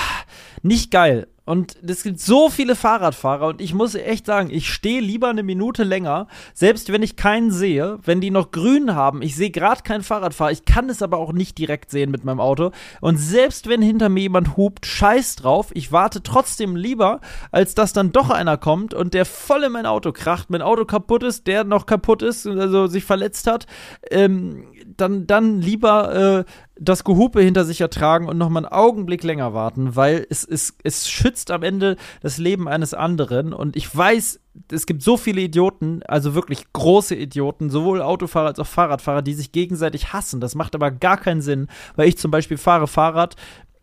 nicht 0.62 0.92
geil. 0.92 1.28
Und 1.44 1.76
es 1.88 2.04
gibt 2.04 2.20
so 2.20 2.52
viele 2.52 2.76
Fahrradfahrer 2.76 3.48
und 3.48 3.62
ich 3.62 3.74
muss 3.74 3.96
echt 3.96 4.28
sagen, 4.28 4.50
ich 4.52 4.70
stehe 4.70 5.02
lieber 5.02 5.30
eine 5.30 5.42
Minute 5.42 5.84
länger, 5.84 6.28
selbst 6.54 6.92
wenn 6.92 7.02
ich 7.02 7.16
keinen 7.16 7.50
sehe, 7.50 7.98
wenn 8.04 8.22
die 8.22 8.30
noch 8.30 8.52
grün 8.52 8.94
haben. 8.94 9.24
Ich 9.24 9.36
sehe 9.36 9.50
gerade 9.50 9.82
keinen 9.82 10.04
Fahrradfahrer, 10.04 10.52
ich 10.52 10.66
kann 10.66 10.88
es 10.90 11.02
aber 11.02 11.18
auch 11.18 11.34
nicht 11.34 11.58
direkt 11.58 11.90
sehen 11.90 12.12
mit 12.12 12.24
meinem 12.24 12.40
Auto. 12.40 12.72
Und 13.02 13.18
selbst 13.18 13.68
wenn 13.68 13.82
hinter 13.82 14.10
mir 14.10 14.22
jemand 14.22 14.56
hupt, 14.56 14.86
scheiß 14.86 15.38
drauf, 15.38 15.72
ich 15.74 15.92
warte 15.92 16.22
trotzdem 16.22 16.76
lieber, 16.76 17.22
als 17.52 17.74
dass 17.74 17.92
dann 17.92 18.12
doch 18.12 18.30
einer 18.30 18.58
kommt 18.58 18.94
und 18.94 19.16
der 19.16 19.26
voll 19.26 19.64
in 19.64 19.72
mein 19.72 19.88
Auto 19.88 20.12
kracht, 20.12 20.52
mein 20.52 20.62
Auto 20.62 20.86
kaputt 20.86 21.24
ist, 21.24 21.48
der 21.48 21.64
noch 21.64 21.88
kaputt 21.88 22.22
ist, 22.22 22.46
also 22.46 22.86
sich 22.86 23.04
verletzt 23.04 23.48
hat. 23.48 23.66
Ähm, 24.12 24.68
dann, 24.98 25.26
dann 25.26 25.60
lieber 25.60 26.44
äh, 26.46 26.52
das 26.80 27.04
Gehupe 27.04 27.42
hinter 27.42 27.64
sich 27.64 27.80
ertragen 27.80 28.28
und 28.28 28.38
nochmal 28.38 28.66
einen 28.66 28.74
Augenblick 28.74 29.24
länger 29.24 29.54
warten, 29.54 29.96
weil 29.96 30.26
es, 30.30 30.44
es, 30.44 30.76
es 30.84 31.10
schützt 31.10 31.31
am 31.52 31.64
Ende 31.64 31.96
das 32.22 32.38
Leben 32.38 32.68
eines 32.68 32.94
anderen. 32.94 33.54
Und 33.54 33.76
ich 33.76 33.96
weiß, 33.96 34.40
es 34.72 34.86
gibt 34.86 35.02
so 35.02 35.16
viele 35.16 35.42
Idioten, 35.42 36.02
also 36.04 36.36
wirklich 36.36 36.66
große 36.74 37.16
Idioten, 37.16 37.70
sowohl 37.70 38.02
Autofahrer 38.02 38.48
als 38.48 38.60
auch 38.60 38.68
Fahrradfahrer, 38.68 39.22
die 39.22 39.34
sich 39.34 39.52
gegenseitig 39.52 40.12
hassen. 40.12 40.42
Das 40.42 40.56
macht 40.56 40.76
aber 40.76 40.92
gar 40.92 41.18
keinen 41.18 41.42
Sinn, 41.42 41.68
weil 41.96 42.10
ich 42.10 42.18
zum 42.18 42.32
Beispiel 42.32 42.58
fahre 42.58 42.88
Fahrrad 42.88 43.36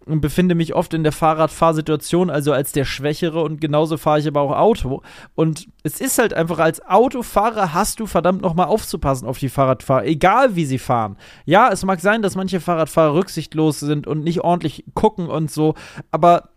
und 0.09 0.20
befinde 0.20 0.55
mich 0.55 0.74
oft 0.74 0.94
in 0.94 1.03
der 1.03 1.12
Fahrradfahrsituation, 1.12 2.30
also 2.30 2.53
als 2.53 2.72
der 2.72 2.84
Schwächere 2.84 3.42
und 3.42 3.61
genauso 3.61 3.96
fahre 3.96 4.18
ich 4.18 4.26
aber 4.26 4.40
auch 4.40 4.57
Auto. 4.57 5.03
Und 5.34 5.68
es 5.82 6.01
ist 6.01 6.18
halt 6.18 6.34
einfach, 6.34 6.59
als 6.59 6.84
Autofahrer 6.84 7.74
hast 7.74 8.01
du 8.01 8.07
verdammt 8.07 8.42
nochmal 8.42 8.66
aufzupassen 8.66 9.28
auf 9.28 9.38
die 9.38 9.49
Fahrradfahrer, 9.49 10.07
egal 10.07 10.57
wie 10.57 10.64
sie 10.64 10.78
fahren. 10.78 11.16
Ja, 11.44 11.70
es 11.70 11.84
mag 11.84 12.01
sein, 12.01 12.22
dass 12.22 12.36
manche 12.36 12.61
Fahrradfahrer 12.61 13.14
rücksichtslos 13.14 13.80
sind 13.80 14.07
und 14.07 14.24
nicht 14.24 14.40
ordentlich 14.40 14.84
gucken 14.94 15.28
und 15.28 15.51
so, 15.51 15.74
aber 16.11 16.49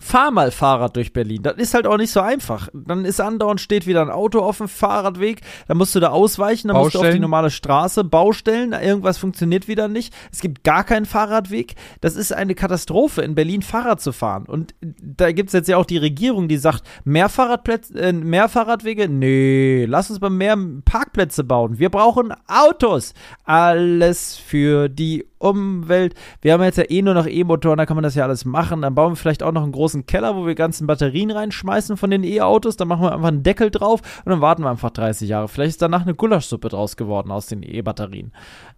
fahr 0.00 0.30
mal 0.30 0.50
Fahrrad 0.50 0.96
durch 0.96 1.12
Berlin. 1.12 1.42
Das 1.42 1.56
ist 1.56 1.74
halt 1.74 1.86
auch 1.86 1.96
nicht 1.96 2.10
so 2.10 2.20
einfach. 2.20 2.68
Dann 2.72 3.04
ist 3.04 3.20
andauernd 3.20 3.60
steht 3.60 3.86
wieder 3.86 4.02
ein 4.02 4.10
Auto 4.10 4.40
auf 4.40 4.58
dem 4.58 4.68
Fahrradweg, 4.68 5.40
dann 5.68 5.76
musst 5.76 5.94
du 5.94 6.00
da 6.00 6.08
ausweichen, 6.08 6.68
dann 6.68 6.76
musst 6.76 6.94
du 6.94 7.00
auf 7.00 7.10
die 7.10 7.20
normale 7.20 7.50
Straße, 7.50 8.04
Baustellen, 8.04 8.72
irgendwas 8.72 9.18
funktioniert 9.18 9.68
wieder 9.68 9.88
nicht. 9.88 10.14
Es 10.32 10.40
gibt 10.40 10.64
gar 10.64 10.84
keinen 10.84 11.06
Fahrradweg. 11.06 11.74
Das 12.00 12.16
ist 12.16 12.32
eine 12.32 12.54
Katastrophe, 12.54 13.22
in 13.22 13.34
Berlin 13.34 13.62
Fahrrad 13.62 14.00
zu 14.00 14.12
fahren. 14.12 14.44
Und 14.46 14.74
da 14.80 15.32
gibt 15.32 15.48
es 15.48 15.52
jetzt 15.52 15.68
ja 15.68 15.76
auch 15.76 15.86
die 15.86 15.98
Regierung, 15.98 16.48
die 16.48 16.56
sagt, 16.56 16.82
mehr 17.04 17.28
Fahrradplätze, 17.28 17.98
äh, 17.98 18.12
mehr 18.12 18.48
Fahrradwege? 18.48 19.08
Nee, 19.08 19.86
lass 19.86 20.10
uns 20.10 20.20
mal 20.20 20.30
mehr 20.30 20.56
Parkplätze 20.84 21.44
bauen. 21.44 21.78
Wir 21.78 21.90
brauchen 21.90 22.34
Autos. 22.46 23.14
Alles 23.44 24.36
für 24.36 24.88
die 24.88 25.26
Umwelt. 25.44 26.14
Wir 26.40 26.52
haben 26.52 26.62
jetzt 26.62 26.78
ja 26.78 26.84
eh 26.88 27.02
nur 27.02 27.14
noch 27.14 27.26
E-Motoren, 27.26 27.78
da 27.78 27.86
kann 27.86 27.96
man 27.96 28.02
das 28.02 28.14
ja 28.14 28.24
alles 28.24 28.44
machen. 28.44 28.82
Dann 28.82 28.94
bauen 28.94 29.12
wir 29.12 29.16
vielleicht 29.16 29.42
auch 29.42 29.52
noch 29.52 29.62
einen 29.62 29.72
großen 29.72 30.06
Keller, 30.06 30.36
wo 30.36 30.46
wir 30.46 30.54
ganzen 30.54 30.86
Batterien 30.86 31.30
reinschmeißen 31.30 31.96
von 31.96 32.10
den 32.10 32.24
E-Autos. 32.24 32.76
Dann 32.76 32.88
machen 32.88 33.02
wir 33.02 33.12
einfach 33.12 33.28
einen 33.28 33.42
Deckel 33.42 33.70
drauf 33.70 34.00
und 34.24 34.30
dann 34.30 34.40
warten 34.40 34.62
wir 34.62 34.70
einfach 34.70 34.90
30 34.90 35.28
Jahre. 35.28 35.48
Vielleicht 35.48 35.70
ist 35.70 35.82
danach 35.82 36.02
eine 36.02 36.14
Gulaschsuppe 36.14 36.68
draus 36.68 36.96
geworden 36.96 37.30
aus 37.30 37.46
den 37.46 37.62
E-Batterien. 37.62 38.32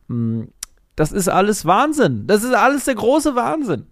Hm, 0.09 0.49
das 0.97 1.13
ist 1.13 1.29
alles 1.29 1.67
Wahnsinn. 1.67 2.27
Das 2.27 2.43
ist 2.43 2.55
alles 2.55 2.87
der 2.87 2.95
große 2.95 3.37
Wahnsinn. 3.37 3.87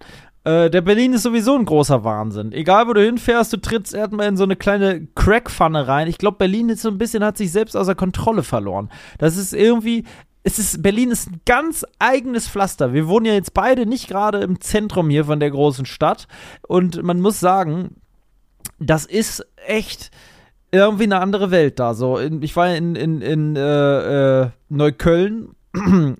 Äh, 0.45 0.69
der 0.71 0.83
Berlin 0.83 1.15
ist 1.15 1.23
sowieso 1.23 1.57
ein 1.57 1.65
großer 1.65 2.05
Wahnsinn. 2.05 2.53
Egal, 2.53 2.87
wo 2.87 2.93
du 2.93 3.03
hinfährst, 3.03 3.53
du 3.53 3.57
trittst 3.57 3.95
erstmal 3.95 4.29
in 4.29 4.37
so 4.37 4.45
eine 4.45 4.57
kleine 4.57 5.07
Crackpfanne 5.15 5.89
rein. 5.89 6.07
Ich 6.07 6.19
glaube, 6.19 6.37
Berlin 6.37 6.69
ist 6.69 6.83
so 6.83 6.91
ein 6.91 6.99
bisschen, 6.99 7.25
hat 7.25 7.39
sich 7.39 7.51
selbst 7.51 7.77
außer 7.77 7.95
Kontrolle 7.95 8.43
verloren. 8.43 8.91
Das 9.19 9.37
ist 9.39 9.55
irgendwie, 9.55 10.05
es 10.45 10.59
ist, 10.59 10.83
Berlin 10.83 11.11
ist 11.11 11.31
ein 11.31 11.41
ganz 11.47 11.85
eigenes 11.99 12.49
Pflaster. 12.49 12.93
Wir 12.93 13.09
wohnen 13.09 13.27
ja 13.27 13.33
jetzt 13.33 13.55
beide 13.55 13.87
nicht 13.87 14.09
gerade 14.09 14.41
im 14.41 14.61
Zentrum 14.61 15.09
hier 15.09 15.25
von 15.25 15.41
der 15.41 15.51
großen 15.51 15.87
Stadt. 15.87 16.29
Und 16.69 17.03
man 17.03 17.21
muss 17.21 17.41
sagen, 17.41 17.97
das 18.79 19.07
ist 19.07 19.45
echt 19.67 20.11
irgendwie 20.71 21.05
eine 21.05 21.21
andere 21.21 21.51
Welt 21.51 21.79
da. 21.79 21.95
So, 21.95 22.21
ich 22.21 22.55
war 22.57 22.75
in, 22.75 22.95
in, 22.95 23.23
in 23.23 23.57
äh, 23.57 24.43
äh, 24.43 24.51
Neukölln 24.69 25.55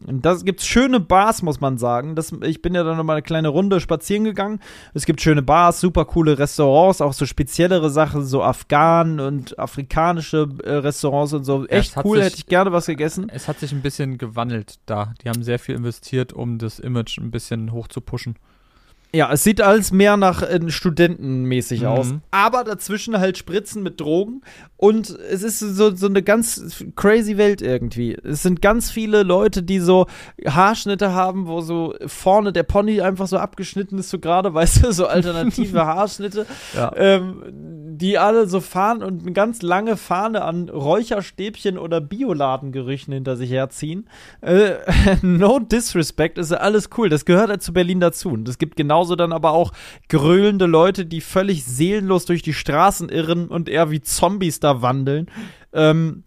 da 0.07 0.35
gibt 0.35 0.61
es 0.61 0.67
schöne 0.67 0.99
Bars, 0.99 1.43
muss 1.43 1.61
man 1.61 1.79
sagen. 1.79 2.17
Das, 2.17 2.33
ich 2.43 2.61
bin 2.61 2.75
ja 2.75 2.83
dann 2.83 2.97
noch 2.97 3.05
mal 3.05 3.15
eine 3.15 3.23
kleine 3.23 3.49
Runde 3.49 3.81
spazieren 3.81 4.25
gegangen. 4.25 4.61
Es 4.95 5.07
gibt 5.07 5.21
schöne 5.21 5.43
Bars, 5.43 5.81
super 5.81 6.05
coole 6.05 6.39
Restaurants, 6.39 7.01
auch 7.01 7.13
so 7.13 7.25
speziellere 7.25 7.91
Sachen, 7.91 8.25
so 8.25 8.43
Afghanen 8.43 9.21
und 9.21 9.59
afrikanische 9.59 10.49
äh, 10.65 10.73
Restaurants 10.73 11.33
und 11.33 11.45
so. 11.45 11.67
Echt 11.67 11.97
cool, 12.05 12.17
sich, 12.17 12.27
hätte 12.27 12.37
ich 12.39 12.47
gerne 12.47 12.73
was 12.73 12.87
gegessen. 12.87 13.29
Es 13.29 13.47
hat 13.47 13.61
sich 13.61 13.73
ein 13.73 13.83
bisschen 13.83 14.19
gewandelt 14.19 14.81
da. 14.87 15.15
Die 15.23 15.29
haben 15.29 15.43
sehr 15.45 15.61
viel 15.61 15.77
investiert, 15.77 16.33
um 16.33 16.59
das 16.59 16.81
Image 16.81 17.19
ein 17.19 17.31
bisschen 17.31 17.71
hoch 17.71 17.87
zu 17.87 18.01
pushen. 18.01 18.37
Ja, 19.15 19.33
es 19.33 19.45
sieht 19.45 19.61
alles 19.61 19.93
mehr 19.93 20.17
nach 20.17 20.43
äh, 20.43 20.59
studentenmäßig 20.67 21.83
mhm. 21.83 21.87
aus. 21.87 22.15
Aber 22.33 22.65
dazwischen 22.65 23.19
halt 23.21 23.39
Spritzen 23.39 23.85
mit 23.85 24.01
Drogen. 24.01 24.43
Und 24.77 25.09
es 25.31 25.45
ist 25.45 25.61
so, 25.61 25.95
so 25.95 26.07
eine 26.07 26.23
ganz 26.23 26.85
crazy 26.97 27.39
Welt 27.39 27.63
irgendwie. 27.63 28.15
Es 28.15 28.43
sind 28.43 28.61
ganz 28.61 28.91
viele 28.91 29.23
Leute, 29.23 29.63
die 29.63 29.79
so 29.79 30.07
Haarschnitte 30.45 31.13
haben, 31.13 31.47
wo 31.47 31.61
so 31.61 31.95
vorne 32.07 32.53
der 32.53 32.65
Pony 32.65 33.01
einfach 33.01 33.29
so 33.29 33.39
abgeschnitten 33.39 33.99
ist, 33.99 34.11
so 34.11 34.19
gerade, 34.19 34.53
weißt 34.55 34.85
du, 34.85 34.93
so 34.93 35.07
alternative 35.07 35.87
Haarschnitte. 35.87 36.45
Ja. 36.75 36.93
Ähm, 36.97 37.84
die 37.99 38.19
alle 38.19 38.47
so 38.47 38.61
fahren 38.61 39.03
und 39.03 39.23
eine 39.23 39.33
ganz 39.33 39.63
lange 39.63 39.97
Fahne 39.97 40.43
an 40.43 40.69
Räucherstäbchen 40.69 41.79
oder 41.79 42.01
Bioladengerüchen 42.01 43.13
hinter 43.13 43.37
sich 43.37 43.51
herziehen. 43.51 44.09
Äh, 44.41 44.77
no 45.23 45.59
disrespect, 45.59 46.39
ist 46.39 46.53
alles 46.53 46.89
cool. 46.97 47.09
Das 47.09 47.25
gehört 47.25 47.51
halt 47.51 47.63
zu 47.63 47.73
Berlin 47.73 48.01
dazu. 48.01 48.31
Und 48.31 48.49
es 48.49 48.59
gibt 48.59 48.77
genau 48.77 48.95
genauso 48.95 49.17
dann 49.17 49.33
aber 49.33 49.51
auch 49.51 49.73
gröhlende 50.09 50.67
Leute, 50.67 51.05
die 51.05 51.21
völlig 51.21 51.65
seelenlos 51.65 52.27
durch 52.27 52.43
die 52.43 52.53
Straßen 52.53 53.09
irren 53.09 53.49
und 53.49 53.69
eher 53.69 53.91
wie 53.91 54.01
Zombies 54.01 54.61
da 54.61 54.83
wandeln. 54.83 55.27
Ähm, 55.73 56.23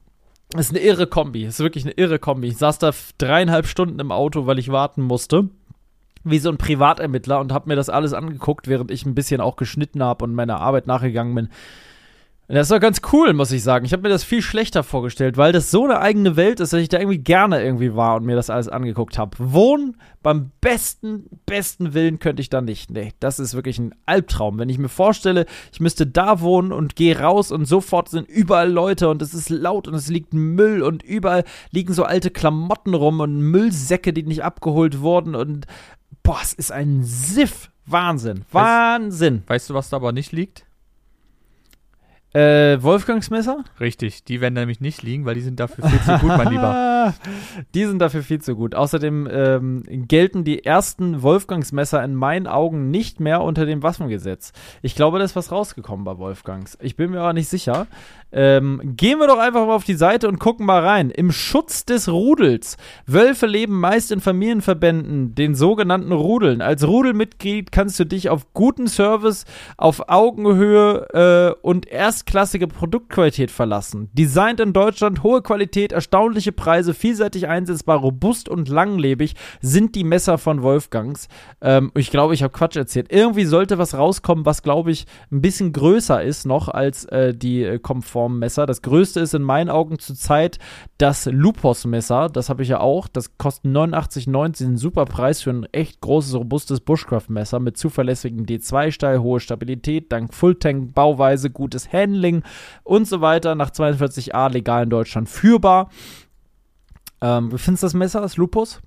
ist 0.57 0.72
eine 0.72 0.80
irre 0.80 1.07
Kombi. 1.07 1.45
Ist 1.45 1.59
wirklich 1.59 1.86
eine 1.86 1.93
irre 1.93 2.20
Kombi. 2.20 2.47
Ich 2.47 2.57
saß 2.57 2.80
da 2.80 2.91
dreieinhalb 3.18 3.68
Stunden 3.68 3.99
im 3.99 4.11
Auto, 4.11 4.47
weil 4.47 4.59
ich 4.59 4.70
warten 4.70 5.01
musste. 5.01 5.49
Wie 6.30 6.40
so 6.40 6.50
ein 6.50 6.58
Privatermittler 6.58 7.40
und 7.40 7.54
hab 7.54 7.68
mir 7.68 7.76
das 7.76 7.90
alles 7.90 8.14
angeguckt, 8.14 8.68
während 8.68 8.92
ich 8.92 9.06
ein 9.06 9.16
bisschen 9.16 9.42
auch 9.42 9.56
geschnitten 9.56 10.04
habe 10.04 10.26
und 10.26 10.34
meiner 10.34 10.60
Arbeit 10.60 10.88
nachgegangen 10.88 11.36
bin. 11.36 11.50
Das 12.50 12.68
ist 12.68 12.72
doch 12.72 12.80
ganz 12.80 13.02
cool, 13.12 13.34
muss 13.34 13.52
ich 13.52 13.62
sagen. 13.62 13.86
Ich 13.86 13.92
habe 13.92 14.04
mir 14.04 14.10
das 14.10 14.24
viel 14.24 14.42
schlechter 14.42 14.82
vorgestellt, 14.82 15.36
weil 15.36 15.52
das 15.52 15.70
so 15.70 15.84
eine 15.84 16.00
eigene 16.00 16.38
Welt 16.38 16.62
ist, 16.62 16.72
dass 16.72 16.80
ich 16.80 16.88
da 16.88 16.98
irgendwie 16.98 17.18
gerne 17.18 17.62
irgendwie 17.62 17.94
war 17.94 18.16
und 18.16 18.26
mir 18.26 18.38
das 18.38 18.50
alles 18.50 18.70
angeguckt 18.70 19.18
habe. 19.18 19.36
Wohnen 19.38 19.98
beim 20.24 20.52
besten, 20.62 21.26
besten 21.46 21.94
Willen 21.94 22.20
könnte 22.20 22.42
ich 22.42 22.50
da 22.50 22.62
nicht. 22.62 22.90
Nee, 22.90 23.12
das 23.20 23.40
ist 23.40 23.54
wirklich 23.54 23.80
ein 23.80 23.94
Albtraum. 24.06 24.60
Wenn 24.60 24.70
ich 24.70 24.78
mir 24.78 24.88
vorstelle, 24.88 25.46
ich 25.74 25.82
müsste 25.82 26.08
da 26.08 26.40
wohnen 26.40 26.72
und 26.72 26.96
gehe 26.96 27.20
raus 27.20 27.52
und 27.52 27.66
sofort 27.66 28.08
sind 28.08 28.30
überall 28.30 28.72
Leute 28.72 29.10
und 29.10 29.22
es 29.22 29.34
ist 29.34 29.50
laut 29.50 29.90
und 29.90 29.96
es 29.96 30.08
liegt 30.08 30.34
Müll 30.34 30.84
und 30.84 31.04
überall 31.04 31.44
liegen 31.72 31.94
so 31.94 32.04
alte 32.04 32.32
Klamotten 32.32 32.94
rum 32.94 33.20
und 33.20 33.42
Müllsäcke, 33.42 34.14
die 34.14 34.24
nicht 34.24 34.46
abgeholt 34.46 35.02
wurden 35.02 35.36
und 35.36 35.68
boah, 36.24 36.39
es 36.41 36.53
ist 36.53 36.72
ein 36.72 37.03
Siff. 37.03 37.72
Wahnsinn. 37.86 38.45
Wahnsinn. 38.51 39.39
Weißt, 39.39 39.49
weißt 39.49 39.70
du, 39.70 39.74
was 39.74 39.89
da 39.89 39.97
aber 39.97 40.12
nicht 40.12 40.32
liegt? 40.32 40.66
Äh, 42.38 42.84
Wolfgangsmesser? 42.84 43.64
Richtig, 43.80 44.24
die 44.24 44.42
werden 44.42 44.54
nämlich 44.54 44.80
nicht 44.80 45.02
liegen, 45.02 45.26
weil 45.26 45.34
die 45.34 45.42
sind 45.42 45.60
dafür 45.60 45.90
viel 45.90 46.00
zu 46.02 46.20
gut, 46.20 46.38
mein 46.38 46.50
Lieber. 46.50 47.16
die 47.74 47.86
sind 47.86 47.98
dafür 47.98 48.22
viel 48.22 48.40
zu 48.40 48.56
gut. 48.56 48.76
Außerdem 48.76 49.28
ähm, 49.32 49.84
gelten 50.08 50.44
die 50.44 50.64
ersten 50.64 51.24
Wolfgangsmesser 51.24 52.04
in 52.04 52.14
meinen 52.14 52.46
Augen 52.46 52.92
nicht 52.92 53.20
mehr 53.20 53.42
unter 53.42 53.66
dem 53.66 53.82
Waffengesetz. 53.82 54.54
Ich 54.84 54.94
glaube, 54.94 55.18
da 55.18 55.26
ist 55.26 55.36
was 55.36 55.52
rausgekommen 55.52 56.06
bei 56.06 56.20
Wolfgangs. 56.20 56.78
Ich 56.80 56.96
bin 56.96 57.10
mir 57.10 57.22
aber 57.22 57.34
nicht 57.34 57.50
sicher. 57.50 57.88
Ähm, 58.32 58.82
gehen 58.84 59.18
wir 59.20 59.26
doch 59.28 59.40
einfach 59.40 59.66
mal 59.66 59.74
auf 59.74 59.86
die 59.86 59.96
Seite 59.96 60.28
und 60.28 60.38
gucken 60.38 60.68
mal 60.68 60.86
rein. 60.86 61.10
Im 61.10 61.32
Schutz 61.32 61.86
des 61.86 62.08
Rudels. 62.08 62.78
Wölfe 63.08 63.48
leben 63.48 63.80
meist 63.80 64.12
in 64.12 64.20
Familienverbänden, 64.20 65.34
den 65.34 65.56
sogenannten 65.56 66.12
Rudeln. 66.12 66.62
Als 66.62 66.86
Rudelmitglied 66.86 67.72
kannst 67.72 68.00
du 68.00 68.06
dich 68.06 68.30
auf 68.30 68.54
guten 68.54 68.88
Service, 68.88 69.46
auf 69.78 70.10
Augenhöhe 70.10 71.56
äh, 71.56 71.60
und 71.66 71.88
erstklassige 72.28 72.68
Produktqualität 72.68 73.52
verlassen. 73.52 74.10
Designt 74.14 74.60
in 74.60 74.74
Deutschland, 74.74 75.24
hohe 75.24 75.42
Qualität, 75.42 75.94
erstaunliche 75.94 76.52
Preise, 76.52 76.94
vielseitig 76.94 77.48
einsetzbar, 77.48 78.00
robust 78.00 78.50
und 78.50 78.68
langlebig 78.68 79.36
sind 79.62 79.96
die 79.96 80.04
Messer 80.04 80.38
von 80.38 80.62
Wolfgangs. 80.62 81.30
Ähm, 81.62 81.90
ich 81.96 82.12
glaube, 82.12 82.34
ich 82.34 82.44
habe 82.44 82.52
Quatsch 82.52 82.76
erzählt. 82.76 83.14
Irgendwie 83.14 83.46
sollte 83.46 83.78
was 83.78 83.98
rauskommen, 83.98 84.46
was, 84.46 84.62
glaube 84.62 84.92
ich, 84.92 85.06
ein 85.32 85.40
bisschen 85.40 85.72
größer 85.72 86.22
ist 86.22 86.46
noch 86.46 86.68
als 86.68 87.06
äh, 87.06 87.34
die 87.34 87.64
äh, 87.64 87.80
Komfort 87.80 88.30
Messer. 88.30 88.66
Das 88.66 88.82
größte 88.82 89.22
ist 89.22 89.34
in 89.34 89.44
meinen 89.44 89.70
Augen 89.70 89.98
zurzeit 89.98 90.60
das 90.98 91.28
Lupos-Messer. 91.32 92.28
Das 92.28 92.50
habe 92.50 92.62
ich 92.62 92.70
ja 92.70 92.82
auch. 92.82 93.08
Das 93.08 93.38
kostet 93.38 93.72
89,90. 93.72 94.66
Ein 94.66 94.78
super 94.78 95.06
Preis 95.06 95.42
für 95.42 95.52
ein 95.52 95.66
echt 95.72 96.02
großes, 96.02 96.36
robustes 96.36 96.82
Bushcraft-Messer 96.82 97.60
mit 97.62 97.78
zuverlässigem 97.78 98.46
D2-Style, 98.46 99.22
hohe 99.22 99.40
Stabilität, 99.40 100.12
dank 100.12 100.34
Fulltank-Bauweise, 100.34 101.52
gutes 101.52 101.94
Handling 101.94 102.16
und 102.84 103.07
so 103.07 103.22
weiter. 103.22 103.55
Nach 103.55 103.72
42a 103.72 104.51
legal 104.51 104.84
in 104.84 104.89
Deutschland 104.89 105.30
führbar. 105.30 105.89
Ähm, 107.22 107.51
wie 107.51 107.57
findest 107.57 107.84
du 107.84 107.88
das 107.88 107.93
Messer, 107.93 108.22
das 108.22 108.38
Lupus? 108.38 108.82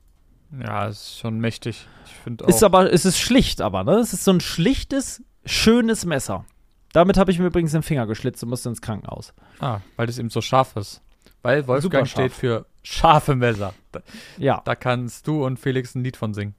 Ja, 0.59 0.87
ist 0.87 1.19
schon 1.19 1.39
mächtig. 1.39 1.87
Ich 2.07 2.13
finde 2.13 2.45
auch. 2.45 2.49
Ist 2.49 2.63
aber, 2.63 2.93
es 2.93 3.05
ist 3.05 3.19
schlicht, 3.19 3.61
aber, 3.61 3.85
ne? 3.85 3.95
Es 3.95 4.13
ist 4.13 4.25
so 4.25 4.33
ein 4.33 4.41
schlichtes, 4.41 5.23
schönes 5.45 6.05
Messer. 6.05 6.45
Damit 6.93 7.17
habe 7.17 7.31
ich 7.31 7.39
mir 7.39 7.47
übrigens 7.47 7.73
den 7.73 7.83
Finger 7.83 8.07
geschlitzt 8.07 8.43
und 8.43 8.49
musste 8.49 8.69
ins 8.69 8.83
Krankenhaus. 8.83 9.33
Ah, 9.61 9.81
weil 9.97 10.07
das 10.07 10.19
eben 10.19 10.31
so 10.31 10.41
scharf 10.41 10.75
ist. 10.77 11.03
Weil 11.43 11.67
Wolfgang 11.67 12.07
steht 12.09 12.33
für 12.33 12.67
scharfe 12.83 13.37
Messer. 13.37 13.75
Da, 13.93 14.01
ja. 14.39 14.61
Da 14.65 14.75
kannst 14.75 15.27
du 15.27 15.45
und 15.45 15.59
Felix 15.59 15.95
ein 15.95 16.05
Lied 16.05 16.17
von 16.17 16.35
singen. 16.35 16.55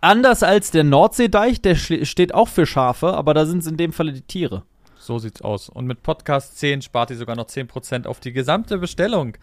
Anders 0.00 0.44
als 0.44 0.70
der 0.70 0.84
Nordseedeich, 0.84 1.60
der 1.60 1.74
steht 1.74 2.32
auch 2.32 2.48
für 2.48 2.66
Schafe, 2.66 3.14
aber 3.14 3.34
da 3.34 3.46
sind 3.46 3.58
es 3.58 3.66
in 3.66 3.76
dem 3.76 3.92
Falle 3.92 4.12
die 4.12 4.22
Tiere. 4.22 4.62
So 5.08 5.18
sieht's 5.18 5.40
aus. 5.40 5.70
Und 5.70 5.86
mit 5.86 6.02
Podcast 6.02 6.58
10 6.58 6.82
spart 6.82 7.08
ihr 7.08 7.16
sogar 7.16 7.34
noch 7.34 7.46
10% 7.46 8.06
auf 8.06 8.20
die 8.20 8.30
gesamte 8.30 8.76
Bestellung. 8.76 9.38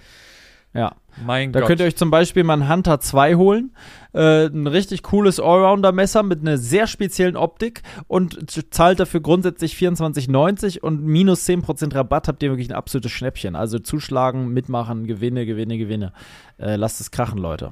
Ja. 0.76 0.92
Mein 1.26 1.52
da 1.52 1.62
Gott. 1.62 1.70
könnt 1.70 1.80
ihr 1.80 1.88
euch 1.88 1.96
zum 1.96 2.12
Beispiel 2.12 2.44
mal 2.44 2.54
einen 2.54 2.70
Hunter 2.70 3.00
2 3.00 3.34
holen. 3.34 3.72
Äh, 4.14 4.46
ein 4.46 4.68
richtig 4.68 5.02
cooles 5.02 5.40
Allrounder-Messer 5.40 6.22
mit 6.22 6.42
einer 6.42 6.60
sehr 6.60 6.86
speziellen 6.86 7.36
Optik 7.36 7.82
und 8.06 8.52
zahlt 8.72 9.00
dafür 9.00 9.22
grundsätzlich 9.22 9.74
24,90 9.74 10.82
und 10.82 11.04
minus 11.04 11.50
10% 11.50 11.96
Rabatt 11.96 12.28
habt 12.28 12.44
ihr 12.44 12.52
wirklich 12.52 12.70
ein 12.70 12.76
absolutes 12.76 13.12
Schnäppchen. 13.12 13.56
Also 13.56 13.80
zuschlagen, 13.80 14.50
mitmachen, 14.50 15.08
Gewinne, 15.08 15.48
Gewinne, 15.48 15.80
Gewinne. 15.80 16.14
Äh, 16.60 16.76
lasst 16.76 17.02
es 17.02 17.10
krachen, 17.10 17.40
Leute. 17.40 17.72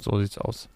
So 0.00 0.18
sieht's 0.18 0.36
aus. 0.36 0.68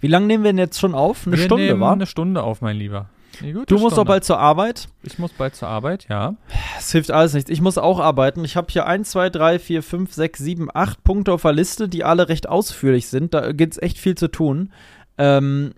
Wie 0.00 0.08
lange 0.08 0.26
nehmen 0.26 0.42
wir 0.42 0.52
denn 0.52 0.58
jetzt 0.58 0.80
schon 0.80 0.94
auf? 0.94 1.26
Eine 1.26 1.36
wir 1.36 1.44
Stunde, 1.44 1.78
war? 1.80 1.92
Eine 1.92 2.06
Stunde 2.06 2.42
auf, 2.42 2.62
mein 2.62 2.78
Lieber. 2.78 3.10
Gut, 3.40 3.70
du 3.70 3.78
musst 3.78 3.96
doch 3.96 4.04
bald 4.04 4.24
zur 4.24 4.38
Arbeit. 4.38 4.88
Ich 5.02 5.18
muss 5.18 5.32
bald 5.32 5.54
zur 5.54 5.68
Arbeit, 5.68 6.06
ja. 6.08 6.36
Es 6.78 6.92
hilft 6.92 7.10
alles 7.10 7.34
nichts. 7.34 7.50
Ich 7.50 7.60
muss 7.60 7.78
auch 7.78 8.00
arbeiten. 8.00 8.44
Ich 8.44 8.56
habe 8.56 8.68
hier 8.70 8.86
1, 8.86 9.10
2, 9.10 9.30
3, 9.30 9.58
4, 9.58 9.82
5, 9.82 10.12
6, 10.12 10.38
7, 10.38 10.68
8 10.72 11.04
Punkte 11.04 11.32
auf 11.32 11.42
der 11.42 11.52
Liste, 11.52 11.88
die 11.88 12.04
alle 12.04 12.28
recht 12.28 12.48
ausführlich 12.48 13.08
sind. 13.08 13.34
Da 13.34 13.52
gibt 13.52 13.74
es 13.74 13.82
echt 13.82 13.98
viel 13.98 14.14
zu 14.14 14.28
tun. 14.28 14.72
Ähm, 15.18 15.74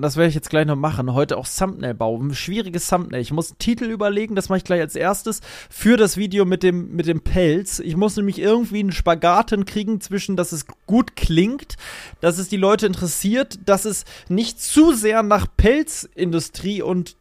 das 0.00 0.16
werde 0.16 0.28
ich 0.28 0.34
jetzt 0.34 0.50
gleich 0.50 0.66
noch 0.66 0.76
machen. 0.76 1.14
Heute 1.14 1.36
auch 1.36 1.46
Thumbnail 1.46 1.94
bauen. 1.94 2.34
Schwieriges 2.34 2.88
Thumbnail. 2.88 3.20
Ich 3.20 3.32
muss 3.32 3.50
einen 3.50 3.58
Titel 3.58 3.84
überlegen, 3.84 4.34
das 4.34 4.48
mache 4.48 4.58
ich 4.58 4.64
gleich 4.64 4.80
als 4.80 4.96
erstes 4.96 5.40
für 5.70 5.96
das 5.96 6.16
Video 6.16 6.44
mit 6.44 6.62
dem, 6.62 6.94
mit 6.94 7.06
dem 7.06 7.20
Pelz. 7.20 7.78
Ich 7.78 7.96
muss 7.96 8.16
nämlich 8.16 8.38
irgendwie 8.38 8.80
einen 8.80 8.92
Spagat 8.92 9.50
hinkriegen 9.50 10.00
zwischen, 10.00 10.36
dass 10.36 10.52
es 10.52 10.66
gut 10.86 11.14
klingt, 11.14 11.76
dass 12.20 12.38
es 12.38 12.48
die 12.48 12.56
Leute 12.56 12.86
interessiert, 12.86 13.58
dass 13.66 13.84
es 13.84 14.04
nicht 14.28 14.60
zu 14.60 14.92
sehr 14.92 15.22
nach 15.22 15.46
Pelzindustrie 15.56 16.82
und 16.82 17.16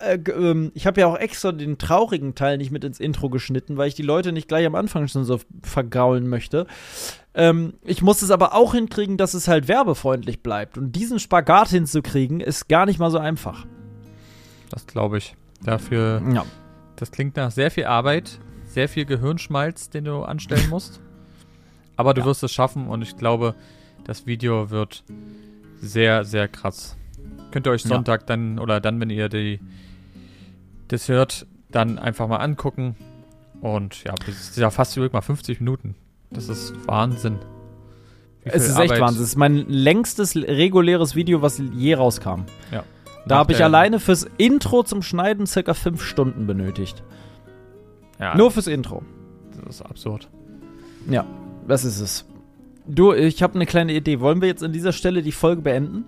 äh, 0.00 0.18
ähm, 0.30 0.70
ich 0.74 0.86
habe 0.86 1.00
ja 1.00 1.06
auch 1.06 1.16
extra 1.16 1.52
den 1.52 1.78
traurigen 1.78 2.34
Teil 2.34 2.58
nicht 2.58 2.70
mit 2.70 2.84
ins 2.84 3.00
Intro 3.00 3.28
geschnitten, 3.28 3.76
weil 3.76 3.88
ich 3.88 3.94
die 3.94 4.02
Leute 4.02 4.32
nicht 4.32 4.48
gleich 4.48 4.66
am 4.66 4.74
Anfang 4.74 5.08
schon 5.08 5.24
so 5.24 5.40
vergraulen 5.62 6.28
möchte. 6.28 6.66
Ähm, 7.34 7.74
ich 7.82 8.02
muss 8.02 8.22
es 8.22 8.30
aber 8.30 8.54
auch 8.54 8.74
hinkriegen, 8.74 9.16
dass 9.16 9.34
es 9.34 9.48
halt 9.48 9.68
werbefreundlich 9.68 10.42
bleibt. 10.42 10.78
Und 10.78 10.92
diesen 10.92 11.18
Spagat 11.18 11.68
hinzukriegen, 11.68 12.40
ist 12.40 12.68
gar 12.68 12.86
nicht 12.86 12.98
mal 12.98 13.10
so 13.10 13.18
einfach. 13.18 13.66
Das 14.70 14.86
glaube 14.86 15.18
ich. 15.18 15.36
Dafür. 15.62 16.22
Ja. 16.32 16.44
Das 16.96 17.10
klingt 17.10 17.36
nach 17.36 17.50
sehr 17.50 17.70
viel 17.70 17.84
Arbeit, 17.84 18.38
sehr 18.66 18.88
viel 18.88 19.04
Gehirnschmalz, 19.04 19.90
den 19.90 20.04
du 20.04 20.22
anstellen 20.22 20.68
musst. 20.70 21.00
Aber 21.96 22.14
du 22.14 22.20
ja. 22.20 22.26
wirst 22.26 22.42
es 22.42 22.52
schaffen 22.52 22.86
und 22.86 23.02
ich 23.02 23.16
glaube, 23.16 23.54
das 24.04 24.26
Video 24.26 24.70
wird 24.70 25.04
sehr, 25.80 26.24
sehr 26.24 26.46
krass. 26.48 26.96
Könnt 27.50 27.66
ihr 27.66 27.72
euch 27.72 27.82
Sonntag 27.82 28.22
ja. 28.22 28.26
dann 28.26 28.58
oder 28.58 28.80
dann, 28.80 29.00
wenn 29.00 29.10
ihr 29.10 29.28
die 29.28 29.58
das 30.88 31.08
hört, 31.08 31.46
dann 31.70 31.98
einfach 31.98 32.28
mal 32.28 32.36
angucken. 32.36 32.96
Und 33.60 34.04
ja, 34.04 34.14
das 34.14 34.28
ist 34.28 34.56
ja 34.56 34.70
fast 34.70 34.96
übrigens 34.96 35.12
mal 35.12 35.20
50 35.22 35.60
Minuten. 35.60 35.94
Das 36.30 36.48
ist 36.48 36.74
Wahnsinn. 36.86 37.38
Es 38.44 38.66
ist 38.66 38.74
Arbeit. 38.74 38.92
echt 38.92 39.00
Wahnsinn. 39.00 39.22
Es 39.22 39.28
ist 39.30 39.36
mein 39.36 39.66
längstes 39.68 40.36
reguläres 40.36 41.14
Video, 41.14 41.42
was 41.42 41.60
je 41.74 41.94
rauskam. 41.94 42.44
Ja. 42.72 42.84
Da 43.26 43.36
habe 43.36 43.52
ich 43.52 43.62
alleine 43.62 44.00
fürs 44.00 44.26
Intro 44.38 44.82
zum 44.84 45.02
Schneiden 45.02 45.46
circa 45.46 45.74
fünf 45.74 46.02
Stunden 46.02 46.46
benötigt. 46.46 47.02
Ja. 48.18 48.34
Nur 48.36 48.50
fürs 48.50 48.66
Intro. 48.66 49.02
Das 49.64 49.76
ist 49.76 49.82
absurd. 49.82 50.28
Ja, 51.10 51.26
das 51.66 51.84
ist 51.84 52.00
es. 52.00 52.24
Du, 52.86 53.12
ich 53.12 53.42
habe 53.42 53.54
eine 53.56 53.66
kleine 53.66 53.92
Idee. 53.92 54.20
Wollen 54.20 54.40
wir 54.40 54.48
jetzt 54.48 54.64
an 54.64 54.72
dieser 54.72 54.92
Stelle 54.92 55.22
die 55.22 55.32
Folge 55.32 55.60
beenden? 55.60 56.04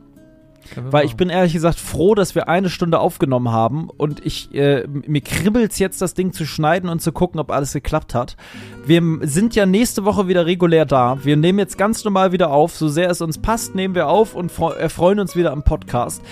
Weil 0.76 1.06
ich 1.06 1.16
bin 1.16 1.30
ehrlich 1.30 1.52
gesagt 1.52 1.78
froh, 1.78 2.14
dass 2.14 2.34
wir 2.34 2.48
eine 2.48 2.68
Stunde 2.68 2.98
aufgenommen 2.98 3.50
haben 3.50 3.88
und 3.88 4.24
ich 4.24 4.54
äh, 4.54 4.86
mir 4.86 5.20
kribbelt's 5.20 5.78
jetzt, 5.78 6.00
das 6.00 6.14
Ding 6.14 6.32
zu 6.32 6.46
schneiden 6.46 6.88
und 6.88 7.00
zu 7.00 7.12
gucken, 7.12 7.40
ob 7.40 7.50
alles 7.50 7.72
geklappt 7.72 8.14
hat. 8.14 8.36
Wir 8.84 9.02
sind 9.22 9.54
ja 9.54 9.66
nächste 9.66 10.04
Woche 10.04 10.28
wieder 10.28 10.46
regulär 10.46 10.86
da. 10.86 11.18
Wir 11.22 11.36
nehmen 11.36 11.58
jetzt 11.58 11.78
ganz 11.78 12.04
normal 12.04 12.32
wieder 12.32 12.50
auf. 12.50 12.76
So 12.76 12.88
sehr 12.88 13.10
es 13.10 13.20
uns 13.20 13.38
passt, 13.38 13.74
nehmen 13.74 13.94
wir 13.94 14.08
auf 14.08 14.34
und 14.34 14.52
erfreuen 14.58 15.20
uns 15.20 15.36
wieder 15.36 15.52
am 15.52 15.62
Podcast. 15.62 16.22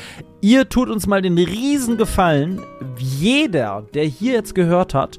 Ihr 0.41 0.69
tut 0.69 0.89
uns 0.89 1.07
mal 1.07 1.21
den 1.21 1.37
riesen 1.37 1.97
Gefallen. 1.97 2.61
Jeder, 2.97 3.85
der 3.95 4.05
hier 4.05 4.35
jetzt 4.35 4.55
gehört 4.55 4.95
hat 4.95 5.19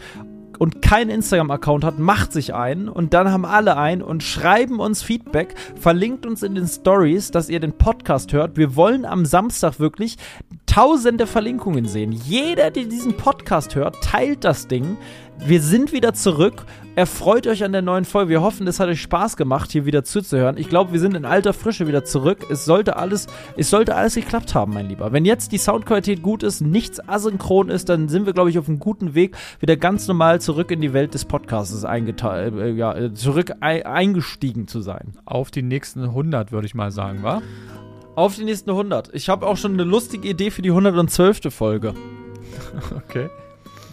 und 0.59 0.83
keinen 0.83 1.09
Instagram-Account 1.09 1.83
hat, 1.83 1.97
macht 1.97 2.31
sich 2.31 2.53
einen 2.53 2.87
und 2.87 3.15
dann 3.15 3.31
haben 3.31 3.45
alle 3.45 3.77
einen 3.77 4.03
und 4.03 4.21
schreiben 4.21 4.79
uns 4.79 5.01
Feedback, 5.01 5.55
verlinkt 5.75 6.27
uns 6.27 6.43
in 6.43 6.53
den 6.53 6.67
Stories, 6.67 7.31
dass 7.31 7.49
ihr 7.49 7.59
den 7.59 7.73
Podcast 7.73 8.33
hört. 8.33 8.57
Wir 8.57 8.75
wollen 8.75 9.05
am 9.05 9.25
Samstag 9.25 9.79
wirklich 9.79 10.17
tausende 10.67 11.25
Verlinkungen 11.25 11.85
sehen. 11.85 12.11
Jeder, 12.11 12.69
der 12.69 12.83
diesen 12.83 13.17
Podcast 13.17 13.73
hört, 13.75 14.03
teilt 14.03 14.43
das 14.43 14.67
Ding. 14.67 14.97
Wir 15.39 15.61
sind 15.61 15.93
wieder 15.93 16.13
zurück. 16.13 16.65
Erfreut 16.99 17.47
euch 17.47 17.63
an 17.63 17.71
der 17.71 17.81
neuen 17.81 18.03
Folge. 18.03 18.29
Wir 18.29 18.41
hoffen, 18.41 18.67
es 18.67 18.81
hat 18.81 18.89
euch 18.89 19.01
Spaß 19.01 19.37
gemacht, 19.37 19.71
hier 19.71 19.85
wieder 19.85 20.03
zuzuhören. 20.03 20.57
Ich 20.57 20.67
glaube, 20.67 20.91
wir 20.91 20.99
sind 20.99 21.15
in 21.15 21.23
alter 21.23 21.53
Frische 21.53 21.87
wieder 21.87 22.03
zurück. 22.03 22.47
Es 22.49 22.65
sollte 22.65 22.97
alles, 22.97 23.27
es 23.55 23.69
sollte 23.69 23.95
alles 23.95 24.15
geklappt 24.15 24.53
haben, 24.53 24.73
mein 24.73 24.89
Lieber. 24.89 25.13
Wenn 25.13 25.23
jetzt 25.23 25.53
die 25.53 25.59
Soundqualität 25.59 26.21
gut 26.21 26.43
ist, 26.43 26.59
nichts 26.59 26.99
asynchron 26.99 27.69
ist, 27.69 27.87
dann 27.87 28.09
sind 28.09 28.25
wir, 28.25 28.33
glaube 28.33 28.49
ich, 28.49 28.59
auf 28.59 28.67
einem 28.67 28.79
guten 28.79 29.15
Weg, 29.15 29.37
wieder 29.61 29.77
ganz 29.77 30.09
normal 30.09 30.41
zurück 30.41 30.71
in 30.71 30.81
die 30.81 30.91
Welt 30.91 31.13
des 31.13 31.23
Podcasts 31.23 31.85
äh, 31.85 32.71
ja, 32.71 32.93
äh, 32.93 33.13
zurück 33.13 33.53
ei 33.61 33.85
eingestiegen 33.85 34.67
zu 34.67 34.81
sein. 34.81 35.13
Auf 35.23 35.51
die 35.51 35.61
nächsten 35.61 36.03
100, 36.03 36.51
würde 36.51 36.67
ich 36.67 36.75
mal 36.75 36.91
sagen, 36.91 37.23
wa? 37.23 37.41
Auf 38.15 38.35
die 38.35 38.43
nächsten 38.43 38.71
100. 38.71 39.11
Ich 39.13 39.29
habe 39.29 39.47
auch 39.47 39.55
schon 39.55 39.71
eine 39.71 39.85
lustige 39.85 40.27
Idee 40.27 40.51
für 40.51 40.61
die 40.61 40.71
112. 40.71 41.43
Folge. 41.49 41.93
Okay. 42.93 43.29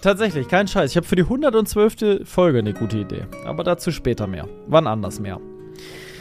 Tatsächlich, 0.02 0.48
kein 0.48 0.68
Scheiß. 0.68 0.90
Ich 0.90 0.96
habe 0.96 1.06
für 1.06 1.16
die 1.16 1.22
112. 1.22 2.20
Folge 2.24 2.58
eine 2.58 2.72
gute 2.72 2.98
Idee. 2.98 3.26
Aber 3.44 3.64
dazu 3.64 3.90
später 3.90 4.26
mehr. 4.26 4.48
Wann 4.66 4.86
anders 4.86 5.20
mehr. 5.20 5.40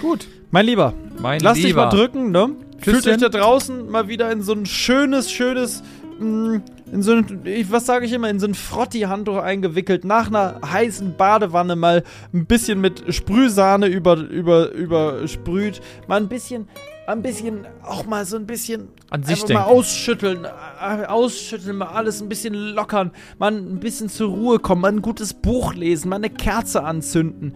Gut. 0.01 0.27
Mein 0.51 0.65
Lieber, 0.65 0.93
mein 1.19 1.39
lass 1.41 1.57
Lieber. 1.57 1.67
dich 1.67 1.75
mal 1.75 1.89
drücken, 1.89 2.31
ne? 2.31 2.49
Fühlt 2.79 3.07
euch 3.07 3.17
da 3.17 3.29
draußen 3.29 3.89
mal 3.89 4.07
wieder 4.07 4.31
in 4.31 4.41
so 4.41 4.53
ein 4.53 4.65
schönes, 4.65 5.31
schönes, 5.31 5.83
mh, 6.19 6.25
mm, 6.25 6.63
in 6.91 7.01
so 7.01 7.13
ein, 7.13 7.41
was 7.69 7.85
sage 7.85 8.05
ich 8.05 8.13
immer, 8.13 8.29
in 8.29 8.39
so 8.39 8.47
ein 8.47 8.53
Frotti-Handtuch 8.53 9.37
eingewickelt, 9.37 10.05
nach 10.05 10.27
einer 10.27 10.61
heißen 10.65 11.15
Badewanne 11.17 11.75
mal 11.75 12.03
ein 12.33 12.45
bisschen 12.45 12.79
mit 12.79 13.13
Sprühsahne 13.13 13.87
über, 13.87 14.15
über, 14.17 14.71
übersprüht, 14.71 15.81
mal 16.07 16.17
ein 16.17 16.29
bisschen 16.29 16.67
ein 17.07 17.21
bisschen, 17.21 17.67
auch 17.83 18.05
mal 18.05 18.25
so 18.25 18.35
ein 18.35 18.45
bisschen 18.47 18.89
an 19.09 19.23
sich 19.23 19.43
denken. 19.43 19.53
mal 19.53 19.69
ausschütteln, 19.69 20.45
äh, 20.45 21.05
ausschütteln, 21.05 21.77
mal 21.77 21.87
alles 21.87 22.21
ein 22.21 22.29
bisschen 22.29 22.53
lockern, 22.53 23.11
mal 23.37 23.51
ein 23.51 23.79
bisschen 23.79 24.09
zur 24.09 24.29
Ruhe 24.29 24.59
kommen, 24.59 24.81
mal 24.81 24.91
ein 24.91 25.01
gutes 25.01 25.33
Buch 25.33 25.73
lesen, 25.73 26.09
mal 26.09 26.17
eine 26.17 26.29
Kerze 26.29 26.83
anzünden. 26.83 27.55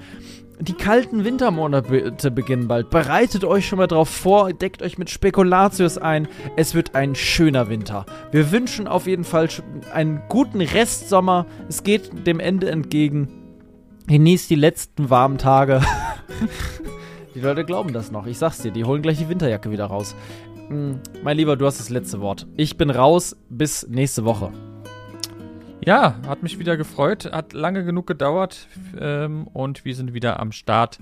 die 0.61 0.73
kalten 0.73 1.23
Wintermonate 1.23 2.31
beginnen 2.31 2.67
bald. 2.67 2.89
Bereitet 2.89 3.45
euch 3.45 3.65
schon 3.65 3.77
mal 3.77 3.87
drauf 3.87 4.09
vor, 4.09 4.51
deckt 4.51 4.81
euch 4.81 4.97
mit 4.97 5.09
Spekulatius 5.09 5.97
ein. 5.97 6.27
Es 6.57 6.75
wird 6.75 6.95
ein 6.95 7.15
schöner 7.15 7.69
Winter. 7.69 8.05
Wir 8.31 8.51
wünschen 8.51 8.85
auf 8.85 9.07
jeden 9.07 9.23
Fall 9.23 9.47
einen 9.93 10.21
guten 10.27 10.59
Restsommer. 10.59 11.45
Es 11.69 11.83
geht 11.83 12.27
dem 12.27 12.41
Ende 12.41 12.69
entgegen. 12.69 13.29
Genießt 14.07 14.49
die 14.49 14.55
letzten 14.55 15.09
warmen 15.09 15.37
Tage. 15.37 15.81
die 17.35 17.41
Leute 17.41 17.65
glauben 17.65 17.93
das 17.93 18.11
noch. 18.11 18.25
Ich 18.25 18.37
sag's 18.37 18.59
dir, 18.59 18.71
die 18.71 18.83
holen 18.83 19.01
gleich 19.01 19.17
die 19.17 19.29
Winterjacke 19.29 19.71
wieder 19.71 19.85
raus. 19.85 20.15
Hm, 20.67 20.99
mein 21.23 21.37
Lieber, 21.37 21.55
du 21.55 21.65
hast 21.65 21.79
das 21.79 21.89
letzte 21.89 22.21
Wort. 22.21 22.47
Ich 22.55 22.77
bin 22.77 22.89
raus. 22.89 23.35
Bis 23.49 23.87
nächste 23.87 24.25
Woche. 24.25 24.51
Ja, 25.85 26.15
hat 26.27 26.43
mich 26.43 26.59
wieder 26.59 26.77
gefreut. 26.77 27.31
Hat 27.31 27.53
lange 27.53 27.83
genug 27.83 28.07
gedauert. 28.07 28.67
Ähm, 28.99 29.47
und 29.47 29.85
wir 29.85 29.95
sind 29.95 30.13
wieder 30.13 30.39
am 30.39 30.51
Start. 30.51 30.99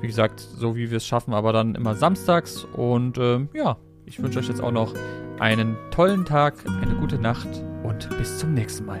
Wie 0.00 0.06
gesagt, 0.06 0.40
so 0.40 0.76
wie 0.76 0.90
wir 0.90 0.98
es 0.98 1.06
schaffen, 1.06 1.34
aber 1.34 1.52
dann 1.52 1.74
immer 1.74 1.94
samstags. 1.94 2.64
Und 2.64 3.18
ähm, 3.18 3.48
ja, 3.54 3.78
ich 4.04 4.22
wünsche 4.22 4.38
euch 4.38 4.48
jetzt 4.48 4.62
auch 4.62 4.72
noch 4.72 4.94
einen 5.38 5.76
tollen 5.90 6.24
Tag, 6.24 6.54
eine 6.82 6.94
gute 6.94 7.18
Nacht 7.18 7.48
und 7.84 8.08
bis 8.18 8.38
zum 8.38 8.54
nächsten 8.54 8.86
Mal. 8.86 9.00